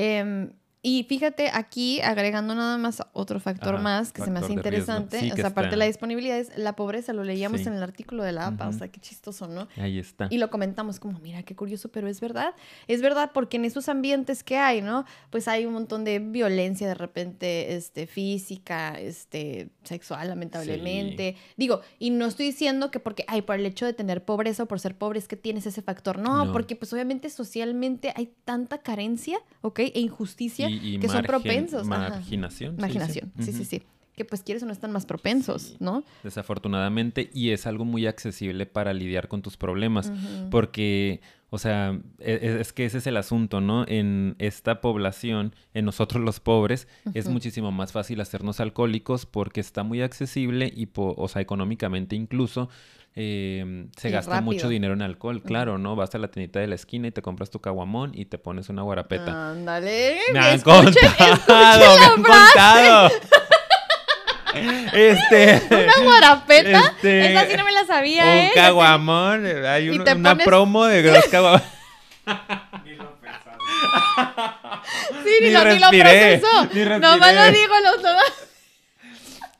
Y 0.84 1.04
fíjate, 1.04 1.50
aquí 1.54 2.00
agregando 2.02 2.54
nada 2.56 2.78
más 2.78 3.02
otro 3.12 3.40
factor 3.40 3.76
Ajá, 3.76 3.84
más 3.84 4.14
que 4.14 4.22
se 4.22 4.30
me 4.32 4.40
hace 4.40 4.54
interesante, 4.54 5.20
Sí, 5.20 5.32
o 5.32 5.36
sea, 5.36 5.48
aparte 5.48 5.72
de 5.72 5.78
la 5.78 5.86
disponibilidad, 5.86 6.38
es 6.40 6.56
la 6.58 6.76
pobreza, 6.76 7.14
lo 7.14 7.24
leíamos 7.24 7.62
Sí. 7.62 7.68
en 7.68 7.74
el 7.74 7.84
artículo 7.84 8.24
de 8.24 8.32
la 8.32 8.48
APA, 8.48 8.68
o 8.70 8.74
sea, 8.74 8.88
qué 8.88 9.00
chistoso, 9.00 9.48
¿no? 9.48 9.68
Ahí 9.76 9.98
está. 10.00 10.28
Y 10.30 10.38
lo 10.38 10.50
comentamos 10.50 11.00
como, 11.00 11.20
mira, 11.20 11.44
qué 11.44 11.56
curioso, 11.56 11.90
pero 11.90 12.08
es 12.08 12.22
verdad. 12.22 12.54
Es 12.88 13.02
verdad 13.02 13.32
porque 13.34 13.58
en 13.58 13.66
esos 13.66 13.90
ambientes 13.90 14.44
que 14.44 14.58
hay, 14.58 14.82
¿no? 14.82 15.04
Pues 15.32 15.48
hay 15.48 15.66
un 15.66 15.74
montón 15.74 16.04
de 16.06 16.20
violencia 16.20 16.88
de 16.88 16.94
repente, 16.94 17.76
este, 17.76 18.06
física, 18.08 19.00
este, 19.00 19.70
sexual, 19.84 20.30
lamentablemente. 20.30 21.36
Digo, 21.58 21.82
y 22.00 22.12
no 22.12 22.26
estoy 22.28 22.46
diciendo 22.48 22.92
que 22.92 23.00
porque, 23.00 23.26
ay, 23.28 23.42
por 23.42 23.56
el 23.56 23.66
hecho 23.66 23.86
de 23.86 23.94
tener 23.94 24.24
pobreza 24.24 24.64
o 24.64 24.66
por 24.68 24.80
ser 24.80 24.96
pobre 24.96 25.20
es 25.20 25.28
que 25.28 25.36
tienes 25.36 25.66
ese 25.66 25.82
factor. 25.82 26.20
No, 26.20 26.46
No. 26.46 26.52
porque 26.54 26.76
pues 26.76 26.94
obviamente 26.94 27.30
socialmente 27.30 28.14
hay 28.16 28.32
tanta 28.46 28.78
carencia, 28.78 29.40
¿ok? 29.62 29.80
E 29.80 30.00
injusticia 30.00 30.67
Y- 30.70 30.96
y 30.96 31.00
que 31.00 31.08
son 31.10 31.24
propensos. 31.24 31.88
ajá. 31.90 32.10
Marginación. 32.10 32.72
sí, 32.72 32.76
sí. 32.76 32.80
Imaginación, 32.86 33.34
sí, 33.40 33.44
sí, 33.52 33.52
Ujú. 33.62 33.64
sí. 33.66 33.84
Que 34.16 34.26
pues 34.26 34.42
quieres 34.42 34.64
o 34.64 34.66
no 34.66 34.72
están 34.72 34.92
más 34.92 35.06
propensos, 35.06 35.62
Sí. 35.62 35.78
¿no? 35.80 36.04
Desafortunadamente, 36.24 37.30
y 37.34 37.52
es 37.52 37.68
algo 37.68 37.86
muy 37.86 38.08
accesible 38.08 38.66
para 38.66 38.94
lidiar 38.94 39.28
con 39.28 39.42
tus 39.44 39.58
problemas. 39.58 40.12
Porque, 40.50 41.22
o 41.52 41.58
sea, 41.60 42.00
e- 42.20 42.40
e- 42.42 42.62
es, 42.62 42.74
que 42.74 42.86
ese 42.86 42.98
es 42.98 43.06
el 43.08 43.16
asunto, 43.18 43.62
¿no? 43.62 43.86
En 43.88 44.36
esta 44.40 44.82
población, 44.82 45.54
en 45.74 45.86
nosotros 45.86 46.24
los 46.24 46.40
pobres, 46.40 46.88
es 47.14 47.28
muchísimo 47.30 47.72
más 47.72 47.92
fácil 47.92 48.20
hacernos 48.22 48.60
alcohólicos 48.60 49.26
porque 49.28 49.60
está 49.62 49.84
muy 49.84 50.02
accesible 50.02 50.72
y, 50.76 50.88
o 50.96 51.28
sea, 51.28 51.42
económicamente 51.42 52.16
incluso. 52.16 52.70
Eh, 53.20 53.88
se 53.98 54.10
Y 54.10 54.12
gasta 54.12 54.42
mucho 54.42 54.70
dinero 54.70 54.94
en 54.94 55.02
alcohol, 55.02 55.42
claro, 55.42 55.78
¿no? 55.80 55.96
Vas 55.96 56.14
a 56.14 56.20
la 56.20 56.28
tiendita 56.30 56.60
de 56.60 56.68
la 56.68 56.76
esquina 56.76 57.08
y 57.08 57.12
te 57.12 57.22
compras 57.24 57.50
tu 57.50 57.60
caguamón 57.60 58.12
y 58.14 58.26
te 58.26 58.38
pones 58.38 58.70
una 58.70 58.84
guarapeta. 58.84 59.50
Ándale. 59.52 60.20
Me 60.32 60.40
han 60.40 60.56
escuchen- 60.60 60.94
contado, 60.94 61.34
escuchen 61.34 62.00
me 62.00 62.06
han 62.06 62.24
frase. 62.24 62.54
contado. 62.54 63.12
Este. 64.94 65.62
Una 65.70 66.04
guarapeta. 66.04 66.80
Este, 66.96 67.32
Esa 67.34 67.46
sí 67.48 67.58
no 67.58 67.64
me 67.66 67.72
la 67.72 67.86
sabía, 67.86 68.24
Un 68.24 68.30
¿eh? 68.30 68.52
caguamón. 68.56 69.46
Hay 69.68 69.90
un- 69.90 70.02
una 70.02 70.14
pones- 70.34 70.46
promo 70.46 70.86
de 70.86 71.04
los 71.14 71.26
caguamones. 71.26 71.68
Sí, 75.24 75.32
ni, 75.42 75.48
Ni 75.48 75.54
lo, 75.54 75.64
ni 75.66 75.80
lo 75.80 75.90
procesó. 75.90 76.66
ni 76.74 76.84
respiré. 76.84 77.00
Nomás 77.00 77.36
lo 77.36 77.52
digo, 77.52 77.74
lo 77.84 78.02
todo. 78.02 78.18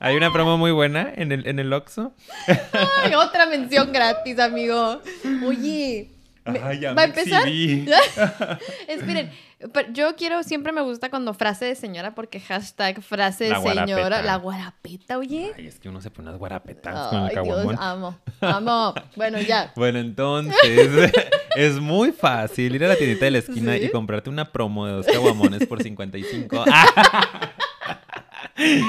Hay 0.00 0.16
una 0.16 0.32
promo 0.32 0.56
muy 0.58 0.70
buena 0.70 1.12
en 1.16 1.32
el, 1.32 1.46
en 1.46 1.58
el 1.58 1.72
Oxxo. 1.72 2.14
Ay, 2.46 3.14
otra 3.14 3.46
mención 3.46 3.92
gratis, 3.92 4.38
amigo. 4.38 5.00
Oye. 5.46 6.10
me- 6.46 6.60
Ay, 6.62 6.80
ya 6.80 6.94
¿Va 6.94 7.02
a 7.02 7.04
empezar? 7.06 7.42
Esperen, 8.88 9.30
Pero 9.72 9.92
yo 9.92 10.14
quiero, 10.16 10.42
siempre 10.44 10.70
me 10.72 10.80
gusta 10.82 11.10
cuando 11.10 11.34
frase 11.34 11.64
de 11.64 11.74
señora, 11.74 12.14
porque 12.14 12.38
hashtag 12.40 13.02
frase 13.02 13.44
de 13.44 13.50
La 13.50 13.60
señora, 13.60 13.84
guarapeta. 13.84 14.22
la 14.22 14.36
guarapeta, 14.36 15.18
oye. 15.18 15.52
Ay, 15.56 15.66
es 15.66 15.78
que 15.80 15.88
uno 15.88 16.00
se 16.00 16.10
pone 16.10 16.28
unas 16.28 16.38
guarapetas 16.38 17.08
con 17.08 17.18
el 17.18 17.24
Ay, 17.24 17.34
Dios, 17.44 17.56
caguamón. 17.56 17.76
amo, 17.80 18.18
amo. 18.40 18.94
Bueno, 19.16 19.40
ya. 19.40 19.72
Bueno, 19.76 19.98
entonces 19.98 21.12
es 21.56 21.74
muy 21.80 22.12
fácil 22.12 22.74
ir 22.76 22.84
a 22.84 22.88
la 22.88 22.96
tiendita 22.96 23.24
de 23.24 23.30
la 23.32 23.38
esquina 23.38 23.74
¿Sí? 23.76 23.86
y 23.86 23.90
comprarte 23.90 24.30
una 24.30 24.50
promo 24.52 24.86
de 24.86 24.92
dos 24.92 25.06
caguamones 25.06 25.66
por 25.66 25.82
55. 25.82 26.64
Eh, 28.58 28.82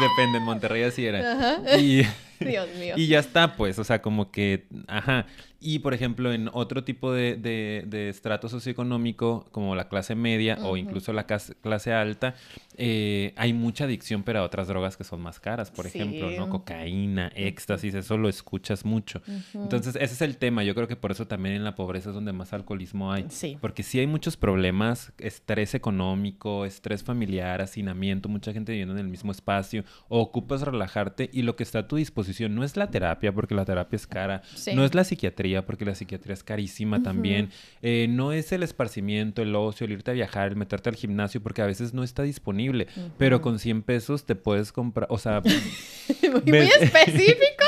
depende, 0.00 0.38
en 0.38 0.44
Monterrey 0.44 0.82
así 0.84 1.04
era. 1.04 1.32
Ajá. 1.32 1.78
Y, 1.78 2.06
Dios 2.40 2.68
mío. 2.78 2.94
y 2.96 3.06
ya 3.06 3.18
está, 3.18 3.56
pues, 3.56 3.78
o 3.78 3.84
sea, 3.84 4.00
como 4.00 4.30
que, 4.30 4.64
ajá. 4.88 5.26
Y 5.62 5.78
por 5.78 5.94
ejemplo, 5.94 6.32
en 6.32 6.50
otro 6.52 6.82
tipo 6.84 7.12
de, 7.12 7.36
de- 7.36 7.84
de 7.86 8.08
estrato 8.08 8.48
socioeconómico, 8.48 9.46
como 9.52 9.74
la 9.76 9.88
clase 9.88 10.14
media 10.14 10.58
o 10.62 10.76
incluso 10.76 11.12
la 11.12 11.24
clase 11.26 11.92
alta, 11.92 12.34
eh, 12.76 13.32
hay 13.36 13.52
mucha 13.52 13.84
adicción, 13.84 14.22
pero 14.24 14.40
a 14.40 14.42
otras 14.42 14.66
drogas 14.68 14.96
que 14.96 15.04
son 15.04 15.20
más 15.20 15.38
caras, 15.38 15.70
por 15.70 15.86
ejemplo. 15.86 16.30
¿no? 16.32 16.48
Cocaína, 16.48 17.28
éxtasis, 17.34 17.94
eso 17.94 18.16
lo 18.18 18.28
escuchas 18.28 18.84
mucho. 18.84 19.22
Entonces, 19.54 19.94
ese 19.96 20.14
es 20.14 20.22
el 20.22 20.36
tema. 20.36 20.64
Yo 20.64 20.74
creo 20.74 20.88
que 20.88 20.96
por 20.96 21.12
eso 21.12 21.26
también 21.26 21.54
en 21.54 21.64
la 21.64 21.74
pobreza 21.74 22.08
es 22.10 22.14
donde 22.14 22.32
más 22.32 22.52
alcoholismo 22.52 23.12
hay. 23.12 23.26
Sí. 23.28 23.56
Porque 23.60 23.82
sí 23.82 23.98
hay 24.00 24.06
muchos 24.06 24.36
problemas, 24.36 25.12
estrés 25.18 25.74
económico, 25.74 26.64
estrés 26.64 27.04
familiar, 27.04 27.60
hacinamiento, 27.62 28.28
mucha 28.28 28.52
gente 28.52 28.72
viviendo 28.72 28.94
en 28.94 29.00
el 29.00 29.08
mismo 29.08 29.30
espacio, 29.32 29.84
o 30.08 30.20
ocupas 30.20 30.62
relajarte 30.62 31.30
y 31.32 31.42
lo 31.42 31.56
que 31.56 31.62
está 31.62 31.80
a 31.80 31.88
tu 31.88 31.96
disposición 31.96 32.54
no 32.54 32.64
es 32.64 32.76
la 32.76 32.90
terapia, 32.90 33.32
porque 33.32 33.54
la 33.54 33.64
terapia 33.64 33.96
es 33.96 34.06
cara, 34.06 34.42
Sí. 34.54 34.74
no 34.74 34.84
es 34.84 34.94
la 34.94 35.04
psiquiatría, 35.04 35.51
porque 35.60 35.84
la 35.84 35.94
psiquiatría 35.94 36.32
es 36.32 36.42
carísima 36.42 37.02
también, 37.02 37.50
eh, 37.82 38.06
no 38.08 38.32
es 38.32 38.50
el 38.52 38.62
esparcimiento, 38.62 39.42
el 39.42 39.54
ocio, 39.54 39.84
el 39.84 39.92
irte 39.92 40.10
a 40.10 40.14
viajar, 40.14 40.48
el 40.48 40.56
meterte 40.56 40.88
al 40.88 40.96
gimnasio, 40.96 41.42
porque 41.42 41.60
a 41.60 41.66
veces 41.66 41.92
no 41.92 42.02
está 42.02 42.22
disponible, 42.22 42.86
pero 43.18 43.42
con 43.42 43.58
100 43.58 43.82
pesos 43.82 44.24
te 44.24 44.34
puedes 44.34 44.72
comprar, 44.72 45.06
o 45.10 45.18
sea... 45.18 45.42
muy, 46.22 46.42
muy 46.46 46.58
específico. 46.80 47.64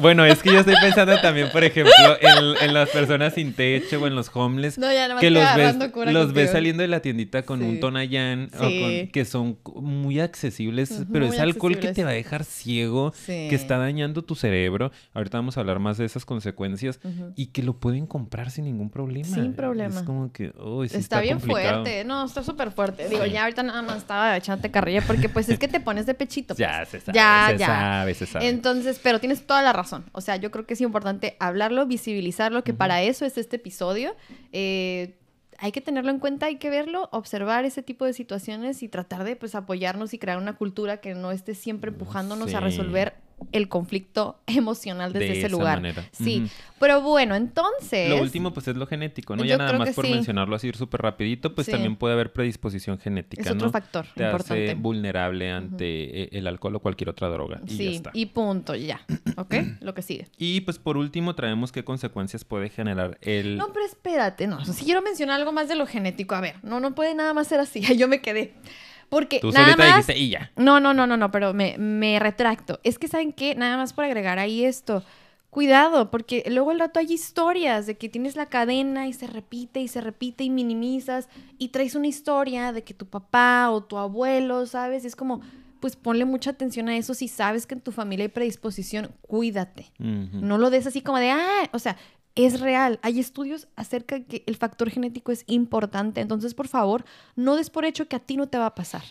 Bueno, 0.00 0.24
es 0.24 0.42
que 0.42 0.50
yo 0.52 0.58
estoy 0.58 0.74
pensando 0.80 1.18
también, 1.20 1.50
por 1.50 1.62
ejemplo, 1.64 1.92
en, 2.20 2.64
en 2.64 2.74
las 2.74 2.88
personas 2.90 3.34
sin 3.34 3.52
techo 3.54 4.00
o 4.02 4.06
en 4.06 4.14
los 4.14 4.30
homeless. 4.34 4.78
No, 4.78 4.92
ya 4.92 5.02
nada 5.08 5.14
más 5.14 5.20
que 5.20 5.30
los 5.30 5.54
ves, 5.56 5.76
los 6.12 6.32
ves 6.32 6.50
saliendo 6.50 6.82
de 6.82 6.88
la 6.88 7.00
tiendita 7.00 7.42
con 7.42 7.60
Sí. 7.60 7.64
un 7.66 7.80
Tonayán 7.80 8.50
o 8.58 8.68
Sí. 8.68 8.80
con- 9.04 9.08
que 9.12 9.24
son 9.24 9.58
muy 9.76 10.20
accesibles, 10.20 11.02
pero 11.12 11.26
muy 11.26 11.36
es 11.36 11.40
alcohol 11.42 11.78
que 11.78 11.92
te 11.92 12.04
va 12.04 12.10
a 12.10 12.14
dejar 12.14 12.44
ciego, 12.44 13.12
Sí. 13.14 13.46
que 13.48 13.54
está 13.54 13.78
dañando 13.78 14.22
tu 14.22 14.34
cerebro. 14.34 14.90
Ahorita 15.14 15.38
vamos 15.38 15.56
a 15.56 15.60
hablar 15.60 15.78
más 15.78 15.96
de 15.98 16.04
esas 16.04 16.24
consecuencias 16.24 16.98
y 17.36 17.46
que 17.46 17.62
lo 17.62 17.74
pueden 17.78 18.06
comprar 18.06 18.50
sin 18.50 18.64
ningún 18.64 18.90
problema. 18.90 19.28
Sin 19.34 19.54
problema. 19.54 20.00
Es 20.00 20.02
como 20.02 20.32
que, 20.32 20.46
sí 20.48 20.84
está, 20.86 20.98
está, 20.98 21.20
bien 21.20 21.38
complicado. 21.38 21.82
fuerte, 21.84 22.04
no, 22.04 22.24
está 22.24 22.42
súper 22.42 22.70
fuerte. 22.72 23.08
Digo, 23.08 23.24
ya 23.26 23.42
ahorita 23.44 23.62
nada 23.62 23.82
más 23.82 23.98
estaba 23.98 24.36
echándote 24.36 24.70
carrilla 24.70 25.02
porque 25.06 25.28
pues 25.28 25.48
es 25.48 25.58
que 25.58 25.68
te 25.68 25.80
pones 25.80 26.06
de 26.06 26.14
pechito. 26.14 26.54
pues. 26.54 26.58
Ya 26.58 26.84
se 26.84 27.00
sabe, 27.00 27.16
Ya, 27.16 27.46
se 27.52 27.58
ya. 27.58 27.66
sabe, 27.66 28.14
se 28.14 28.26
sabe. 28.26 28.48
Entonces, 28.48 29.00
pero 29.02 29.18
tienes 29.20 29.46
toda 29.46 29.62
la 29.64 29.72
razón. 29.72 30.04
O 30.12 30.20
sea, 30.20 30.36
yo 30.36 30.50
creo 30.50 30.66
que 30.66 30.74
es 30.74 30.80
importante 30.80 31.36
hablarlo, 31.40 31.86
visibilizarlo, 31.86 32.62
que 32.62 32.74
para 32.74 33.02
eso 33.02 33.24
es 33.24 33.36
este 33.38 33.56
episodio. 33.56 34.14
Eh, 34.52 35.16
hay 35.58 35.72
que 35.72 35.80
tenerlo 35.80 36.10
en 36.10 36.18
cuenta, 36.18 36.46
hay 36.46 36.56
que 36.56 36.70
verlo, 36.70 37.08
observar 37.12 37.64
ese 37.64 37.82
tipo 37.82 38.04
de 38.04 38.12
situaciones 38.12 38.82
y 38.82 38.88
tratar 38.88 39.24
de 39.24 39.36
pues 39.36 39.54
apoyarnos 39.54 40.14
y 40.14 40.18
crear 40.18 40.38
una 40.38 40.54
cultura 40.54 40.98
que 40.98 41.14
no 41.14 41.32
esté 41.32 41.54
siempre 41.54 41.90
empujándonos 41.90 42.54
a 42.54 42.60
resolver 42.60 43.14
el 43.52 43.68
conflicto 43.68 44.38
emocional 44.46 45.12
desde 45.12 45.26
De 45.26 45.32
ese 45.32 45.46
esa 45.46 45.48
lugar. 45.56 45.76
manera. 45.78 46.04
Sí, 46.12 46.46
pero 46.78 47.00
bueno, 47.02 47.34
entonces... 47.34 48.08
Lo 48.10 48.20
último, 48.20 48.52
pues 48.52 48.68
es 48.68 48.76
lo 48.76 48.86
genético, 48.86 49.36
¿no? 49.36 49.44
Ya 49.44 49.56
nada 49.58 49.78
más 49.78 49.90
por 49.94 50.06
sí. 50.06 50.12
mencionarlo 50.12 50.56
así 50.56 50.70
súper 50.72 51.02
rapidito, 51.02 51.54
pues 51.54 51.66
Sí. 51.66 51.72
también 51.72 51.96
puede 51.96 52.14
haber 52.14 52.32
predisposición 52.32 52.98
genética, 52.98 53.42
es 53.42 53.50
otro 53.50 53.66
¿no? 53.66 53.72
factor 53.72 54.06
Te 54.14 54.24
importante. 54.24 54.64
hace 54.70 54.74
vulnerable 54.74 55.50
ante 55.50 56.22
eh, 56.24 56.28
el 56.32 56.46
alcohol 56.46 56.76
o 56.76 56.80
cualquier 56.80 57.08
otra 57.10 57.28
droga. 57.28 57.60
Y 57.66 57.70
ya 57.70 57.76
sí, 57.76 57.86
está. 57.96 58.10
y 58.12 58.26
punto, 58.26 58.74
ya. 58.74 59.00
¿Ok? 59.36 59.54
Lo 59.80 59.94
que 59.94 60.02
sigue. 60.02 60.26
Y 60.38 60.60
pues 60.62 60.78
por 60.78 60.96
último 60.96 61.34
traemos 61.34 61.72
qué 61.72 61.84
consecuencias 61.84 62.44
puede 62.44 62.68
generar 62.70 63.18
el... 63.20 63.56
No, 63.56 63.72
pero 63.72 63.84
espérate, 63.86 64.46
no. 64.46 64.64
Si 64.64 64.84
quiero 64.84 65.02
mencionar 65.02 65.38
algo 65.40 65.52
más 65.52 65.68
de 65.68 65.76
lo 65.76 65.86
genético, 65.86 66.34
a 66.34 66.40
ver, 66.40 66.56
no, 66.62 66.80
no 66.80 66.94
puede 66.94 67.14
nada 67.14 67.32
más 67.34 67.46
ser 67.48 67.60
así. 67.60 67.80
Yo 67.96 68.08
me 68.08 68.20
quedé. 68.20 68.54
Porque 69.08 69.40
Tú 69.40 69.50
nada 69.50 69.66
solita 69.72 69.84
más. 69.84 70.06
dijiste 70.06 70.18
y 70.18 70.30
ya. 70.30 70.50
No, 70.56 70.80
no, 70.80 70.94
no, 70.94 71.06
no, 71.06 71.16
no, 71.16 71.30
pero 71.30 71.54
me, 71.54 71.76
me 71.78 72.18
retracto. 72.18 72.80
Es 72.84 72.98
que, 72.98 73.08
¿saben 73.08 73.32
qué? 73.32 73.54
Nada 73.54 73.76
más 73.76 73.92
por 73.92 74.04
agregar 74.04 74.38
ahí 74.38 74.64
esto. 74.64 75.02
Cuidado, 75.50 76.10
porque 76.10 76.42
luego 76.50 76.72
al 76.72 76.80
rato 76.80 76.98
hay 76.98 77.12
historias 77.12 77.86
de 77.86 77.96
que 77.96 78.08
tienes 78.08 78.34
la 78.34 78.46
cadena 78.46 79.06
y 79.06 79.12
se 79.12 79.28
repite 79.28 79.78
y 79.80 79.86
se 79.86 80.00
repite 80.00 80.42
y 80.42 80.50
minimizas 80.50 81.28
y 81.58 81.68
traes 81.68 81.94
una 81.94 82.08
historia 82.08 82.72
de 82.72 82.82
que 82.82 82.92
tu 82.92 83.06
papá 83.06 83.70
o 83.70 83.84
tu 83.84 83.96
abuelo, 83.96 84.66
¿sabes? 84.66 85.04
Y 85.04 85.06
es 85.06 85.14
como, 85.14 85.42
pues 85.78 85.94
ponle 85.94 86.24
mucha 86.24 86.50
atención 86.50 86.88
a 86.88 86.96
eso. 86.96 87.14
Si 87.14 87.28
sabes 87.28 87.66
que 87.66 87.74
en 87.74 87.82
tu 87.82 87.92
familia 87.92 88.24
hay 88.24 88.30
predisposición, 88.30 89.12
cuídate. 89.20 89.92
No 90.00 90.58
lo 90.58 90.70
des 90.70 90.88
así 90.88 91.02
como 91.02 91.18
de, 91.18 91.30
ah, 91.30 91.68
o 91.72 91.78
sea, 91.78 91.96
es 92.34 92.60
real. 92.60 92.98
Hay 93.02 93.20
estudios 93.20 93.68
acerca 93.76 94.16
de 94.16 94.24
que 94.24 94.44
el 94.46 94.56
factor 94.56 94.90
genético 94.90 95.32
es 95.32 95.44
importante. 95.46 96.20
Entonces, 96.20 96.54
por 96.54 96.68
favor, 96.68 97.04
no 97.36 97.56
des 97.56 97.70
por 97.70 97.84
hecho 97.84 98.08
que 98.08 98.16
a 98.16 98.20
ti 98.20 98.36
no 98.36 98.48
te 98.48 98.58
va 98.58 98.66
a 98.66 98.74
pasar. 98.74 99.02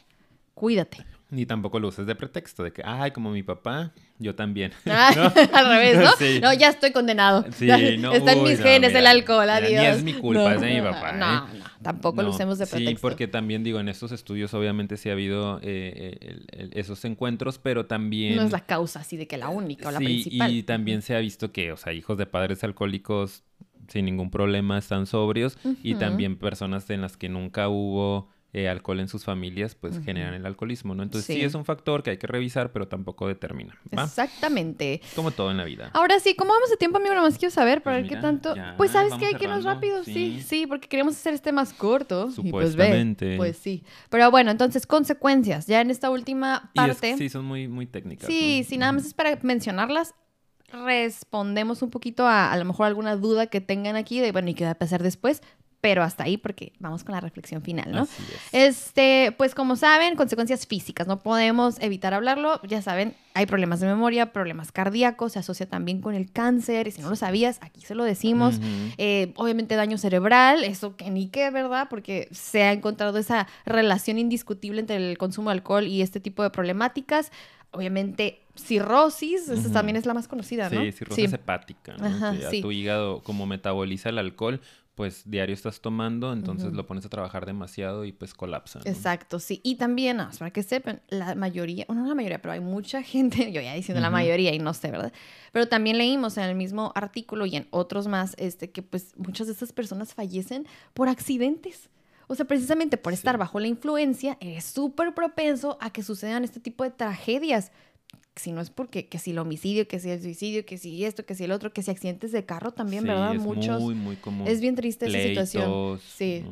Cuídate. 0.53 1.05
Ni 1.33 1.45
tampoco 1.47 1.79
lo 1.79 1.87
uses 1.87 2.05
de 2.05 2.13
pretexto, 2.15 2.63
de 2.63 2.71
que, 2.71 2.83
ay, 2.85 3.11
como 3.11 3.31
mi 3.31 3.41
papá, 3.43 3.91
yo 4.19 4.35
también. 4.35 4.71
Ah, 4.85 5.11
¿No? 5.15 5.23
Al 5.57 5.67
revés, 5.69 5.97
¿no? 5.99 6.11
Sí. 6.17 6.39
No, 6.41 6.53
ya 6.53 6.69
estoy 6.69 6.91
condenado. 6.91 7.43
Sí, 7.53 7.67
no, 7.97 8.13
Está 8.13 8.33
en 8.33 8.39
uy, 8.39 8.49
mis 8.51 8.59
no, 8.59 8.65
genes 8.65 8.89
mira, 8.91 8.99
el 8.99 9.07
alcohol, 9.07 9.47
mira, 9.47 9.81
ni 9.81 9.87
es 9.87 10.03
mi 10.03 10.13
culpa, 10.13 10.53
es 10.55 10.61
de 10.61 10.73
mi 10.75 10.81
papá, 10.81 11.11
No, 11.13 11.47
¿eh? 11.47 11.59
no, 11.59 11.65
tampoco 11.81 12.21
lo 12.21 12.29
usemos 12.29 12.57
de 12.59 12.65
Sí, 12.67 12.71
pretexto. 12.75 13.01
porque 13.01 13.27
también 13.27 13.63
digo, 13.63 13.79
en 13.79 13.89
estos 13.89 14.11
estudios 14.11 14.53
obviamente 14.53 14.95
sí 14.97 15.09
ha 15.09 15.13
habido 15.13 15.59
eh, 15.63 16.17
el- 16.21 16.45
el- 16.51 16.77
esos 16.77 17.03
encuentros, 17.05 17.57
pero 17.57 17.85
también... 17.87 18.35
No 18.35 18.43
es 18.43 18.51
la 18.51 18.65
causa 18.65 18.99
así 18.99 19.17
de 19.17 19.27
que 19.27 19.37
la 19.37 19.49
única 19.49 19.89
o 19.89 19.91
la 19.91 19.99
sí, 19.99 20.05
principal. 20.05 20.51
y 20.51 20.63
también 20.63 21.01
se 21.01 21.15
ha 21.15 21.19
visto 21.19 21.51
que, 21.51 21.71
o 21.71 21.77
sea, 21.77 21.93
hijos 21.93 22.17
de 22.17 22.25
padres 22.27 22.63
alcohólicos 22.63 23.43
sin 23.87 24.05
ningún 24.05 24.29
problema 24.31 24.77
están 24.77 25.07
sobrios 25.07 25.57
y 25.83 25.95
también 25.95 26.37
personas 26.37 26.89
en 26.89 27.01
las 27.01 27.17
que 27.17 27.27
nunca 27.27 27.67
hubo 27.67 28.29
eh, 28.55 28.69
alcohol 28.69 28.99
en 28.99 29.07
sus 29.07 29.23
familias, 29.23 29.73
pues 29.73 29.99
generan 30.05 30.35
el 30.35 30.45
alcoholismo, 30.45 30.93
¿no? 30.93 31.01
Entonces 31.01 31.25
sí. 31.25 31.33
Sí. 31.39 31.43
es 31.43 31.55
un 31.55 31.65
factor 31.65 32.03
que 32.03 32.11
hay 32.11 32.17
que 32.17 32.27
revisar, 32.27 32.71
pero 32.71 32.87
tampoco 32.87 33.27
determina, 33.27 33.75
¿va? 33.97 34.03
Exactamente. 34.03 35.01
Como 35.15 35.31
todo 35.31 35.49
en 35.49 35.57
la 35.57 35.63
vida. 35.63 35.89
Ahora 35.93 36.19
sí, 36.19 36.35
¿cómo 36.35 36.51
vamos 36.53 36.69
de 36.69 36.77
tiempo, 36.77 36.97
amigo? 36.97 37.15
Nomás 37.15 37.37
quiero 37.39 37.51
saber 37.51 37.81
para 37.81 37.97
Pues 37.97 38.09
ver 38.11 38.17
qué 38.19 38.21
tanto. 38.21 38.55
ya, 38.55 38.75
pues 38.77 38.91
sabes 38.91 39.13
que 39.15 39.25
hay 39.25 39.33
que 39.35 39.45
irnos 39.45 39.63
rápido, 39.63 40.03
sí. 40.03 40.13
sí. 40.13 40.41
sí, 40.41 40.67
porque 40.67 40.87
queríamos 40.87 41.15
hacer 41.15 41.33
este 41.33 41.51
más 41.51 41.73
corto. 41.73 42.29
y 42.37 42.51
pues 42.51 42.75
ve, 42.75 42.83
Supuestamente. 42.85 43.37
Pues 43.37 43.57
sí. 43.57 43.83
Pero 44.09 44.29
bueno, 44.29 44.51
entonces, 44.51 44.85
consecuencias. 44.85 45.65
Ya 45.65 45.81
en 45.81 45.89
esta 45.89 46.09
última 46.11 46.69
Y 46.75 46.79
es- 46.81 46.85
parte. 46.87 47.17
sí, 47.17 47.29
son 47.29 47.45
muy, 47.45 47.67
muy 47.67 47.87
técnicas. 47.87 48.27
Sí, 48.27 48.59
¿no? 48.63 48.69
sí, 48.69 48.77
nada 48.77 48.91
más 48.91 49.05
es 49.05 49.13
para 49.15 49.35
mencionarlas. 49.41 50.13
Respondemos 50.71 51.81
un 51.81 51.89
poquito 51.89 52.25
a 52.27 52.51
a 52.51 52.57
lo 52.57 52.65
mejor 52.65 52.87
alguna 52.87 53.15
duda 53.15 53.47
que 53.47 53.61
tengan 53.61 53.95
aquí 53.95 54.19
de, 54.19 54.31
bueno, 54.31 54.49
¿y 54.49 54.53
qué 54.53 54.63
va 54.65 54.71
a 54.71 54.75
pasar 54.75 55.01
después? 55.03 55.41
Pero 55.83 56.01
hasta 56.01 56.23
ahí 56.23 56.37
porque 56.37 56.71
vamos 56.79 57.03
con 57.03 57.13
la 57.13 57.19
reflexión 57.19 57.61
final, 57.61 57.91
¿no? 57.91 58.03
Así 58.03 58.23
es. 58.53 58.77
Este, 58.77 59.33
pues 59.37 59.53
como 59.53 59.75
saben, 59.75 60.15
consecuencias 60.15 60.65
físicas, 60.65 61.07
no 61.07 61.19
podemos 61.19 61.77
evitar 61.81 62.13
hablarlo, 62.13 62.61
ya 62.65 62.81
saben, 62.81 63.15
hay 63.33 63.47
problemas 63.47 63.81
de 63.81 63.87
memoria, 63.87 64.31
problemas 64.31 64.71
cardíacos, 64.71 65.33
se 65.33 65.39
asocia 65.39 65.67
también 65.67 65.99
con 65.99 66.15
el 66.15 66.31
cáncer, 66.31 66.87
y 66.87 66.91
si 66.91 67.01
no 67.01 67.09
lo 67.09 67.17
sabías, 67.17 67.57
aquí 67.59 67.81
se 67.81 67.95
lo 67.95 68.05
decimos. 68.05 68.61
Eh, 68.97 69.33
obviamente 69.35 69.75
daño 69.75 69.97
cerebral, 69.97 70.63
eso 70.63 70.95
que 70.95 71.09
ni 71.09 71.27
qué, 71.27 71.49
¿verdad? 71.49 71.87
Porque 71.89 72.29
se 72.31 72.63
ha 72.63 72.71
encontrado 72.71 73.17
esa 73.17 73.47
relación 73.65 74.17
indiscutible 74.17 74.79
entre 74.79 74.95
el 74.95 75.17
consumo 75.17 75.49
de 75.49 75.55
alcohol 75.55 75.85
y 75.85 76.01
este 76.01 76.21
tipo 76.21 76.43
de 76.43 76.49
problemáticas. 76.49 77.29
Obviamente, 77.71 78.39
cirrosis, 78.55 79.49
esa 79.49 79.71
también 79.73 79.95
es 79.95 80.05
la 80.05 80.13
más 80.13 80.27
conocida, 80.27 80.69
¿no? 80.69 80.79
Sí, 80.79 80.91
cirrosis 80.91 81.33
hepática, 81.33 81.97
¿no? 81.97 82.05
Ajá, 82.05 82.31
que 82.31 82.39
ya 82.39 82.49
sí. 82.51 82.61
tu 82.61 82.71
hígado, 82.71 83.21
como 83.23 83.47
metaboliza 83.47 84.09
el 84.09 84.19
alcohol, 84.19 84.61
pues 84.95 85.23
diario 85.25 85.55
estás 85.55 85.81
tomando, 85.81 86.33
entonces 86.33 86.73
lo 86.73 86.85
pones 86.85 87.05
a 87.05 87.09
trabajar 87.09 87.45
demasiado 87.45 88.05
y 88.05 88.11
pues 88.11 88.33
colapsa. 88.33 88.79
¿no? 88.79 88.91
Exacto, 88.91 89.39
sí. 89.39 89.59
Y 89.63 89.75
también, 89.75 90.17
para 90.37 90.51
que 90.51 90.61
sepan, 90.61 91.01
la 91.09 91.33
mayoría, 91.33 91.85
o 91.87 91.95
no 91.95 92.05
la 92.05 92.13
mayoría, 92.13 92.41
pero 92.41 92.51
hay 92.51 92.59
mucha 92.59 93.01
gente, 93.01 93.51
yo 93.51 93.61
ya 93.61 93.73
diciendo 93.73 94.01
la 94.01 94.11
mayoría 94.11 94.53
y 94.53 94.59
no 94.59 94.73
sé, 94.73 94.91
¿verdad? 94.91 95.11
Pero 95.51 95.67
también 95.67 95.97
leímos 95.97 96.37
en 96.37 96.43
el 96.43 96.55
mismo 96.55 96.91
artículo 96.95 97.45
y 97.47 97.55
en 97.55 97.67
otros 97.71 98.07
más, 98.07 98.35
este, 98.37 98.71
que 98.71 98.83
pues 98.83 99.17
muchas 99.17 99.47
de 99.47 99.53
estas 99.53 99.73
personas 99.73 100.13
fallecen 100.13 100.67
por 100.93 101.09
accidentes. 101.09 101.89
O 102.27 102.35
sea, 102.35 102.45
precisamente 102.45 102.97
por 102.97 103.13
estar 103.13 103.37
bajo 103.37 103.59
la 103.59 103.67
influencia, 103.67 104.37
eres 104.39 104.65
súper 104.65 105.13
propenso 105.13 105.77
a 105.81 105.91
que 105.91 106.03
sucedan 106.03 106.43
este 106.43 106.59
tipo 106.59 106.83
de 106.83 106.91
tragedias. 106.91 107.71
Si 108.35 108.51
no 108.51 108.61
es 108.61 108.69
porque, 108.69 109.07
que 109.07 109.19
si 109.19 109.31
el 109.31 109.37
homicidio, 109.37 109.87
que 109.87 109.99
si 109.99 110.09
el 110.09 110.21
suicidio, 110.21 110.65
que 110.65 110.77
si 110.77 111.05
esto, 111.05 111.25
que 111.25 111.35
si 111.35 111.43
el 111.43 111.51
otro, 111.51 111.71
que 111.71 111.83
si 111.83 111.91
accidentes 111.91 112.31
de 112.31 112.45
carro 112.45 112.71
también, 112.71 113.03
¿verdad? 113.03 113.35
Es 113.35 113.41
Muchos. 113.41 113.81
Muy, 113.81 113.93
muy 113.93 114.15
común. 114.15 114.47
Es 114.47 114.59
bien 114.59 114.75
triste 114.75 115.05
esa 115.05 115.19
situación. 115.19 115.99
Sí. 115.99 116.43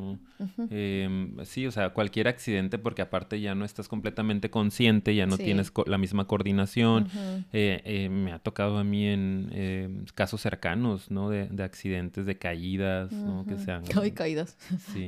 Em, 0.70 1.36
sí, 1.44 1.66
o 1.66 1.70
sea, 1.70 1.90
cualquier 1.90 2.28
accidente, 2.28 2.78
porque 2.78 3.02
aparte 3.02 3.40
ya 3.40 3.54
no 3.54 3.64
estás 3.64 3.88
completamente 3.88 4.50
consciente, 4.50 5.14
ya 5.14 5.26
no 5.26 5.38
tienes 5.38 5.72
la 5.86 5.98
misma 5.98 6.26
coordinación. 6.26 7.08
Eh, 7.52 7.80
eh, 7.84 8.08
me 8.08 8.32
ha 8.32 8.38
tocado 8.38 8.78
a 8.78 8.84
mí 8.84 9.06
en 9.06 9.50
em, 9.52 10.04
casos 10.14 10.40
cercanos, 10.40 11.10
¿no? 11.10 11.30
De, 11.30 11.48
accidentes, 11.62 12.26
de 12.26 12.38
caídas, 12.38 13.12
¿no? 13.12 13.44
Que 13.46 13.58
sean... 13.58 13.84
Ay, 14.00 14.10
caídas. 14.12 14.56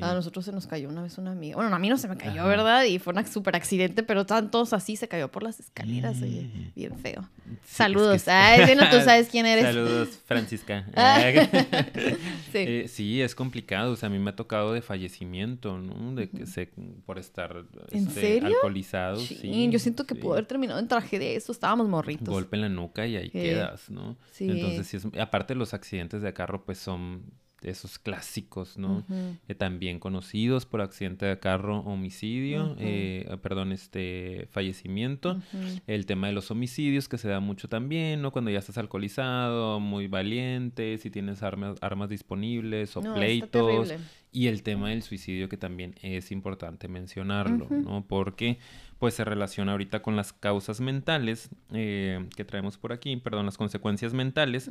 A 0.01 0.15
nosotros 0.15 0.45
se 0.45 0.53
nos 0.53 0.67
cayó 0.67 0.89
una 0.89 1.03
vez 1.03 1.19
una 1.19 1.33
amiga. 1.33 1.57
Bueno, 1.57 1.75
a 1.75 1.79
mí 1.79 1.89
no 1.89 1.99
se 1.99 2.09
me 2.09 2.17
cayó, 2.17 2.47
¿verdad? 2.47 2.85
Y 2.85 2.99
fue 2.99 3.13
un 3.13 3.27
súper 3.27 3.57
accidente, 3.57 4.03
pero 4.03 4.23
estaban 4.23 4.51
todos 4.51 4.73
así, 4.73 4.97
se 4.97 5.09
cayó 5.09 5.31
por 5.31 5.43
las 5.43 5.61
escaleras. 5.61 6.17
Mm. 6.17 6.64
Bien 6.75 6.99
feo. 6.99 7.29
Saludos. 7.67 8.27
Ay, 8.29 8.77
tú 8.91 9.01
sabes 9.01 9.29
quién 9.29 9.47
eres. 9.47 9.65
Saludos, 9.65 10.09
Francisca. 10.27 10.87
Ah. 10.97 11.21
sí. 12.53 12.59
Eh, 12.59 12.89
sí, 12.89 13.21
es 13.21 13.35
complicado. 13.35 13.93
O 13.93 13.97
sea, 13.97 14.09
a 14.09 14.11
mí 14.11 14.19
me 14.19 14.31
ha 14.31 14.37
tocado 14.37 14.73
de 14.73 14.81
fallecimiento, 14.81 15.79
¿no? 15.79 16.15
De 16.15 16.31
que 16.31 16.47
se, 16.47 16.71
por 17.05 17.19
estar 17.19 17.65
¿En 17.91 18.09
este, 18.09 18.21
serio? 18.21 18.49
alcoholizado. 18.49 19.17
Sí, 19.17 19.69
yo 19.71 19.79
siento 19.79 20.07
que 20.07 20.15
pudo 20.15 20.35
haber 20.35 20.47
terminado 20.47 20.79
en 20.81 20.89
tragedia 20.89 21.31
eso. 21.31 21.53
Estábamos 21.53 21.89
morritos. 21.89 22.29
Golpe 22.29 22.57
en 22.57 22.63
la 22.63 22.69
nuca 22.69 23.07
y 23.07 23.17
ahí 23.17 23.31
quedas, 23.31 23.91
¿no? 23.91 24.17
Sí. 24.33 24.49
Entonces, 24.51 24.87
sí 24.87 24.97
es, 24.97 25.07
aparte 25.21 25.55
los 25.55 25.75
accidentes 25.75 26.23
de 26.23 26.33
carro, 26.33 26.65
pues 26.65 26.79
son 26.79 27.23
esos 27.65 27.99
clásicos, 27.99 28.77
¿no? 28.79 29.05
Eh, 29.49 29.55
también 29.55 29.99
conocidos 29.99 30.67
por 30.67 30.81
accidente 30.81 31.27
de 31.27 31.39
carro, 31.39 31.81
homicidio, 31.81 32.77
eh, 32.79 33.37
perdón, 33.43 33.73
este 33.73 34.49
fallecimiento. 34.51 35.41
El 35.87 36.07
tema 36.07 36.29
de 36.29 36.33
los 36.33 36.51
homicidios 36.51 37.09
que 37.09 37.19
se 37.19 37.29
da 37.29 37.41
mucho 37.41 37.69
también, 37.69 38.23
¿no? 38.23 38.31
Cuando 38.31 38.51
ya 38.51 38.59
estás 38.59 38.79
alcoholizado, 38.79 39.81
muy 39.81 40.07
valiente, 40.07 40.99
si 40.99 41.11
tienes 41.11 41.43
armas, 41.43 41.77
armas 41.81 42.09
disponibles 42.09 42.97
o 42.97 43.01
pleitos. 43.01 43.93
Y 44.33 44.49
el 44.49 44.65
tema 44.65 44.91
del 44.91 45.03
suicidio 45.03 45.49
que 45.49 45.57
también 45.57 45.95
es 46.03 46.33
importante 46.33 46.89
mencionarlo, 46.89 47.69
¿no? 47.71 48.05
Porque 48.05 48.59
pues 48.99 49.15
se 49.15 49.25
relaciona 49.25 49.73
ahorita 49.73 50.03
con 50.03 50.17
las 50.17 50.33
causas 50.33 50.81
mentales 50.81 51.51
eh, 51.73 52.27
que 52.37 52.45
traemos 52.45 52.79
por 52.79 52.93
aquí, 52.93 53.17
perdón, 53.17 53.47
las 53.47 53.59
consecuencias 53.59 54.15
mentales 54.15 54.71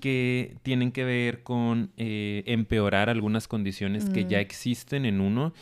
que 0.00 0.56
tienen 0.62 0.92
que 0.92 1.04
ver 1.04 1.42
con 1.42 1.90
eh, 1.96 2.42
empeorar 2.46 3.08
algunas 3.08 3.48
condiciones 3.48 4.08
que 4.08 4.24
ya 4.24 4.38
mm. 4.38 4.42
existen 4.42 5.04
en 5.04 5.20
uno. 5.20 5.52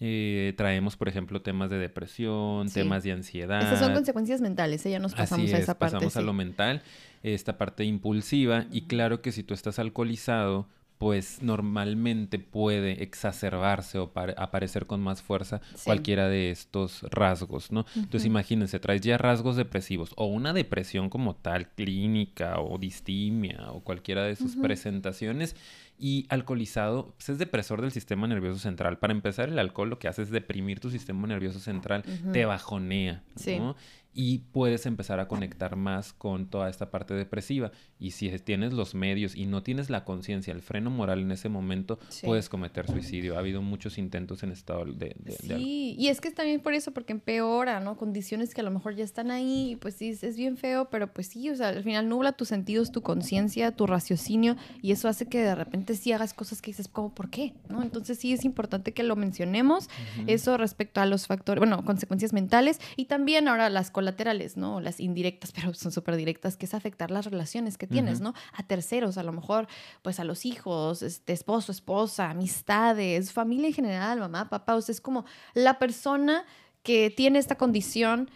Eh, 0.00 0.54
traemos, 0.56 0.96
por 0.96 1.08
ejemplo, 1.08 1.42
temas 1.42 1.70
de 1.70 1.78
depresión, 1.78 2.70
temas 2.70 3.02
de 3.02 3.12
ansiedad. 3.12 3.60
Esas 3.60 3.80
son 3.80 3.94
consecuencias 3.94 4.40
mentales, 4.40 4.84
ya 4.84 5.00
nos 5.00 5.14
pasamos 5.14 5.52
a 5.52 5.58
esa 5.58 5.78
parte. 5.78 5.96
Pasamos 5.96 6.16
a 6.16 6.22
lo 6.22 6.32
mental, 6.32 6.82
esta 7.22 7.58
parte 7.58 7.84
impulsiva, 7.84 8.66
y 8.70 8.82
claro 8.82 9.22
que 9.22 9.32
si 9.32 9.42
tú 9.42 9.54
estás 9.54 9.80
alcoholizado, 9.80 10.68
pues 10.98 11.42
normalmente 11.42 12.38
puede 12.40 13.02
exacerbarse 13.02 13.98
o 13.98 14.10
aparecer 14.36 14.86
con 14.86 15.00
más 15.00 15.22
fuerza 15.22 15.60
cualquiera 15.84 16.28
de 16.28 16.50
estos 16.50 17.02
rasgos, 17.10 17.70
¿no? 17.70 17.86
Entonces 17.94 18.26
imagínense, 18.26 18.80
traes 18.80 19.00
ya 19.00 19.16
rasgos 19.16 19.56
depresivos 19.56 20.12
o 20.16 20.26
una 20.26 20.52
depresión 20.52 21.08
como 21.08 21.36
tal, 21.36 21.68
clínica 21.70 22.60
o 22.60 22.78
distimia 22.78 23.70
o 23.70 23.80
cualquiera 23.80 24.24
de 24.24 24.36
sus 24.36 24.56
presentaciones 24.56 25.54
y 26.00 26.26
alcoholizado 26.28 27.12
pues 27.16 27.28
es 27.28 27.38
depresor 27.38 27.80
del 27.80 27.92
sistema 27.92 28.26
nervioso 28.26 28.58
central. 28.58 28.98
Para 28.98 29.12
empezar, 29.12 29.48
el 29.48 29.58
alcohol 29.58 29.90
lo 29.90 29.98
que 29.98 30.08
hace 30.08 30.22
es 30.22 30.30
deprimir 30.30 30.80
tu 30.80 30.90
sistema 30.90 31.26
nervioso 31.26 31.58
central, 31.58 32.04
te 32.32 32.44
bajonea, 32.44 33.22
¿no? 33.58 33.76
Y 34.14 34.38
puedes 34.38 34.86
empezar 34.86 35.20
a 35.20 35.28
conectar 35.28 35.76
más 35.76 36.12
con 36.12 36.46
toda 36.46 36.68
esta 36.68 36.90
parte 36.90 37.14
depresiva. 37.14 37.70
Y 38.00 38.12
si 38.12 38.30
tienes 38.38 38.72
los 38.72 38.94
medios 38.94 39.36
y 39.36 39.46
no 39.46 39.62
tienes 39.62 39.90
la 39.90 40.04
conciencia, 40.04 40.52
el 40.52 40.62
freno 40.62 40.90
moral 40.90 41.20
en 41.20 41.32
ese 41.32 41.48
momento, 41.48 41.98
puedes 42.24 42.48
cometer 42.48 42.86
suicidio. 42.86 43.36
Ha 43.36 43.40
habido 43.40 43.62
muchos 43.62 43.98
intentos 43.98 44.42
en 44.42 44.52
estado 44.52 44.84
de... 44.86 45.16
sí, 45.40 45.94
y 45.98 46.08
es 46.08 46.20
que 46.20 46.30
también 46.30 46.60
por 46.60 46.74
eso, 46.74 46.92
porque 46.92 47.12
empeora, 47.12 47.80
¿no? 47.80 47.96
Condiciones 47.96 48.54
que 48.54 48.60
a 48.60 48.64
lo 48.64 48.70
mejor 48.70 48.94
ya 48.94 49.04
están 49.04 49.30
ahí, 49.30 49.76
pues 49.80 49.94
sí, 49.94 50.16
es 50.20 50.36
bien 50.36 50.56
feo, 50.56 50.88
pero 50.90 51.12
pues 51.12 51.28
sí, 51.28 51.50
o 51.50 51.56
sea, 51.56 51.68
al 51.68 51.82
final 51.82 52.08
nubla 52.08 52.32
tus 52.32 52.48
sentidos, 52.48 52.92
tu 52.92 53.02
conciencia, 53.02 53.72
tu 53.72 53.86
raciocinio, 53.86 54.56
y 54.82 54.92
eso 54.92 55.08
hace 55.08 55.26
que 55.26 55.40
de 55.40 55.54
repente 55.54 55.94
sí 55.94 56.12
hagas 56.12 56.34
cosas 56.34 56.62
que 56.62 56.70
dices, 56.70 56.88
como, 56.88 57.14
¿por 57.14 57.30
qué? 57.30 57.54
¿No? 57.68 57.82
Entonces 57.82 58.18
sí 58.18 58.32
es 58.32 58.44
importante 58.44 58.92
que 58.92 59.02
lo 59.02 59.16
mencionemos, 59.16 59.88
eso 60.26 60.56
respecto 60.56 61.00
a 61.00 61.06
los 61.06 61.26
factores, 61.26 61.60
bueno, 61.60 61.84
consecuencias 61.84 62.32
mentales, 62.32 62.80
y 62.96 63.06
también 63.06 63.48
ahora 63.48 63.70
las 63.70 63.90
colaterales 63.98 64.52
laterales, 64.52 64.56
¿no? 64.56 64.80
Las 64.80 65.00
indirectas, 65.00 65.50
pero 65.54 65.74
son 65.74 65.90
súper 65.90 66.14
directas, 66.16 66.56
que 66.56 66.66
es 66.66 66.74
afectar 66.74 67.10
las 67.10 67.24
relaciones 67.24 67.76
que 67.76 67.88
tienes, 67.88 68.20
¿no? 68.20 68.32
A 68.52 68.62
terceros, 68.62 69.18
a 69.18 69.24
lo 69.24 69.32
mejor, 69.32 69.66
pues 70.02 70.20
a 70.20 70.24
los 70.24 70.46
hijos, 70.46 71.02
este, 71.02 71.32
esposo, 71.32 71.72
esposa, 71.72 72.30
amistades, 72.30 73.32
familia 73.32 73.68
en 73.68 73.74
general, 73.74 74.20
mamá, 74.20 74.48
papá. 74.48 74.76
O 74.76 74.80
sea, 74.80 74.92
es 74.92 75.00
como 75.00 75.24
la 75.54 75.78
persona 75.80 76.44
que 76.84 77.10
tiene 77.10 77.40
esta 77.40 77.56
condición 77.56 78.30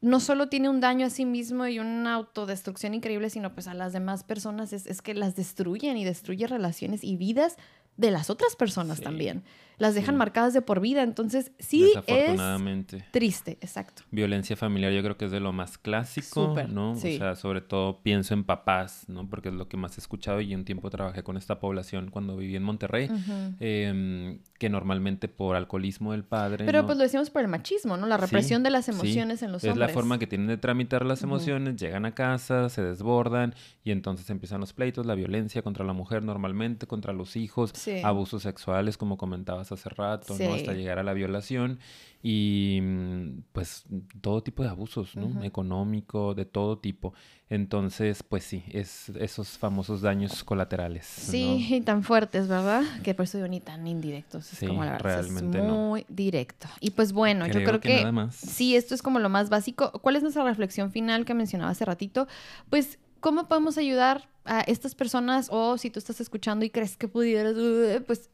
no 0.00 0.20
solo 0.20 0.48
tiene 0.48 0.68
un 0.68 0.80
daño 0.80 1.06
a 1.06 1.10
sí 1.10 1.24
mismo 1.24 1.66
y 1.66 1.78
una 1.78 2.14
autodestrucción 2.14 2.94
increíble, 2.94 3.30
sino 3.30 3.54
pues 3.54 3.68
a 3.68 3.74
las 3.74 3.92
demás 3.92 4.24
personas 4.24 4.72
es, 4.72 4.86
es 4.86 5.00
que 5.00 5.14
las 5.14 5.36
destruyen 5.36 5.96
y 5.96 6.04
destruye 6.04 6.46
relaciones 6.46 7.04
y 7.04 7.16
vidas 7.16 7.56
de 7.96 8.10
las 8.10 8.30
otras 8.30 8.56
personas 8.56 9.00
también. 9.00 9.44
Las 9.78 9.94
dejan 9.94 10.16
marcadas 10.16 10.52
de 10.52 10.62
por 10.62 10.80
vida. 10.80 11.02
Entonces, 11.02 11.52
sí 11.58 11.92
es 12.06 12.40
triste, 13.10 13.58
exacto. 13.60 14.02
Violencia 14.10 14.56
familiar 14.56 14.92
yo 14.92 15.02
creo 15.02 15.16
que 15.16 15.26
es 15.26 15.30
de 15.30 15.40
lo 15.40 15.52
más 15.52 15.78
clásico, 15.78 16.54
¿no? 16.68 16.92
O 16.92 16.96
sea, 16.96 17.36
sobre 17.36 17.60
todo 17.60 18.02
pienso 18.02 18.34
en 18.34 18.44
papás, 18.44 19.04
¿no? 19.08 19.28
Porque 19.28 19.48
es 19.48 19.54
lo 19.54 19.68
que 19.68 19.76
más 19.76 19.96
he 19.98 20.00
escuchado 20.00 20.40
y 20.40 20.54
un 20.54 20.64
tiempo 20.64 20.90
trabajé 20.90 21.22
con 21.22 21.36
esta 21.36 21.60
población 21.60 22.10
cuando 22.10 22.36
viví 22.36 22.56
en 22.56 22.62
Monterrey, 22.62 23.10
em, 23.60 24.40
que 24.58 24.68
normalmente 24.68 25.28
por 25.28 25.56
alcoholismo 25.56 26.12
del 26.12 26.24
padre... 26.24 26.64
Pero 26.64 26.84
pues 26.86 26.98
lo 26.98 27.04
decimos 27.04 27.30
por 27.30 27.42
el 27.42 27.48
machismo, 27.48 27.96
¿no? 27.96 28.06
La 28.06 28.16
represión 28.16 28.62
de 28.62 28.70
las 28.70 28.88
emociones 28.88 29.42
en 29.42 29.52
los 29.52 29.64
hombres. 29.64 29.74
Es 29.74 29.78
la 29.78 29.88
forma 29.88 30.18
que 30.18 30.26
tienen 30.26 30.48
de 30.48 30.56
tramitar 30.56 31.04
las 31.04 31.22
emociones, 31.22 31.76
llegan 31.76 32.04
a 32.04 32.14
casa, 32.14 32.68
se 32.68 32.82
desbordan 32.82 33.54
y 33.84 33.90
entonces 33.90 34.28
empiezan 34.30 34.60
los 34.60 34.72
pleitos, 34.72 35.06
la 35.06 35.14
violencia 35.14 35.62
contra 35.62 35.84
la 35.84 35.92
mujer 35.92 36.22
normalmente, 36.22 36.86
contra 36.86 37.12
los 37.12 37.36
hijos 37.36 37.72
abusos 38.02 38.42
sexuales, 38.42 38.96
como 38.96 39.16
comentabas 39.16 39.67
hace 39.72 39.88
rato, 39.88 40.36
¿no? 40.38 40.54
Hasta 40.54 40.72
llegar 40.72 40.98
a 40.98 41.02
la 41.02 41.12
violación 41.12 41.78
y 42.22 42.80
mm, 42.82 43.42
pues 43.52 43.84
todo 44.20 44.42
tipo 44.42 44.62
de 44.62 44.68
abusos, 44.68 45.14
¿no? 45.16 45.42
Económico, 45.44 46.34
de 46.34 46.44
todo 46.44 46.78
tipo. 46.78 47.14
Entonces, 47.48 48.22
pues 48.22 48.44
sí, 48.44 48.64
es 48.70 49.08
esos 49.10 49.56
famosos 49.56 50.02
daños 50.02 50.42
colaterales. 50.44 51.06
Sí, 51.06 51.66
y 51.70 51.80
tan 51.82 52.02
fuertes, 52.02 52.48
¿verdad? 52.48 52.82
Que 53.02 53.14
por 53.14 53.24
eso 53.24 53.46
ni 53.48 53.60
tan 53.60 53.86
indirectos. 53.86 54.52
Es 54.52 54.68
como 54.68 54.84
la 54.84 54.92
verdad, 54.92 55.20
es 55.20 55.30
muy 55.30 56.04
directo. 56.08 56.68
Y 56.80 56.90
pues 56.90 57.12
bueno, 57.12 57.46
yo 57.46 57.62
creo 57.64 57.80
que, 57.80 58.04
que 58.04 58.28
sí, 58.32 58.76
esto 58.76 58.94
es 58.94 59.02
como 59.02 59.18
lo 59.18 59.28
más 59.28 59.48
básico. 59.48 59.92
¿Cuál 60.02 60.16
es 60.16 60.22
nuestra 60.22 60.44
reflexión 60.44 60.90
final 60.90 61.24
que 61.24 61.34
mencionaba 61.34 61.70
hace 61.70 61.84
ratito? 61.84 62.26
Pues 62.68 62.98
¿cómo 63.20 63.48
podemos 63.48 63.78
ayudar 63.78 64.28
a 64.44 64.60
estas 64.60 64.94
personas? 64.94 65.48
O 65.50 65.78
si 65.78 65.90
tú 65.90 65.98
estás 65.98 66.20
escuchando 66.20 66.64
y 66.64 66.70
crees 66.70 66.96
que 66.96 67.08
pudieras, 67.08 67.56
uh, 67.56 68.02
pues 68.06 68.30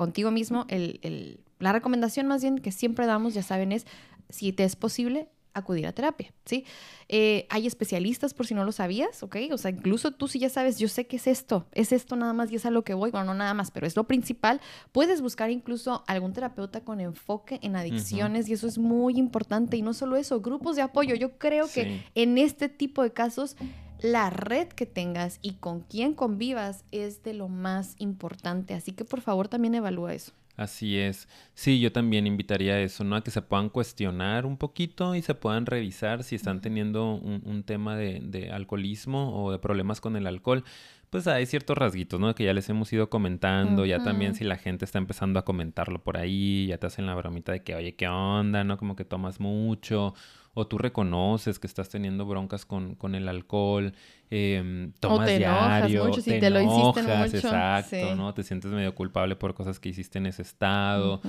contigo 0.00 0.30
mismo, 0.30 0.64
el, 0.68 1.40
la 1.58 1.74
recomendación 1.74 2.26
más 2.26 2.40
bien 2.40 2.58
que 2.58 2.72
siempre 2.72 3.04
damos, 3.04 3.34
ya 3.34 3.42
saben, 3.42 3.70
es 3.70 3.86
si 4.30 4.50
te 4.50 4.64
es 4.64 4.74
posible, 4.74 5.28
acudir 5.52 5.86
a 5.86 5.92
terapia, 5.92 6.32
¿sí? 6.46 6.64
Eh, 7.08 7.46
hay 7.50 7.66
especialistas 7.66 8.32
por 8.32 8.46
si 8.46 8.54
no 8.54 8.64
lo 8.64 8.72
sabías, 8.72 9.22
¿ok? 9.22 9.36
O 9.52 9.58
sea, 9.58 9.70
incluso 9.70 10.12
tú 10.12 10.26
si 10.26 10.38
ya 10.38 10.48
sabes, 10.48 10.78
yo 10.78 10.88
sé 10.88 11.06
que 11.06 11.16
es 11.16 11.26
esto, 11.26 11.66
es 11.72 11.92
esto 11.92 12.16
nada 12.16 12.32
más 12.32 12.50
y 12.50 12.54
es 12.54 12.64
a 12.64 12.70
lo 12.70 12.82
que 12.82 12.94
voy, 12.94 13.10
bueno, 13.10 13.26
no 13.26 13.34
nada 13.34 13.52
más, 13.52 13.70
pero 13.70 13.86
es 13.86 13.94
lo 13.94 14.04
principal, 14.04 14.62
puedes 14.90 15.20
buscar 15.20 15.50
incluso 15.50 16.02
algún 16.06 16.32
terapeuta 16.32 16.80
con 16.80 17.02
enfoque 17.02 17.58
en 17.60 17.76
adicciones 17.76 18.48
y 18.48 18.54
eso 18.54 18.68
es 18.68 18.78
muy 18.78 19.18
importante 19.18 19.76
y 19.76 19.82
no 19.82 19.92
solo 19.92 20.16
eso, 20.16 20.40
grupos 20.40 20.76
de 20.76 20.82
apoyo, 20.82 21.14
yo 21.14 21.36
creo 21.36 21.68
que 21.70 22.06
en 22.14 22.38
este 22.38 22.70
tipo 22.70 23.02
de 23.02 23.12
casos 23.12 23.54
la 24.02 24.30
red 24.30 24.68
que 24.68 24.86
tengas 24.86 25.38
y 25.42 25.54
con 25.54 25.80
quién 25.80 26.14
convivas 26.14 26.84
es 26.90 27.22
de 27.22 27.34
lo 27.34 27.48
más 27.48 27.94
importante. 27.98 28.74
Así 28.74 28.92
que 28.92 29.04
por 29.04 29.20
favor 29.20 29.48
también 29.48 29.74
evalúa 29.74 30.14
eso. 30.14 30.32
Así 30.60 30.98
es. 30.98 31.26
Sí, 31.54 31.80
yo 31.80 31.90
también 31.90 32.26
invitaría 32.26 32.74
a 32.74 32.80
eso, 32.80 33.02
¿no? 33.02 33.16
A 33.16 33.24
que 33.24 33.30
se 33.30 33.40
puedan 33.40 33.70
cuestionar 33.70 34.44
un 34.44 34.58
poquito 34.58 35.14
y 35.14 35.22
se 35.22 35.34
puedan 35.34 35.64
revisar 35.64 36.22
si 36.22 36.34
están 36.36 36.60
teniendo 36.60 37.14
un, 37.14 37.62
tema 37.62 37.96
de, 37.96 38.50
alcoholismo 38.52 39.42
o 39.42 39.52
de 39.52 39.58
problemas 39.58 40.02
con 40.02 40.16
el 40.16 40.26
alcohol. 40.26 40.64
Pues 41.08 41.26
hay 41.26 41.46
ciertos 41.46 41.78
rasguitos, 41.78 42.20
¿no? 42.20 42.34
Que 42.34 42.44
ya 42.44 42.52
les 42.52 42.68
hemos 42.68 42.92
ido 42.92 43.08
comentando. 43.08 43.86
Ya 43.86 44.04
también 44.04 44.34
si 44.34 44.44
la 44.44 44.56
gente 44.56 44.84
está 44.84 44.98
empezando 44.98 45.38
a 45.38 45.46
comentarlo 45.46 46.04
por 46.04 46.18
ahí, 46.18 46.66
ya 46.66 46.76
te 46.76 46.88
hacen 46.88 47.06
la 47.06 47.14
bromita 47.14 47.52
de 47.52 47.62
que, 47.62 47.74
oye, 47.74 47.96
¿qué 47.96 48.08
onda? 48.08 48.62
¿No? 48.62 48.76
Como 48.76 48.96
que 48.96 49.06
tomas 49.06 49.40
mucho 49.40 50.14
o 50.54 50.66
tú 50.66 50.78
reconoces 50.78 51.58
que 51.58 51.66
estás 51.66 51.88
teniendo 51.88 52.26
broncas 52.26 52.66
con, 52.66 52.94
con 52.94 53.14
el 53.14 53.28
alcohol, 53.28 53.92
eh, 54.30 54.90
tomas 54.98 55.20
o 55.20 55.24
te 55.24 55.38
diario, 55.38 56.06
mucho, 56.06 56.20
si 56.20 56.38
te, 56.38 56.50
lo 56.50 56.60
hiciste 56.60 57.02
mucho. 57.02 57.36
exacto, 57.36 58.14
¿no? 58.16 58.34
Te 58.34 58.42
sientes 58.42 58.70
medio 58.72 58.94
culpable 58.94 59.36
por 59.36 59.54
cosas 59.54 59.78
que 59.78 59.88
hiciste 59.90 60.18
en 60.18 60.26
ese 60.26 60.42
estado. 60.42 61.20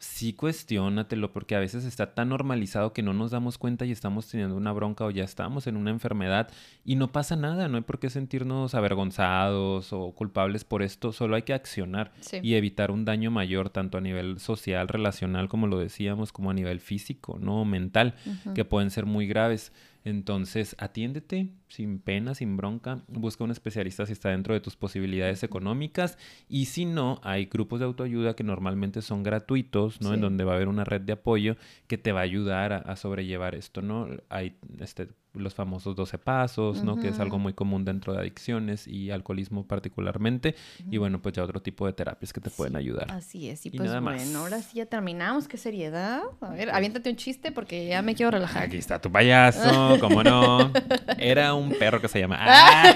Sí 0.00 0.32
cuestiónatelo, 0.32 1.32
porque 1.32 1.56
a 1.56 1.58
veces 1.58 1.84
está 1.84 2.14
tan 2.14 2.28
normalizado 2.28 2.92
que 2.92 3.02
no 3.02 3.12
nos 3.12 3.30
damos 3.32 3.58
cuenta 3.58 3.84
y 3.84 3.90
estamos 3.90 4.28
teniendo 4.28 4.56
una 4.56 4.72
bronca 4.72 5.04
o 5.04 5.10
ya 5.10 5.24
estamos 5.24 5.66
en 5.66 5.76
una 5.76 5.90
enfermedad 5.90 6.48
y 6.84 6.94
no 6.96 7.10
pasa 7.10 7.34
nada, 7.34 7.68
no 7.68 7.76
hay 7.78 7.82
por 7.82 7.98
qué 7.98 8.08
sentirnos 8.08 8.74
avergonzados 8.74 9.92
o 9.92 10.12
culpables 10.12 10.64
por 10.64 10.82
esto, 10.82 11.12
solo 11.12 11.36
hay 11.36 11.42
que 11.42 11.54
accionar 11.54 12.12
Sí. 12.20 12.38
y 12.42 12.54
evitar 12.54 12.90
un 12.90 13.04
daño 13.04 13.30
mayor 13.30 13.70
tanto 13.70 13.98
a 13.98 14.00
nivel 14.00 14.38
social, 14.38 14.88
relacional, 14.88 15.48
como 15.48 15.66
lo 15.66 15.78
decíamos, 15.78 16.32
como 16.32 16.50
a 16.50 16.54
nivel 16.54 16.80
físico, 16.80 17.38
¿no? 17.40 17.64
Mental, 17.64 18.14
que 18.54 18.64
pueden 18.64 18.90
ser 18.90 19.06
muy 19.06 19.26
graves. 19.26 19.72
Entonces, 20.04 20.74
atiéndete 20.78 21.48
sin 21.68 21.98
pena, 21.98 22.34
sin 22.34 22.56
bronca, 22.56 23.00
busca 23.08 23.44
un 23.44 23.50
especialista 23.50 24.06
si 24.06 24.12
está 24.12 24.30
dentro 24.30 24.54
de 24.54 24.60
tus 24.60 24.76
posibilidades 24.76 25.42
económicas 25.42 26.16
y 26.48 26.64
si 26.66 26.84
no, 26.86 27.20
hay 27.22 27.46
grupos 27.46 27.80
de 27.80 27.86
autoayuda 27.86 28.34
que 28.34 28.44
normalmente 28.44 29.02
son 29.02 29.22
gratuitos, 29.22 30.00
¿no? 30.00 30.08
En 30.10 30.16
Sí. 30.16 30.20
donde 30.22 30.44
va 30.44 30.52
a 30.52 30.56
haber 30.56 30.68
una 30.68 30.84
red 30.84 31.00
de 31.02 31.12
apoyo 31.12 31.56
que 31.86 31.98
te 31.98 32.12
va 32.12 32.20
a 32.20 32.24
ayudar 32.24 32.72
a, 32.72 32.78
a 32.78 32.96
sobrellevar 32.96 33.54
esto, 33.54 33.82
¿no? 33.82 34.08
Hay 34.30 34.56
este, 34.80 35.08
los 35.34 35.54
famosos 35.54 35.94
12 35.94 36.18
pasos, 36.18 36.82
¿no? 36.82 36.98
Que 36.98 37.08
es 37.08 37.20
algo 37.20 37.38
muy 37.38 37.52
común 37.52 37.84
dentro 37.84 38.12
de 38.12 38.20
adicciones 38.20 38.88
y 38.88 39.10
alcoholismo 39.10 39.66
particularmente. 39.66 40.54
Y 40.90 40.96
bueno, 40.96 41.20
pues 41.20 41.34
ya 41.34 41.44
otro 41.44 41.60
tipo 41.60 41.86
de 41.86 41.92
terapias 41.92 42.32
que 42.32 42.40
te 42.40 42.50
pueden 42.50 42.74
ayudar. 42.76 43.10
Así 43.12 43.48
es, 43.48 43.64
y 43.66 43.68
Y 43.68 43.72
pues 43.72 43.88
nada 43.88 44.00
más. 44.00 44.16
bueno, 44.24 44.38
ahora 44.40 44.60
sí 44.62 44.78
ya 44.78 44.86
terminamos, 44.86 45.46
qué 45.46 45.56
seriedad. 45.56 46.22
A 46.40 46.50
ver, 46.50 46.70
aviéntate 46.70 47.10
un 47.10 47.16
chiste 47.16 47.52
porque 47.52 47.86
ya 47.88 48.02
me 48.02 48.14
quiero 48.14 48.30
relajar. 48.32 48.64
Aquí 48.64 48.78
está 48.78 49.00
tu 49.00 49.12
payaso, 49.12 49.96
¿cómo 50.00 50.22
no? 50.24 50.72
Era 51.18 51.54
un 51.54 51.57
perro 51.78 52.00
que 52.00 52.08
se 52.08 52.20
llama... 52.20 52.38
¡Ah! 52.40 52.94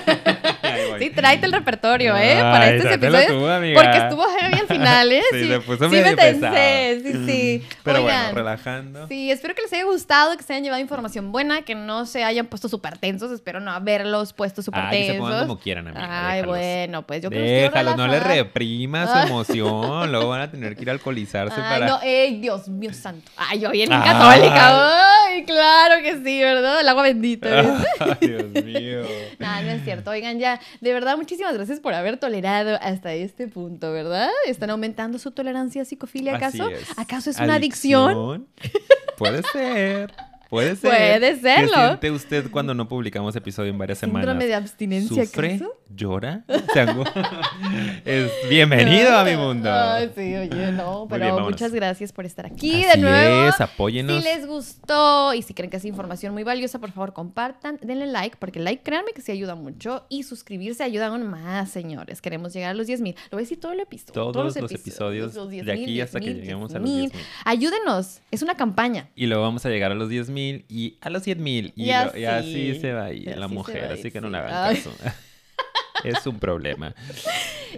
Sí, 0.98 1.10
tráete 1.10 1.46
el 1.46 1.52
repertorio, 1.52 2.16
¿eh? 2.16 2.36
Para 2.38 2.64
Ay, 2.66 2.76
estos 2.76 2.92
episodios. 2.92 3.26
tú. 3.26 3.40
Porque 3.74 3.96
estuvo 3.98 4.24
heavy 4.38 4.60
al 4.60 4.66
final, 4.68 5.12
¿eh? 5.12 5.22
Sí, 5.32 5.48
se 5.48 5.60
puso 5.60 5.84
sí 5.84 5.90
medio 5.90 6.06
me 6.06 6.16
tensé, 6.16 6.40
pesado. 6.40 7.26
sí, 7.26 7.26
sí. 7.26 7.66
Pero 7.82 7.98
Oigan, 8.02 8.20
bueno, 8.24 8.34
relajando. 8.38 9.08
Sí, 9.08 9.30
espero 9.30 9.54
que 9.54 9.62
les 9.62 9.72
haya 9.72 9.84
gustado, 9.84 10.36
que 10.36 10.42
se 10.44 10.52
hayan 10.52 10.64
llevado 10.64 10.80
información 10.80 11.32
buena, 11.32 11.62
que 11.62 11.74
no 11.74 12.06
se 12.06 12.22
hayan 12.24 12.46
puesto 12.46 12.68
súper 12.68 12.98
tensos. 12.98 13.32
Espero 13.32 13.58
no 13.60 13.72
haberlos 13.72 14.32
puesto 14.32 14.62
súper 14.62 14.80
Ah, 14.82 14.90
que 14.90 14.98
se 14.98 15.12
tensos. 15.12 15.28
pongan 15.28 15.46
como 15.48 15.58
quieran, 15.58 15.88
amiga. 15.88 16.28
Ay, 16.28 16.36
déjalos. 16.42 16.56
bueno, 16.58 17.02
pues 17.02 17.22
yo 17.22 17.30
creo 17.30 17.42
que 17.42 17.50
Déjalos, 17.62 17.96
no 17.96 18.06
les 18.06 18.22
reprimas 18.22 19.10
su 19.10 19.16
Ah. 19.16 19.24
emoción. 19.26 20.10
Luego 20.12 20.28
van 20.28 20.40
a 20.42 20.50
tener 20.52 20.76
que 20.76 20.82
ir 20.82 20.90
a 20.90 20.92
alcoholizarse 20.92 21.56
Ay, 21.60 21.62
para. 21.80 21.86
no, 21.86 22.00
ey, 22.02 22.40
Dios 22.40 22.68
mío 22.68 22.92
santo. 22.94 23.30
Ay, 23.36 23.60
yo 23.60 23.70
bien 23.70 23.92
Ay. 23.92 24.02
católica. 24.04 25.24
Ay, 25.26 25.44
claro 25.44 25.96
que 26.02 26.14
sí, 26.22 26.40
¿verdad? 26.40 26.80
El 26.80 26.88
agua 26.88 27.02
bendita. 27.02 27.48
Ay, 27.98 28.16
Dios 28.20 28.44
mío. 28.52 29.02
No, 29.38 29.62
no 29.62 29.70
es 29.70 29.84
cierto. 29.84 30.10
Oigan, 30.10 30.38
ya, 30.38 30.60
de 30.80 30.92
verdad, 30.92 31.16
muchísimas 31.16 31.54
gracias 31.54 31.80
por 31.80 31.94
haber 31.94 32.18
tolerado 32.18 32.78
hasta 32.80 33.12
este 33.14 33.48
punto, 33.48 33.92
¿verdad? 33.92 34.28
¿Están 34.46 34.70
aumentando 34.70 35.18
su 35.18 35.30
tolerancia 35.30 35.82
a 35.82 35.84
psicofilia, 35.84 36.36
Así 36.36 36.44
acaso? 36.60 36.70
es. 36.70 36.98
¿Acaso 36.98 37.30
es 37.30 37.38
una 37.38 37.54
adicción? 37.54 38.48
Puede 39.16 39.42
ser. 39.52 40.12
Puede 40.52 40.76
ser. 40.76 40.90
Puede 41.18 41.40
serlo. 41.40 41.72
¿Qué 41.72 41.86
siente 41.86 42.10
usted 42.10 42.50
cuando 42.50 42.74
no 42.74 42.86
publicamos 42.86 43.34
episodio 43.34 43.70
en 43.70 43.78
varias 43.78 43.96
semanas? 43.96 44.26
¿Síndrome 44.26 44.46
de 44.46 44.54
abstinencia, 44.54 45.24
¿Sufre? 45.24 45.54
acaso? 45.54 45.80
¿Llora? 45.88 46.44
¿Se 46.74 46.86
angu- 46.86 47.10
es 48.04 48.30
bienvenido 48.50 49.16
a 49.16 49.24
mi 49.24 49.34
mundo. 49.34 49.70
Ay, 49.72 50.10
sí, 50.14 50.34
oye, 50.36 50.72
no, 50.72 51.06
pero 51.08 51.24
bien, 51.32 51.42
muchas 51.42 51.72
gracias 51.72 52.12
por 52.12 52.26
estar 52.26 52.44
aquí 52.44 52.84
Así 52.84 52.96
de 53.00 53.02
nuevo. 53.02 53.48
es, 53.48 53.58
apóyenos. 53.62 54.14
Si 54.22 54.22
les 54.28 54.46
gustó 54.46 55.32
y 55.32 55.40
si 55.40 55.54
creen 55.54 55.70
que 55.70 55.78
es 55.78 55.86
información 55.86 56.34
muy 56.34 56.42
valiosa, 56.42 56.78
por 56.78 56.92
favor 56.92 57.14
compartan, 57.14 57.78
denle 57.80 58.04
like, 58.06 58.36
porque 58.38 58.60
like, 58.60 58.82
créanme 58.82 59.12
que 59.14 59.22
sí 59.22 59.32
ayuda 59.32 59.54
mucho. 59.54 60.04
Y 60.10 60.24
suscribirse 60.24 60.82
ayuda 60.84 61.06
aún 61.06 61.30
más, 61.30 61.70
señores. 61.70 62.20
Queremos 62.20 62.52
llegar 62.52 62.72
a 62.72 62.74
los 62.74 62.86
10 62.86 63.00
mil. 63.00 63.14
Lo 63.30 63.36
voy 63.36 63.40
a 63.40 63.44
decir 63.44 63.58
todo 63.58 63.72
el 63.72 63.80
episodio. 63.80 64.12
Todos 64.12 64.54
los 64.54 64.70
episodios 64.70 65.34
los 65.34 65.48
de 65.48 65.62
10,000, 65.62 65.70
aquí 65.82 66.00
hasta 66.02 66.20
que 66.20 66.26
10,000, 66.26 66.42
lleguemos 66.42 66.74
a 66.74 66.78
los 66.78 66.84
10,000. 66.90 67.10
10,000. 67.10 67.26
Ayúdenos, 67.46 68.20
es 68.30 68.42
una 68.42 68.54
campaña. 68.54 69.08
Y 69.14 69.24
luego 69.24 69.42
vamos 69.44 69.64
a 69.64 69.70
llegar 69.70 69.90
a 69.92 69.94
los 69.94 70.10
10.000 70.10 70.41
y 70.68 70.96
a 71.00 71.10
los 71.10 71.26
100.000. 71.26 71.72
Y, 71.76 71.84
Y 71.84 71.86
y 71.86 72.24
así 72.24 72.80
se 72.80 72.92
va 72.92 73.12
Y 73.12 73.24
la 73.24 73.48
mujer. 73.48 73.92
Así 73.92 74.10
que 74.10 74.20
no 74.20 74.28
le 74.28 74.38
hagan 74.38 74.74
caso. 74.74 74.94
es 76.04 76.26
un 76.26 76.38
problema. 76.38 76.94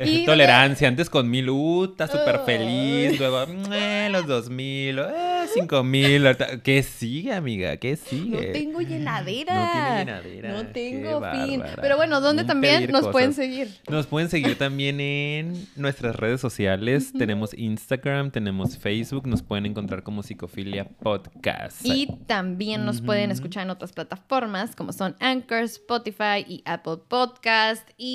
Y- 0.05 0.23
Eh, 0.23 0.27
Tolerancia. 0.27 0.89
Antes 0.89 1.09
con 1.09 1.31
mil, 1.31 1.49
uh, 1.51 1.85
está 1.85 2.09
súper 2.09 2.41
feliz. 2.45 3.17
Luego, 3.17 3.45
eh, 3.73 4.09
los 4.11 4.27
2.000, 4.27 4.99
eh, 4.99 5.47
5.000. 5.55 6.27
ahorita- 6.27 6.63
¿Qué 6.65 6.83
sigue, 6.83 7.33
amiga? 7.33 7.77
¿Qué 7.77 7.93
No 7.93 7.97
sigue? 8.09 8.47
tengo 8.53 8.81
llenadera. 8.81 9.55
No 9.55 9.71
tiene 9.73 9.99
llenadera. 10.01 10.53
No 10.53 10.59
Qué 10.63 10.65
tengo 10.73 11.11
fin. 11.31 11.61
bárbara. 11.61 11.79
Pero 11.81 11.97
bueno, 11.97 12.21
¿dónde 12.21 12.43
Un 12.43 12.49
también 12.49 12.91
nos 12.91 13.07
pueden 13.07 13.35
seguir? 13.35 13.69
Nos 13.89 14.09
pueden 14.09 14.29
seguir 14.31 14.59
también 14.59 14.99
en 15.01 15.65
nuestras 15.77 16.17
redes 16.17 16.41
sociales. 16.41 17.13
Tenemos 17.17 17.55
Instagram, 17.57 18.33
tenemos 18.33 18.77
Facebook. 18.79 19.29
Nos 19.29 19.43
pueden 19.45 19.65
encontrar 19.67 20.03
como 20.03 20.25
Psicofilia 20.25 20.89
Podcast. 20.89 21.85
Y 21.87 22.09
también 22.27 22.85
nos 22.85 23.01
pueden 23.01 23.31
escuchar 23.31 23.63
en 23.63 23.71
otras 23.71 23.93
plataformas 23.93 24.75
como 24.75 24.93
son 24.93 25.15
Anchor, 25.21 25.63
Spotify 25.63 26.45
y 26.49 26.63
Apple 26.65 26.97
Podcast 27.09 27.89
y 27.97 28.14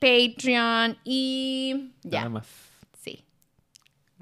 Patreon 0.00 0.96
y 1.04 1.90
ya. 2.02 2.20
Nada 2.20 2.30
más. 2.30 2.46
Sí. 3.02 3.24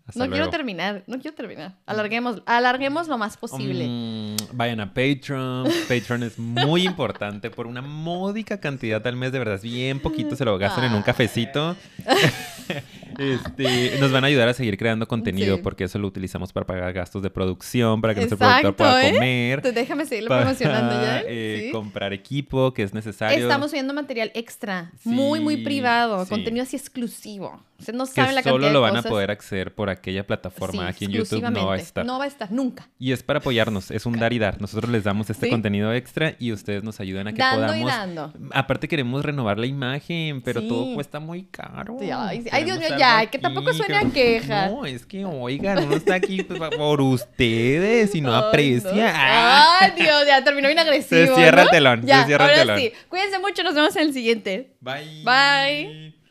Hasta 0.06 0.18
No 0.18 0.26
luego. 0.26 0.32
quiero 0.32 0.50
terminar, 0.50 1.02
no 1.06 1.18
quiero 1.20 1.34
terminar. 1.34 1.76
Alarguemos, 1.86 2.42
alarguemos 2.46 3.08
lo 3.08 3.16
más 3.18 3.36
posible. 3.36 3.86
Mm, 3.88 4.36
vayan 4.56 4.80
a 4.80 4.92
Patreon. 4.92 5.66
Patreon 5.88 6.22
es 6.24 6.38
muy 6.38 6.82
importante 6.86 7.50
por 7.50 7.66
una 7.66 7.82
módica 7.82 8.60
cantidad 8.60 9.04
al 9.06 9.16
mes. 9.16 9.32
De 9.32 9.38
verdad, 9.38 9.54
es 9.56 9.62
bien 9.62 10.00
poquito. 10.00 10.36
Se 10.36 10.44
lo 10.44 10.58
gastan 10.58 10.84
en 10.84 10.94
un 10.94 11.02
cafecito. 11.02 11.76
Este, 13.18 13.98
nos 14.00 14.12
van 14.12 14.24
a 14.24 14.26
ayudar 14.28 14.48
a 14.48 14.54
seguir 14.54 14.76
creando 14.76 15.06
contenido 15.08 15.56
Sí. 15.56 15.62
porque 15.62 15.84
eso 15.84 15.98
lo 15.98 16.06
utilizamos 16.08 16.52
para 16.52 16.66
pagar 16.66 16.92
gastos 16.92 17.22
de 17.22 17.30
producción, 17.30 18.00
para 18.00 18.14
que 18.14 18.20
nuestro 18.20 18.36
Exacto, 18.36 18.74
productor 18.74 18.76
pueda 18.76 19.08
¿eh? 19.08 19.12
comer. 19.14 19.58
Entonces, 19.58 19.74
déjame 19.74 20.06
seguirlo 20.06 20.28
para, 20.28 20.42
promocionando 20.42 20.94
ya. 21.02 21.22
eh, 21.26 21.62
¿sí? 21.66 21.72
comprar 21.72 22.12
equipo 22.12 22.72
que 22.74 22.82
es 22.82 22.94
necesario. 22.94 23.38
Estamos 23.38 23.70
subiendo 23.70 23.94
material 23.94 24.30
extra, 24.34 24.92
muy, 25.04 25.40
muy 25.40 25.58
privado, 25.64 26.26
contenido 26.26 26.62
así 26.62 26.76
exclusivo. 26.76 27.62
No 27.92 28.06
que 28.06 28.12
saben 28.12 28.34
la 28.36 28.42
cantidad 28.42 28.52
solo 28.54 28.70
lo 28.70 28.80
van 28.80 28.92
a 28.94 28.98
cosas. 28.98 29.10
poder 29.10 29.30
acceder 29.30 29.74
por 29.74 29.90
aquella 29.90 30.26
plataforma. 30.26 30.86
Aquí 30.88 31.04
en 31.04 31.10
YouTube 31.10 31.42
no 31.50 31.66
va 31.66 31.74
a 31.74 31.76
estar. 31.76 32.06
No 32.06 32.18
va 32.18 32.24
a 32.24 32.28
estar 32.28 32.50
nunca. 32.50 32.88
Y 32.98 33.12
es 33.12 33.22
para 33.22 33.40
apoyarnos, 33.40 33.90
es 33.90 34.06
un 34.06 34.18
dar 34.18 34.32
y 34.32 34.38
dar. 34.38 34.58
Nosotros 34.60 34.90
les 34.90 35.04
damos 35.04 35.28
este 35.28 35.50
contenido 35.50 35.92
extra 35.92 36.34
y 36.38 36.52
ustedes 36.52 36.82
nos 36.82 37.00
ayudan 37.00 37.26
a 37.28 37.32
que 37.32 37.38
Dando 37.38 37.66
podamos. 37.66 37.82
y 37.82 37.94
dando. 37.94 38.32
Aparte 38.52 38.88
queremos 38.88 39.22
renovar 39.24 39.58
la 39.58 39.66
imagen, 39.66 40.40
pero 40.40 40.62
todo 40.62 40.94
cuesta 40.94 41.20
muy 41.20 41.42
caro. 41.44 41.98
Ay, 42.16 42.64
Dios 42.64 42.78
mío, 42.78 42.88
ya, 42.96 43.03
que 43.30 43.38
tampoco 43.38 43.72
suene 43.72 43.96
a 43.96 44.00
que- 44.02 44.10
queja. 44.40 44.68
No, 44.68 44.84
es 44.86 45.04
que 45.06 45.24
oigan, 45.24 45.84
uno 45.84 45.96
está 45.96 46.14
aquí 46.14 46.42
pues, 46.42 46.60
por 46.76 47.00
ustedes 47.00 48.14
y 48.14 48.20
no 48.20 48.34
Ay, 48.34 48.42
aprecia. 48.48 48.92
no. 49.06 49.12
Ah. 49.14 49.76
Ay, 49.80 49.92
Dios, 49.96 50.26
ya 50.26 50.42
terminó 50.44 50.68
bien 50.68 50.78
agresivo. 50.78 51.26
Se 51.26 51.34
cierra 51.34 51.62
¿no? 51.64 51.68
el 51.68 51.70
telón, 51.70 52.00
se 52.02 52.06
Ya, 52.08 52.24
cierra 52.26 52.44
el 52.46 52.50
ahora 52.50 52.62
telón. 52.62 52.78
sí. 52.80 52.92
Cuídense 53.08 53.38
mucho, 53.38 53.62
nos 53.62 53.74
vemos 53.74 53.94
en 53.96 54.02
el 54.02 54.12
siguiente. 54.12 54.70
Bye. 54.80 55.22
Bye. 55.24 56.23